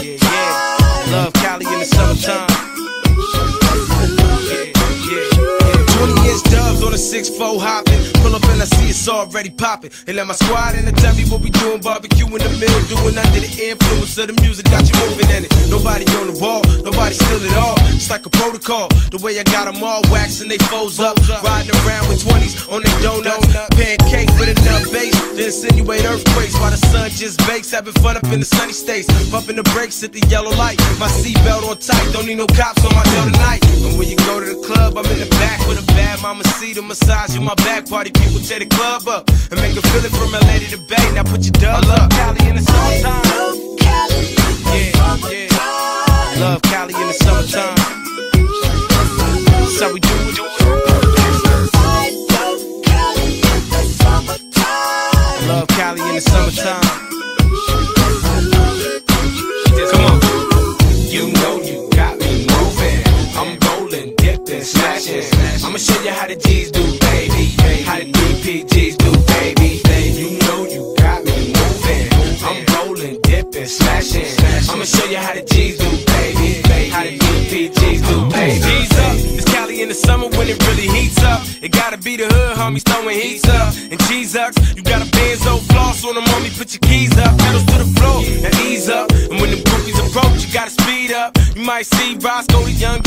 yeah. 0.03 1.11
Love 1.11 1.33
Cali 1.33 1.65
in 1.65 1.79
the 1.79 1.85
summertime. 1.85 2.52
20 6.03 6.19
inch 6.27 6.43
dubs 6.51 6.83
on 6.83 6.91
a 6.91 6.99
6-4 6.99 7.63
hopping. 7.63 7.95
Pull 8.19 8.35
up 8.35 8.43
and 8.51 8.59
I 8.59 8.67
see 8.75 8.91
it's 8.91 9.07
already 9.07 9.49
popping. 9.49 9.91
They 10.03 10.11
let 10.11 10.27
my 10.27 10.35
squad 10.35 10.75
in 10.75 10.83
and 10.83 10.97
tell 10.97 11.15
me 11.15 11.23
what 11.31 11.39
we 11.39 11.49
doing. 11.49 11.79
Barbecue 11.79 12.27
in 12.27 12.43
the 12.43 12.51
middle, 12.59 12.83
doing 12.91 13.15
under 13.15 13.39
the 13.39 13.47
influence 13.47 14.19
of 14.19 14.27
the 14.27 14.35
music. 14.43 14.67
Got 14.67 14.83
you 14.83 14.95
moving 15.07 15.31
in 15.31 15.47
it. 15.47 15.51
Nobody 15.71 16.03
on 16.19 16.27
the 16.27 16.35
wall, 16.43 16.59
nobody 16.83 17.15
still 17.15 17.39
at 17.39 17.55
all. 17.55 17.79
It's 17.95 18.11
like 18.11 18.25
a 18.25 18.29
protocol. 18.35 18.91
The 19.15 19.19
way 19.23 19.39
I 19.39 19.47
got 19.47 19.71
them 19.71 19.79
all 19.79 20.03
waxing 20.11 20.51
they 20.51 20.59
foes 20.67 20.99
up. 20.99 21.15
Riding 21.39 21.71
around 21.87 22.11
with 22.11 22.19
20s 22.27 22.67
on 22.67 22.83
their 22.83 22.99
donuts. 22.99 23.47
Pancake 23.79 24.27
with 24.35 24.51
enough 24.51 24.91
bass. 24.91 25.15
Then 25.39 25.47
insinuate 25.47 26.03
earthquakes 26.03 26.59
while 26.59 26.75
the 26.75 26.83
sun 26.91 27.15
just 27.15 27.39
bakes. 27.47 27.71
Having 27.71 27.95
fun 28.03 28.19
up 28.19 28.27
in 28.27 28.43
the 28.43 28.49
sunny 28.49 28.75
states. 28.75 29.07
Bumping 29.31 29.55
the 29.55 29.63
brakes 29.71 30.03
at 30.03 30.11
the 30.11 30.19
yellow 30.27 30.51
light. 30.59 30.75
My 30.99 31.07
seatbelt 31.07 31.63
on 31.63 31.79
tight. 31.79 32.11
Don't 32.11 32.27
need 32.27 32.43
no 32.43 32.47
cops 32.59 32.83
on 32.83 32.91
my 32.91 33.07
tail 33.07 33.23
tonight. 33.31 33.63
And 33.87 33.95
when 33.95 34.11
you 34.11 34.19
go 34.27 34.43
to 34.43 34.51
the 34.51 34.59
club, 34.67 34.99
I'm 34.99 35.07
in 35.07 35.23
the 35.23 35.31
back 35.39 35.63
with 35.63 35.79
a 35.79 35.92
bad 35.95 36.21
mama 36.21 36.43
see 36.59 36.77
A 36.77 36.81
massage 36.81 37.35
in 37.35 37.43
my 37.43 37.55
back 37.55 37.87
party. 37.87 38.11
People 38.11 38.39
tear 38.39 38.59
the 38.59 38.65
club 38.65 39.07
up 39.07 39.29
and 39.51 39.59
make 39.61 39.75
a 39.77 39.81
feel 39.81 40.05
it 40.05 40.11
from 40.11 40.31
LA 40.31 40.59
to 40.59 40.77
the 40.77 40.83
Bay. 40.89 41.11
Now 41.13 41.23
put 41.23 41.43
your 41.43 41.53
dub 41.53 41.85
up. 41.85 42.09
Cali 42.11 42.49
in 42.49 42.55
the 42.55 42.61
summertime. 42.61 43.23
Yeah, 44.73 45.17
yeah. 45.31 46.39
Love 46.41 46.61
Cali 46.63 46.93
in 46.93 47.07
the 47.07 47.13
summertime. 47.13 47.75
That's 49.45 49.81
how 49.81 49.93
we 49.93 49.99
do 49.99 50.09
it. 50.09 50.39
Love 55.47 55.67
Cali 55.67 56.01
in 56.01 56.15
the 56.15 56.21
summertime. 56.21 57.03
Come 59.91 60.05
on. 60.05 60.12
smashing. 64.64 65.24
I'ma 65.66 65.78
show 65.78 66.01
you 66.01 66.11
how 66.11 66.28
the 66.28 66.36
G's 66.36 66.72
do, 66.72 66.84
baby. 66.99 67.55
How 67.84 67.99
the 67.99 68.05
DPGs 68.05 68.97
do, 68.97 69.11
baby. 69.34 69.82
You 70.16 70.39
know 70.39 70.66
you 70.66 70.95
got 70.97 71.24
me 71.26 71.53
moving. 71.53 72.07
I'm 72.43 72.66
rolling, 72.76 73.20
dipping, 73.22 73.68
smashing. 73.68 74.28
I'ma 74.70 74.86
show 74.86 75.05
you 75.05 75.18
how 75.18 75.34
the 75.34 75.43
G's 75.43 75.78
do, 75.78 75.89
baby. 76.05 76.61
How 76.89 77.03
the 77.03 77.18
DPGs 77.18 78.07
do, 78.07 78.30
baby. 78.30 78.59
G's 78.59 78.91
up. 78.99 79.16
It's 79.38 79.45
Cali 79.51 79.82
in 79.82 79.89
the 79.89 79.95
summer 79.95 80.30
when 80.38 80.47
it 80.47 80.59
really 80.68 80.88
heats 80.88 81.22
up. 81.24 81.41
It 81.61 81.72
gotta 81.72 81.97
be 81.97 82.18
the 82.18 82.28
hood, 82.28 82.57
homies 82.57 82.84
throwing 82.84 83.20
heats 83.20 83.47
up. 83.49 83.74
And 83.91 83.99
cheese 84.07 84.36
up. 84.36 84.53
you 84.76 84.84
got 84.84 85.01
a 85.01 85.09
benzo 85.11 85.59
floss 85.72 86.05
on 86.05 86.16
them, 86.16 86.24
homie. 86.26 86.55
Put 86.57 86.74
your 86.74 86.82
keys 86.82 87.18
up, 87.18 87.38
pedals 87.38 87.66
to 87.66 87.78
the 87.84 87.89
floor, 87.99 88.22
now 88.41 88.68
ease 88.68 88.89
up. 88.89 89.11
And 89.11 89.41
when 89.41 89.51
the 89.51 89.57
groupies 89.57 89.99
approach, 89.99 90.45
you 90.45 90.53
gotta 90.53 90.72
speed 90.72 91.11
up. 91.11 91.38
You 91.55 91.64
might 91.64 91.86
see 91.86 92.18
Roscoe, 92.20 92.64
the 92.64 92.72
young 92.72 93.01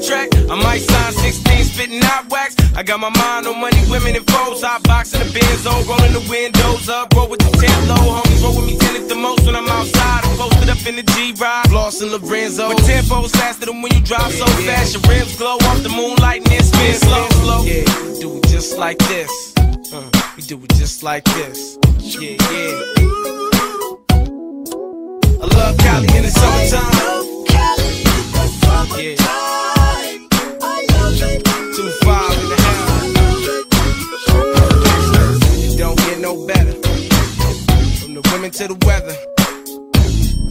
contract. 0.00 0.34
I 0.50 0.54
might 0.56 0.80
sign 0.80 1.12
16 1.12 1.64
spitting 1.64 2.02
hot 2.02 2.28
wax. 2.30 2.56
I 2.74 2.82
got 2.82 3.00
my 3.00 3.10
mind 3.10 3.46
on 3.46 3.60
money, 3.60 3.78
women, 3.90 4.16
and 4.16 4.26
foes. 4.30 4.62
Hot 4.62 4.82
box 4.84 5.12
in 5.12 5.20
the 5.20 5.26
Benzo, 5.26 5.72
rolling 5.86 6.12
the 6.12 6.24
windows 6.28 6.88
up. 6.88 7.12
Roll 7.14 7.28
with 7.28 7.40
the 7.40 7.50
10 7.50 7.88
low, 7.88 7.96
homies 7.96 8.42
roll 8.42 8.56
with 8.56 8.66
me 8.66 8.78
10 8.78 9.02
at 9.02 9.08
the 9.08 9.14
most 9.14 9.44
when 9.44 9.56
I'm 9.56 9.68
outside. 9.68 10.24
I'm 10.24 10.36
posted 10.36 10.68
up 10.68 10.86
in 10.86 10.96
the 10.96 11.02
G-Ride. 11.02 11.68
Floss 11.68 12.00
and 12.00 12.12
Lorenzo. 12.12 12.68
But 12.68 12.82
tempos 12.82 13.30
faster 13.32 13.66
than 13.66 13.82
when 13.82 13.92
you 13.92 14.02
drive 14.02 14.32
so 14.32 14.46
fast. 14.66 14.94
Your 14.94 15.02
rims 15.08 15.36
glow 15.36 15.56
off 15.68 15.82
the 15.82 15.90
moonlight 15.90 16.42
and 16.42 16.50
then 16.50 16.62
spin 16.62 16.94
slow, 16.94 17.28
slow. 17.44 17.64
Yeah, 17.64 17.84
we 18.08 18.18
do 18.20 18.38
it 18.38 18.44
just 18.48 18.78
like 18.78 18.98
this. 18.98 19.30
Uh, 19.92 20.08
we 20.36 20.42
do 20.42 20.56
it 20.62 20.70
just 20.74 21.02
like 21.02 21.24
this. 21.36 21.78
Yeah, 21.98 22.36
yeah. 22.50 22.82
I 25.40 25.46
love 25.56 25.76
Cali 25.78 26.08
in 26.16 26.22
the 26.24 26.30
summertime. 26.30 27.29
Women 38.50 38.68
to 38.68 38.74
the 38.74 38.86
weather. 38.86 39.14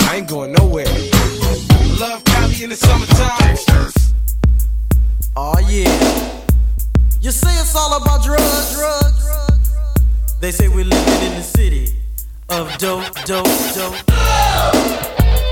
I 0.09 0.17
ain't 0.17 0.29
going 0.29 0.53
nowhere. 0.53 0.85
Love 1.99 2.23
Cali 2.23 2.63
in 2.63 2.69
the 2.69 2.75
summertime. 2.75 3.57
Oh 5.35 5.59
yeah. 5.67 6.41
You 7.21 7.31
say 7.31 7.49
it's 7.59 7.75
all 7.75 8.01
about 8.01 8.23
drugs, 8.23 8.75
drugs. 8.75 10.35
They 10.39 10.51
say 10.51 10.67
we're 10.69 10.85
living 10.85 11.31
in 11.31 11.35
the 11.35 11.43
city 11.43 11.95
of 12.49 12.77
dope, 12.77 13.13
dope, 13.25 13.47
dope. 13.73 15.48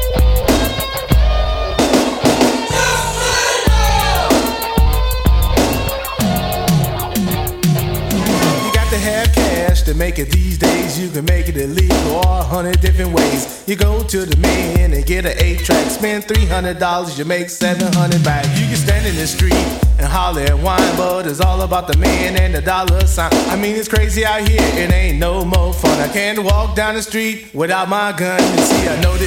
To 8.98 9.04
have 9.04 9.32
cash 9.34 9.82
to 9.84 9.93
make 9.93 10.18
it 10.20 10.32
these 10.32 10.58
days. 10.58 11.00
You 11.00 11.10
can 11.10 11.26
make 11.26 11.48
it 11.50 11.58
illegal 11.58 12.22
a 12.22 12.43
hundred 12.43 12.80
different 12.82 13.14
ways. 13.14 13.64
You 13.68 13.76
go 13.76 14.04
to 14.04 14.26
the 14.26 14.38
man 14.38 14.93
and 14.93 15.06
get 15.06 15.26
an 15.26 15.36
eight 15.38 15.60
track, 15.60 15.89
spend 15.89 16.24
three 16.26 16.45
hundred 16.45 16.80
dollars, 16.80 17.18
you 17.18 17.26
make 17.26 17.50
seven 17.50 17.91
hundred 17.93 18.24
back. 18.24 18.45
You 18.58 18.66
can 18.66 18.76
stand 18.76 19.06
in 19.06 19.16
the 19.16 19.28
street 19.28 19.54
and 20.00 20.08
holler 20.08 20.41
at 20.41 20.58
wine, 20.58 20.95
but 20.98 21.28
it's 21.28 21.41
all 21.41 21.62
about 21.62 21.88
the 21.88 21.98
man 21.98 22.38
and 22.38 22.56
the 22.56 22.62
dollar 22.62 23.06
sign. 23.06 23.34
I 23.50 23.56
mean, 23.56 23.76
it's 23.76 23.88
crazy 23.88 24.26
out 24.26 24.48
here, 24.48 24.62
it 24.62 24.91
ain't 24.91 25.20
no 25.20 25.45
more 25.45 25.74
fun. 25.74 26.00
I 26.00 26.08
can't 26.08 26.41
walk 26.43 26.76
down 26.76 26.95
the 26.95 27.02
street 27.02 27.54
without 27.54 27.89
my 27.89 28.12
gun. 28.14 28.41
You 28.58 28.64
see, 28.64 28.88
I 28.88 29.00
know 29.02 29.16
this 29.18 29.27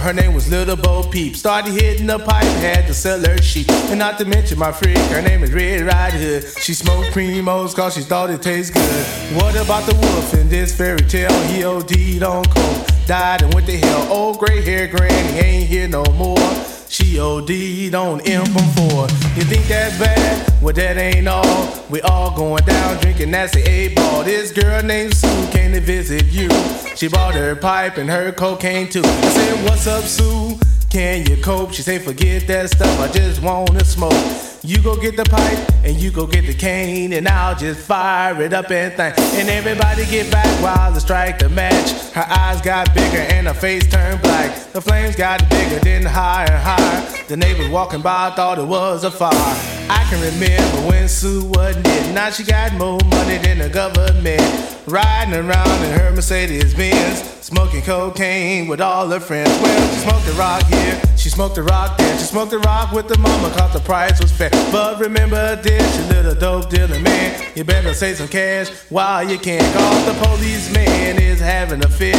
her 0.00 0.12
name 0.12 0.34
was 0.34 0.48
Little 0.50 0.76
Bo 0.76 1.02
Peep. 1.02 1.36
Started 1.36 1.72
hitting 1.72 2.06
the 2.06 2.18
pipe, 2.18 2.44
had 2.62 2.86
to 2.86 2.94
sell 2.94 3.20
her 3.20 3.38
sheep. 3.38 3.70
And 3.90 3.98
not 3.98 4.18
to 4.18 4.24
mention 4.24 4.58
my 4.58 4.72
freak, 4.72 4.96
her 4.96 5.22
name 5.22 5.42
is 5.42 5.52
Red 5.52 5.82
Riding 5.82 6.20
Hood. 6.20 6.44
She 6.58 6.74
smoked 6.74 7.08
primos 7.08 7.74
cause 7.74 7.94
she 7.94 8.00
thought 8.00 8.30
it 8.30 8.42
tastes 8.42 8.70
good. 8.70 9.06
What 9.36 9.54
about 9.56 9.86
the 9.86 9.94
wolf 9.94 10.34
in 10.34 10.48
this 10.48 10.76
fairy 10.76 11.00
tale? 11.00 11.32
He 11.48 11.64
OD'd 11.64 12.22
on 12.22 12.44
coke, 12.44 12.86
died 13.06 13.42
and 13.42 13.52
went 13.54 13.66
to 13.66 13.76
hell. 13.76 14.12
Old 14.12 14.38
gray 14.38 14.62
hair 14.62 14.88
granny 14.88 15.38
ain't 15.38 15.68
here 15.68 15.88
no 15.88 16.04
more. 16.14 16.79
She 17.00 17.18
OD'd 17.18 17.94
on 17.94 18.20
M 18.22 18.44
from 18.46 18.66
four. 18.76 19.02
You 19.34 19.44
think 19.44 19.66
that's 19.66 19.98
bad? 19.98 20.62
Well, 20.62 20.74
that 20.74 20.96
ain't 20.96 21.26
all. 21.26 21.84
We 21.88 22.00
all 22.02 22.36
going 22.36 22.64
down 22.64 22.98
drinking 23.00 23.30
that's 23.30 23.52
the 23.52 23.68
A 23.68 23.94
ball. 23.94 24.22
This 24.22 24.52
girl 24.52 24.82
named 24.82 25.14
Sue 25.14 25.48
came 25.50 25.72
to 25.72 25.80
visit 25.80 26.26
you. 26.26 26.48
She 26.96 27.08
bought 27.08 27.34
her 27.34 27.56
pipe 27.56 27.96
and 27.96 28.08
her 28.10 28.32
cocaine 28.32 28.88
too. 28.88 29.02
I 29.04 29.28
said, 29.30 29.64
What's 29.64 29.86
up, 29.86 30.04
Sue? 30.04 30.58
Can 30.90 31.24
you 31.26 31.36
cope? 31.42 31.72
She 31.72 31.82
say, 31.82 31.98
forget 31.98 32.46
that 32.48 32.70
stuff, 32.70 33.00
I 33.00 33.08
just 33.10 33.40
wanna 33.42 33.84
smoke. 33.84 34.49
You 34.62 34.82
go 34.82 34.94
get 34.94 35.16
the 35.16 35.24
pipe 35.24 35.84
and 35.84 35.96
you 35.96 36.10
go 36.10 36.26
get 36.26 36.46
the 36.46 36.52
cane, 36.52 37.14
and 37.14 37.26
I'll 37.26 37.56
just 37.56 37.80
fire 37.80 38.42
it 38.42 38.52
up 38.52 38.70
and 38.70 38.92
think. 38.92 39.18
And 39.18 39.48
everybody 39.48 40.04
get 40.04 40.30
back 40.30 40.46
while 40.62 40.92
the 40.92 41.00
strike 41.00 41.38
the 41.38 41.48
match. 41.48 42.12
Her 42.12 42.26
eyes 42.28 42.60
got 42.60 42.92
bigger 42.92 43.20
and 43.32 43.46
her 43.46 43.54
face 43.54 43.90
turned 43.90 44.20
black. 44.20 44.72
The 44.72 44.82
flames 44.82 45.16
got 45.16 45.48
bigger, 45.48 45.78
then 45.78 46.02
higher 46.02 46.50
and 46.50 46.62
higher. 46.62 47.26
The 47.28 47.38
neighbors 47.38 47.70
walking 47.70 48.02
by 48.02 48.34
thought 48.36 48.58
it 48.58 48.66
was 48.66 49.02
a 49.04 49.10
fire. 49.10 49.32
I 49.32 50.06
can 50.10 50.20
remember 50.20 50.88
when 50.90 51.08
Sue 51.08 51.46
wasn't 51.46 51.86
it. 51.86 52.14
Now 52.14 52.28
she 52.28 52.44
got 52.44 52.74
more 52.74 52.98
money 53.06 53.38
than 53.38 53.60
the 53.60 53.70
government. 53.70 54.42
Riding 54.86 55.34
around 55.34 55.84
in 55.84 55.98
her 55.98 56.10
Mercedes 56.10 56.74
Benz, 56.74 57.22
smoking 57.40 57.80
cocaine 57.80 58.68
with 58.68 58.82
all 58.82 59.08
her 59.08 59.20
friends. 59.20 59.48
Well, 59.62 59.94
she 59.94 60.00
smoked 60.00 60.26
the 60.26 60.32
rock 60.32 60.64
here, 60.64 61.00
she 61.20 61.28
smoked 61.28 61.54
the 61.54 61.62
rock 61.62 61.98
there. 61.98 62.18
She 62.18 62.24
smoked 62.24 62.50
the 62.50 62.58
rock 62.60 62.92
with 62.92 63.06
the 63.06 63.18
mama, 63.18 63.50
cause 63.50 63.74
the 63.74 63.80
price 63.80 64.18
was 64.20 64.32
fair. 64.32 64.50
But 64.72 64.98
remember 64.98 65.56
this, 65.56 65.98
you 65.98 66.04
little 66.14 66.34
dope 66.34 66.70
dealer 66.70 66.98
man. 66.98 67.46
You 67.54 67.62
better 67.64 67.92
save 67.92 68.16
some 68.16 68.28
cash 68.28 68.70
while 68.88 69.28
you 69.28 69.38
can. 69.38 69.60
Cause 69.74 70.06
the 70.06 70.14
policeman 70.24 71.20
is 71.20 71.38
having 71.38 71.84
a 71.84 71.88
fit. 71.88 72.16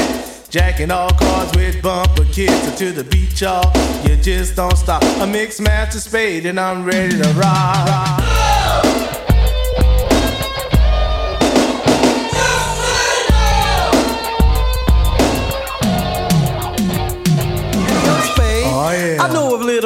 Jacking 0.49 0.91
all 0.91 1.09
cars 1.09 1.51
with 1.55 1.81
bumper 1.81 2.25
kits 2.25 2.77
to 2.77 2.91
the 2.91 3.03
beach, 3.03 3.41
y'all. 3.41 3.71
You 4.07 4.17
just 4.17 4.55
don't 4.55 4.77
stop. 4.77 5.01
A 5.01 5.25
Mixmaster 5.25 5.99
Spade, 5.99 6.45
and 6.45 6.59
I'm 6.59 6.85
ready 6.85 7.17
to 7.17 7.29
rock. 7.33 8.50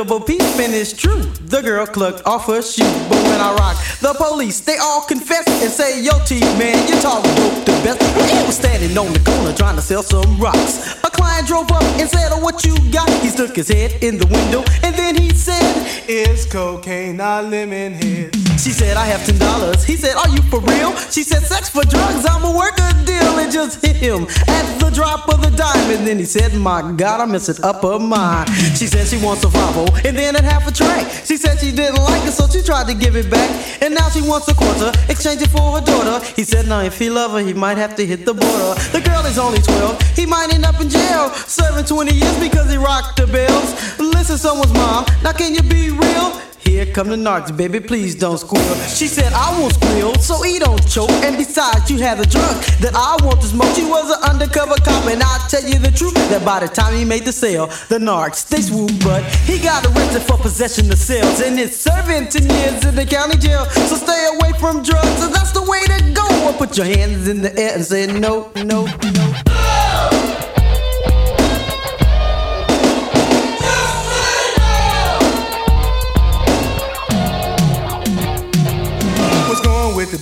Peep, 0.03 0.41
and 0.59 0.73
it's 0.73 0.91
true. 0.91 1.21
The 1.47 1.61
girl 1.61 1.85
clucked 1.85 2.25
off 2.25 2.47
her 2.47 2.61
shoe, 2.61 2.83
but 3.07 3.17
when 3.29 3.39
I 3.39 3.53
rock, 3.53 3.77
the 4.01 4.13
police 4.13 4.59
they 4.59 4.77
all 4.77 5.01
confess 5.01 5.47
and 5.47 5.71
say, 5.71 6.01
"Yo, 6.01 6.11
T 6.25 6.41
man, 6.59 6.85
you 6.89 6.99
talk 6.99 7.23
dope 7.23 7.63
the 7.63 7.71
best." 7.81 8.01
He 8.29 8.45
was 8.45 8.57
standing 8.57 8.97
on 8.97 9.13
the 9.13 9.19
corner 9.19 9.53
trying 9.53 9.77
to 9.77 9.81
sell 9.81 10.03
some 10.03 10.37
rocks. 10.37 10.95
A 11.05 11.09
client 11.09 11.47
drove 11.47 11.71
up 11.71 11.83
and 11.97 12.09
said, 12.09 12.29
"Oh, 12.33 12.39
what 12.39 12.65
you 12.65 12.75
got?" 12.91 13.09
He 13.21 13.29
stuck 13.29 13.55
his 13.55 13.69
head 13.69 14.03
in 14.03 14.17
the 14.17 14.27
window, 14.27 14.65
and 14.83 14.93
then 14.95 15.15
he 15.15 15.29
said, 15.33 15.87
It's 16.09 16.45
cocaine, 16.45 17.17
not 17.17 17.45
lemon 17.45 17.93
heads. 17.93 18.34
She 18.57 18.71
said, 18.71 18.97
I 18.97 19.05
have 19.05 19.25
ten 19.25 19.37
dollars. 19.37 19.83
He 19.83 19.95
said, 19.95 20.15
Are 20.15 20.29
you 20.29 20.41
for 20.43 20.59
real? 20.61 20.95
She 21.11 21.23
said, 21.23 21.43
Sex 21.43 21.69
for 21.69 21.83
drugs, 21.83 22.25
I'm 22.25 22.43
a 22.43 22.51
work 22.57 22.77
a 22.79 22.93
deal. 23.05 23.37
and 23.37 23.51
just 23.51 23.83
hit 23.85 23.95
him 23.95 24.23
at 24.47 24.79
the 24.79 24.89
drop 24.89 25.27
of 25.29 25.41
the 25.41 25.51
dime. 25.55 25.91
And 25.91 26.07
then 26.07 26.17
he 26.17 26.25
said, 26.25 26.53
My 26.55 26.81
God, 26.95 27.21
I'm 27.21 27.31
messing 27.31 27.63
up 27.63 27.83
her 27.83 27.99
mind. 27.99 28.49
She 28.77 28.87
said 28.87 29.07
she 29.07 29.23
wants 29.23 29.43
a 29.43 29.47
Volvo 29.47 29.85
and 30.05 30.17
then 30.17 30.35
at 30.35 30.43
half 30.43 30.67
a 30.67 30.71
track. 30.73 31.05
She 31.25 31.37
said 31.37 31.59
she 31.59 31.71
didn't 31.71 32.01
like 32.03 32.23
it, 32.25 32.31
so 32.31 32.47
she 32.47 32.61
tried 32.63 32.87
to 32.87 32.93
give 32.95 33.15
it 33.15 33.29
back. 33.29 33.49
And 33.83 33.93
now 33.93 34.09
she 34.09 34.21
wants 34.21 34.47
a 34.47 34.55
quarter, 34.55 34.91
exchange 35.09 35.41
it 35.41 35.49
for 35.49 35.77
her 35.77 35.81
daughter. 35.85 36.25
He 36.35 36.43
said, 36.43 36.67
Now 36.67 36.81
if 36.81 36.97
he 36.97 37.09
love 37.09 37.31
her, 37.31 37.39
he 37.45 37.53
might 37.53 37.77
have 37.77 37.95
to 37.97 38.05
hit 38.05 38.25
the 38.25 38.33
border. 38.33 38.73
The 38.91 39.01
girl 39.01 39.25
is 39.25 39.37
only 39.37 39.59
12, 39.61 40.01
he 40.15 40.25
might 40.25 40.51
end 40.53 40.65
up 40.65 40.79
in 40.81 40.89
jail. 40.89 41.29
Serving 41.45 41.85
20 41.85 42.13
years 42.13 42.39
because 42.39 42.71
he 42.71 42.77
rocked 42.77 43.17
the 43.17 43.27
bills. 43.27 43.69
Listen, 43.99 44.37
someone's 44.37 44.73
mom, 44.73 45.05
now 45.23 45.33
can 45.33 45.53
you 45.53 45.61
be 45.61 45.91
real? 45.91 46.41
Here 46.65 46.85
come 46.87 47.09
the 47.09 47.15
narcs, 47.15 47.55
baby, 47.55 47.79
please 47.79 48.15
don't 48.15 48.39
squeal. 48.39 48.75
She 48.87 49.07
said, 49.07 49.31
I 49.33 49.57
won't 49.59 49.73
squeal, 49.75 50.15
so 50.15 50.41
he 50.41 50.57
don't 50.57 50.81
choke. 50.89 51.11
And 51.23 51.37
besides, 51.37 51.89
you 51.91 51.99
had 51.99 52.19
a 52.19 52.25
drug 52.25 52.55
that 52.81 52.93
I 52.95 53.23
want 53.23 53.39
to 53.41 53.47
smoke. 53.47 53.73
She 53.75 53.85
was 53.85 54.09
an 54.09 54.21
undercover 54.29 54.75
cop, 54.83 55.05
and 55.05 55.21
I'll 55.21 55.47
tell 55.47 55.63
you 55.63 55.77
the 55.77 55.91
truth 55.91 56.15
that 56.29 56.43
by 56.43 56.59
the 56.59 56.67
time 56.67 56.95
he 56.95 57.05
made 57.05 57.23
the 57.23 57.31
sale, 57.31 57.67
the 57.87 57.99
narcs, 57.99 58.49
they 58.49 58.61
swoop. 58.61 58.91
But 59.03 59.23
he 59.45 59.59
got 59.59 59.85
arrested 59.85 60.23
for 60.23 60.37
possession 60.37 60.91
of 60.91 60.97
sales, 60.97 61.39
and 61.39 61.59
it's 61.59 61.77
serving 61.77 62.29
10 62.29 62.49
years 62.49 62.85
in 62.85 62.95
the 62.95 63.05
county 63.05 63.37
jail. 63.37 63.65
So 63.65 63.95
stay 63.95 64.27
away 64.33 64.51
from 64.59 64.81
drugs, 64.81 65.23
and 65.23 65.33
that's 65.33 65.51
the 65.51 65.63
way 65.63 65.81
to 65.85 66.11
go. 66.13 66.25
Or 66.47 66.53
put 66.53 66.77
your 66.77 66.87
hands 66.87 67.27
in 67.27 67.41
the 67.41 67.55
air 67.57 67.75
and 67.75 67.85
say, 67.85 68.07
No, 68.07 68.51
no, 68.55 68.85
no. 68.85 69.84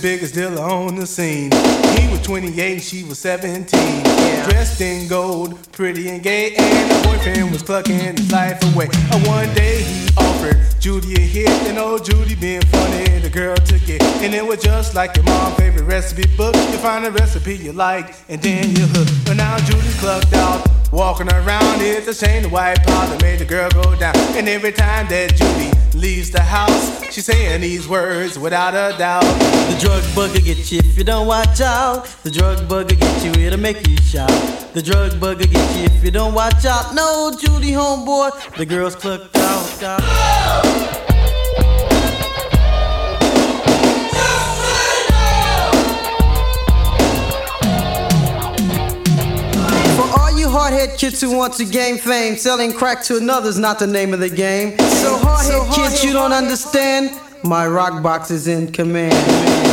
Biggest 0.04 0.34
dealer 0.34 0.60
on 0.60 0.96
the 0.96 1.06
scene. 1.06 1.50
He 1.96 2.06
was 2.10 2.20
28, 2.20 2.78
she 2.80 3.04
was 3.04 3.18
17. 3.20 4.02
Dressed 4.44 4.82
in 4.82 5.08
gold, 5.08 5.56
pretty 5.72 6.10
and 6.10 6.22
gay, 6.22 6.54
and 6.56 6.92
her 6.92 7.04
boyfriend 7.04 7.50
was 7.50 7.62
clucking 7.62 7.98
his 7.98 8.30
life 8.30 8.62
away. 8.74 8.86
And 9.10 9.26
one 9.26 9.48
day 9.54 9.82
he 9.82 10.06
offered 10.18 10.58
Judy 10.78 11.14
a 11.14 11.20
hit, 11.20 11.48
and 11.48 11.78
old 11.78 12.04
Judy 12.04 12.34
being 12.34 12.60
funny, 12.66 13.18
the 13.20 13.30
girl 13.30 13.56
took 13.56 13.88
it. 13.88 14.02
And 14.22 14.34
it 14.34 14.46
was 14.46 14.62
just 14.62 14.94
like 14.94 15.16
your 15.16 15.24
mom's 15.24 15.56
favorite 15.56 15.84
recipe 15.84 16.26
book. 16.36 16.54
You 16.54 16.76
find 16.84 17.06
a 17.06 17.10
recipe 17.10 17.56
you 17.56 17.72
like, 17.72 18.14
and 18.28 18.42
then 18.42 18.76
you 18.76 18.84
hook. 18.88 19.08
But 19.24 19.38
now 19.38 19.56
Judy's 19.56 19.98
clucked 20.00 20.34
out. 20.34 20.63
Walking 20.94 21.28
around, 21.32 21.82
it's 21.82 22.06
a 22.06 22.14
shame 22.14 22.44
the 22.44 22.48
white 22.48 22.80
powder 22.84 23.20
made 23.20 23.40
the 23.40 23.44
girl 23.44 23.68
go 23.68 23.96
down. 23.96 24.14
And 24.36 24.48
every 24.48 24.70
time 24.70 25.08
that 25.08 25.34
Judy 25.34 25.76
leaves 25.98 26.30
the 26.30 26.40
house, 26.40 27.02
she's 27.12 27.24
saying 27.24 27.62
these 27.62 27.88
words 27.88 28.38
without 28.38 28.74
a 28.74 28.96
doubt. 28.96 29.24
The 29.24 29.76
drug 29.80 30.04
bugger 30.14 30.44
get 30.44 30.70
you 30.70 30.78
if 30.78 30.96
you 30.96 31.02
don't 31.02 31.26
watch 31.26 31.60
out. 31.60 32.04
The 32.22 32.30
drug 32.30 32.58
bugger 32.68 32.96
get 32.96 33.24
you, 33.24 33.44
it'll 33.44 33.58
make 33.58 33.88
you 33.88 33.96
shout. 33.96 34.30
The 34.72 34.82
drug 34.82 35.14
bugger 35.14 35.50
get 35.50 35.76
you 35.76 35.84
if 35.86 36.04
you 36.04 36.12
don't 36.12 36.32
watch 36.32 36.64
out. 36.64 36.94
No, 36.94 37.36
Judy, 37.40 37.72
homeboy, 37.72 38.56
the 38.56 38.64
girl's 38.64 38.94
clucked 38.94 39.36
out. 39.36 39.82
out. 39.82 41.13
Hardhead 50.64 50.98
kids 50.98 51.20
who 51.20 51.36
want 51.36 51.52
to 51.52 51.64
gain 51.64 51.98
fame, 51.98 52.36
selling 52.36 52.72
crack 52.72 53.02
to 53.02 53.18
another's 53.18 53.58
not 53.58 53.78
the 53.78 53.86
name 53.86 54.14
of 54.14 54.20
the 54.20 54.30
game. 54.30 54.70
So 54.78 55.18
hardhead 55.18 55.74
kids, 55.74 56.02
you 56.02 56.12
don't 56.12 56.32
understand. 56.32 57.10
My 57.42 57.66
rock 57.66 58.02
box 58.02 58.30
is 58.30 58.48
in 58.48 58.72
command. 58.72 59.63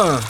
Uh. 0.00 0.29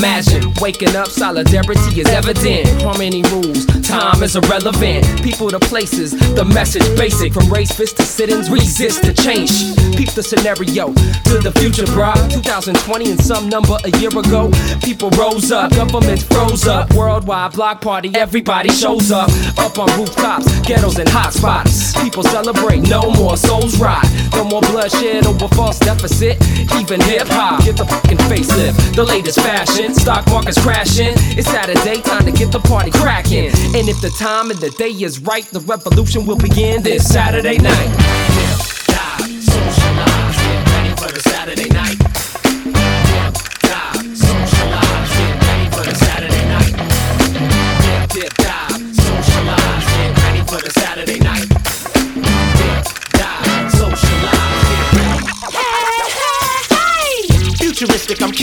Imagine 0.00 0.50
waking 0.62 0.96
up, 0.96 1.08
solidarity 1.08 2.00
is 2.00 2.08
evident. 2.08 2.80
Harmony 2.80 3.22
rules, 3.24 3.66
time 3.86 4.22
is 4.22 4.34
irrelevant. 4.34 5.04
People 5.22 5.50
to 5.50 5.58
places, 5.58 6.12
the 6.34 6.42
message 6.42 6.88
basic. 6.96 7.34
From 7.34 7.52
race 7.52 7.70
fists 7.70 7.98
to 7.98 8.04
sit 8.04 8.30
ins, 8.30 8.48
resist 8.48 9.04
to 9.04 9.12
change. 9.12 9.50
Peep 9.94 10.08
the 10.12 10.22
scenario 10.22 10.86
to 11.28 11.38
the 11.44 11.52
future, 11.60 11.84
bruh. 11.92 12.16
2020 12.32 13.10
and 13.10 13.20
some 13.20 13.50
number 13.50 13.76
a 13.84 13.90
year 13.98 14.08
ago. 14.08 14.50
People 14.82 15.10
rose 15.10 15.52
up, 15.52 15.70
governments 15.72 16.22
froze 16.22 16.66
up. 16.66 16.90
Worldwide 16.94 17.52
block 17.52 17.82
party, 17.82 18.10
everybody 18.14 18.70
shows 18.70 19.12
up. 19.12 19.28
Up 19.58 19.78
on 19.78 19.88
rooftops, 20.00 20.60
ghettos 20.60 20.98
and 20.98 21.10
hotspots. 21.10 21.92
People 22.02 22.22
celebrate, 22.22 22.80
no 22.88 23.10
more 23.10 23.36
souls 23.36 23.78
rot. 23.78 24.06
No 24.32 24.44
more 24.44 24.62
bloodshed 24.62 25.26
over 25.26 25.48
false 25.48 25.78
deficit. 25.78 26.40
Even 26.80 27.02
hip 27.02 27.28
hop, 27.28 27.62
get 27.66 27.76
the 27.76 27.84
fucking 27.84 28.16
facelift. 28.32 28.96
The 28.96 29.04
latest 29.04 29.38
fashion, 29.40 29.89
stock 29.94 30.26
market's 30.28 30.60
crashing. 30.60 31.14
It's 31.36 31.48
Saturday, 31.48 32.00
time 32.02 32.24
to 32.24 32.32
get 32.32 32.52
the 32.52 32.60
party 32.60 32.90
cracking. 32.90 33.46
And 33.76 33.88
if 33.88 34.00
the 34.00 34.10
time 34.18 34.50
and 34.50 34.58
the 34.58 34.70
day 34.70 34.90
is 34.90 35.20
right, 35.20 35.44
the 35.46 35.60
revolution 35.60 36.26
will 36.26 36.38
begin 36.38 36.82
this 36.82 37.06
Saturday 37.08 37.58
night. 37.58 37.90
Socialize, 39.40 40.36
get 40.36 40.68
ready 40.72 40.90
for 40.96 41.12
the 41.12 41.20
Saturday 41.20 41.68
night. 41.68 41.99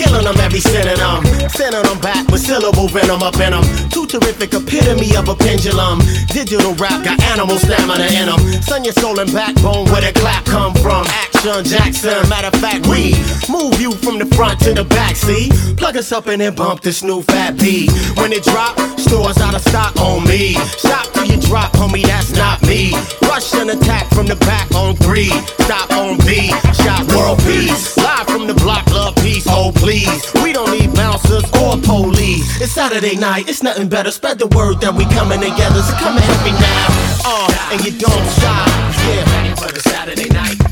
Killing 0.07 0.25
them 0.25 0.37
every 0.39 0.59
synonym. 0.59 1.23
Sending 1.49 1.83
them 1.83 1.99
back 1.99 2.27
with 2.31 2.41
syllable 2.41 2.87
venom 2.87 3.21
up 3.21 3.35
in 3.39 3.51
them. 3.51 3.63
Too 3.89 4.05
terrific, 4.05 4.53
epitome 4.53 5.15
of 5.15 5.27
a 5.27 5.35
pendulum. 5.35 5.99
Digital 6.31 6.73
rap 6.75 7.03
got 7.03 7.21
animal 7.23 7.57
stamina 7.57 8.07
in 8.15 8.27
them. 8.27 8.39
Son, 8.63 8.83
your 8.83 8.93
soul 8.93 9.19
and 9.19 9.31
backbone, 9.31 9.85
where 9.91 10.01
the 10.01 10.11
clap 10.13 10.45
come 10.45 10.73
from. 10.75 11.05
Action 11.07 11.63
Jackson, 11.63 12.27
matter 12.29 12.47
of 12.47 12.59
fact, 12.61 12.87
we 12.87 13.13
move 13.49 13.79
you 13.79 13.91
from 13.91 14.17
the 14.19 14.25
front 14.35 14.59
to 14.61 14.73
the 14.73 14.83
back, 14.83 15.15
see? 15.15 15.49
Plug 15.75 15.97
us 15.97 16.11
up 16.11 16.27
and 16.27 16.41
then 16.41 16.55
bump 16.55 16.81
this 16.81 17.03
new 17.03 17.21
fat 17.23 17.57
beat. 17.59 17.91
When 18.17 18.31
it 18.31 18.43
drop, 18.43 18.79
stores 18.99 19.37
out 19.37 19.55
of 19.55 19.61
stock 19.61 19.95
on 19.97 20.23
me. 20.25 20.53
Stop 20.77 21.11
till 21.13 21.25
you 21.25 21.39
drop, 21.41 21.71
homie, 21.73 22.03
that's 22.03 22.31
not 22.35 22.61
me. 22.63 22.91
Rush 23.23 23.53
and 23.55 23.69
attack 23.69 24.07
from 24.13 24.27
the 24.27 24.35
back 24.37 24.73
on 24.73 24.95
three. 24.95 25.31
Stop 25.65 25.91
on 25.91 26.17
B, 26.19 26.49
shot 26.73 27.03
world 27.13 27.39
peace. 27.39 27.96
From 28.37 28.45
the 28.45 28.53
block, 28.53 28.85
love 28.91 29.15
peace, 29.15 29.47
oh 29.49 29.71
please. 29.73 30.31
We 30.43 30.53
don't 30.53 30.69
need 30.69 30.93
bouncers 30.93 31.43
or 31.59 31.75
police. 31.81 32.61
It's 32.61 32.71
Saturday 32.71 33.15
night, 33.15 33.49
it's 33.49 33.63
nothing 33.63 33.89
better. 33.89 34.11
Spread 34.11 34.37
the 34.37 34.45
word 34.45 34.79
that 34.81 34.93
we 34.93 35.05
coming 35.05 35.39
together. 35.39 35.81
So 35.81 35.93
come 35.93 36.15
and 36.15 36.23
help 36.23 36.45
me 36.45 36.51
now. 36.51 36.87
Uh, 37.25 37.71
and 37.73 37.83
you 37.83 37.97
don't 37.97 38.27
stop. 38.37 38.67
Yeah. 39.09 39.41
Ready 39.41 39.55
for 39.55 39.73
the 39.73 39.79
Saturday 39.79 40.29
night. 40.29 40.66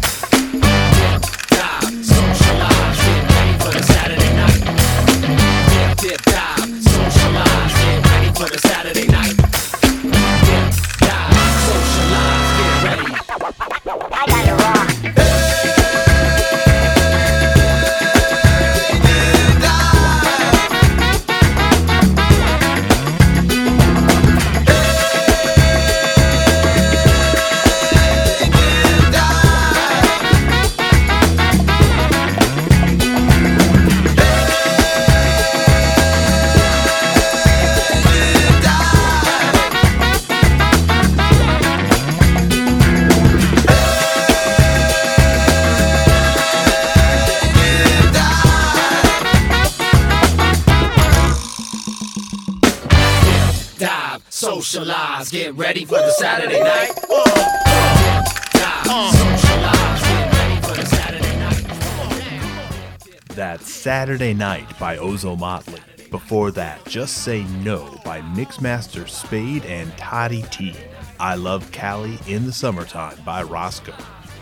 Saturday 63.85 64.33
Night 64.33 64.67
by 64.79 64.97
Ozomatli. 64.97 65.79
Before 66.09 66.49
that, 66.49 66.83
Just 66.87 67.19
Say 67.19 67.43
No 67.63 67.95
by 68.03 68.19
Mixmaster 68.19 69.07
Spade 69.07 69.63
and 69.65 69.95
Toddy 69.95 70.41
Tee. 70.49 70.75
I 71.19 71.35
Love 71.35 71.71
Cali 71.71 72.17
in 72.27 72.47
the 72.47 72.51
Summertime 72.51 73.19
by 73.23 73.43
Roscoe. 73.43 73.93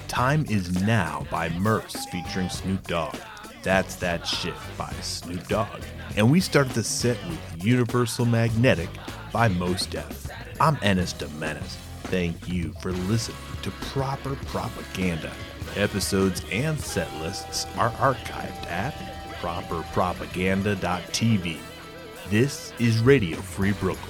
Time 0.08 0.46
is 0.50 0.82
Now 0.84 1.28
by 1.30 1.50
Murs 1.50 2.06
featuring 2.10 2.48
Snoop 2.48 2.88
Dogg. 2.88 3.18
That's 3.64 3.98
That 3.98 4.26
Shit 4.26 4.54
by 4.78 4.94
Snoop 5.02 5.46
Dogg. 5.50 5.82
And 6.16 6.32
we 6.32 6.40
started 6.40 6.72
the 6.72 6.82
set 6.82 7.18
with 7.28 7.66
Universal 7.66 8.28
Magnetic 8.28 8.88
by 9.34 9.50
Mos 9.50 9.86
Def. 9.88 10.30
I'm 10.62 10.78
Ennis 10.82 11.12
de 11.12 11.26
Thank 12.04 12.48
you 12.48 12.74
for 12.82 12.94
listening 12.94 13.38
to 13.64 13.72
Proper 13.72 14.38
Propaganda. 14.46 15.34
Episodes 15.76 16.44
and 16.50 16.80
set 16.80 17.14
lists 17.16 17.66
are 17.76 17.92
archived 17.92 18.68
at 18.68 19.13
properpropaganda.tv. 19.44 21.58
This 22.30 22.72
is 22.80 23.02
Radio 23.02 23.36
Free 23.36 23.74
Brooklyn. 23.74 24.10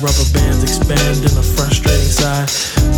Rubber 0.00 0.32
bands 0.32 0.64
expand 0.64 1.20
in 1.20 1.34
a 1.36 1.44
frustrating 1.44 2.08
sigh. 2.08 2.48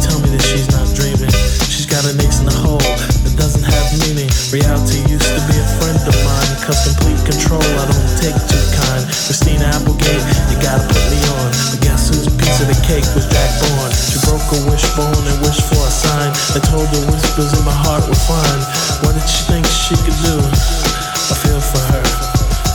Tell 0.07 0.23
me 0.23 0.31
that 0.39 0.45
she's 0.47 0.71
not 0.71 0.87
dreaming. 0.95 1.35
She's 1.67 1.83
got 1.83 2.07
an 2.07 2.15
ace 2.23 2.39
in 2.39 2.47
the 2.47 2.55
hole 2.55 2.79
that 2.79 3.35
doesn't 3.35 3.67
have 3.67 3.87
meaning. 4.07 4.31
Reality 4.55 5.03
used 5.11 5.27
to 5.27 5.43
be 5.51 5.59
a 5.59 5.67
friend 5.83 5.99
of 5.99 6.15
mine. 6.23 6.53
Cause 6.63 6.79
complete 6.87 7.19
control 7.27 7.59
I 7.59 7.91
don't 7.91 8.11
take 8.23 8.39
too 8.47 8.65
kind. 8.79 9.03
Christina 9.27 9.67
Applegate, 9.75 10.23
you 10.47 10.57
gotta 10.63 10.87
put 10.87 11.03
me 11.11 11.19
on. 11.43 11.51
But 11.75 11.83
guess 11.83 12.07
whose 12.07 12.31
piece 12.39 12.63
of 12.63 12.71
the 12.71 12.79
cake 12.87 13.07
was 13.19 13.27
Jack 13.27 13.51
Bourne? 13.59 13.91
She 13.91 14.23
broke 14.23 14.47
a 14.55 14.63
wishbone 14.71 15.27
and 15.27 15.39
wished 15.43 15.67
for 15.67 15.83
a 15.83 15.91
sign. 15.91 16.31
I 16.55 16.63
told 16.71 16.87
her 16.87 17.03
whispers 17.11 17.51
in 17.51 17.67
my 17.67 17.75
heart 17.75 18.07
were 18.07 18.23
fine. 18.31 18.63
What 19.03 19.19
did 19.19 19.27
she 19.27 19.43
think 19.51 19.67
she 19.67 19.99
could 20.07 20.19
do? 20.23 20.39
I 20.39 21.35
feel 21.35 21.59
for 21.59 21.83
her. 21.83 22.05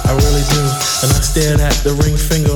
I 0.07 0.15
really 0.19 0.43
do. 0.51 0.63
And 1.03 1.15
I 1.15 1.19
stared 1.23 1.59
at 1.59 1.75
the 1.83 1.95
ring 2.03 2.15
finger 2.15 2.46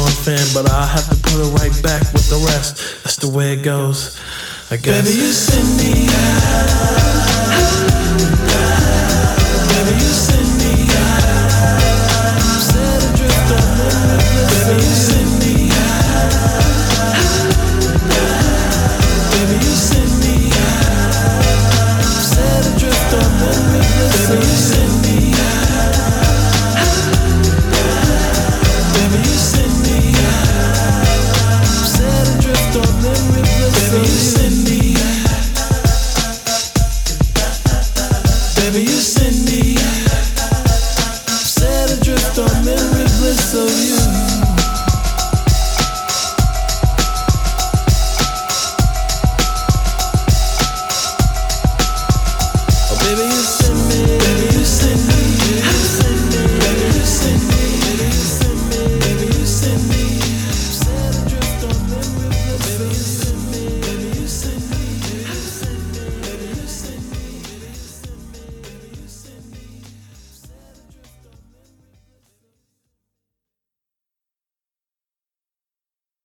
Fan, 0.00 0.38
but 0.54 0.70
I'll 0.70 0.86
have 0.86 1.06
to 1.10 1.16
put 1.16 1.32
her 1.32 1.50
right 1.56 1.82
back 1.82 2.00
with 2.14 2.30
the 2.30 2.38
rest. 2.46 3.04
That's 3.04 3.16
the 3.16 3.28
way 3.28 3.52
it 3.52 3.62
goes. 3.62 4.18
I 4.70 4.78
guess. 4.78 5.04
Baby, 5.04 5.18
you 5.18 5.32
send 5.32 5.76
me 5.76 6.08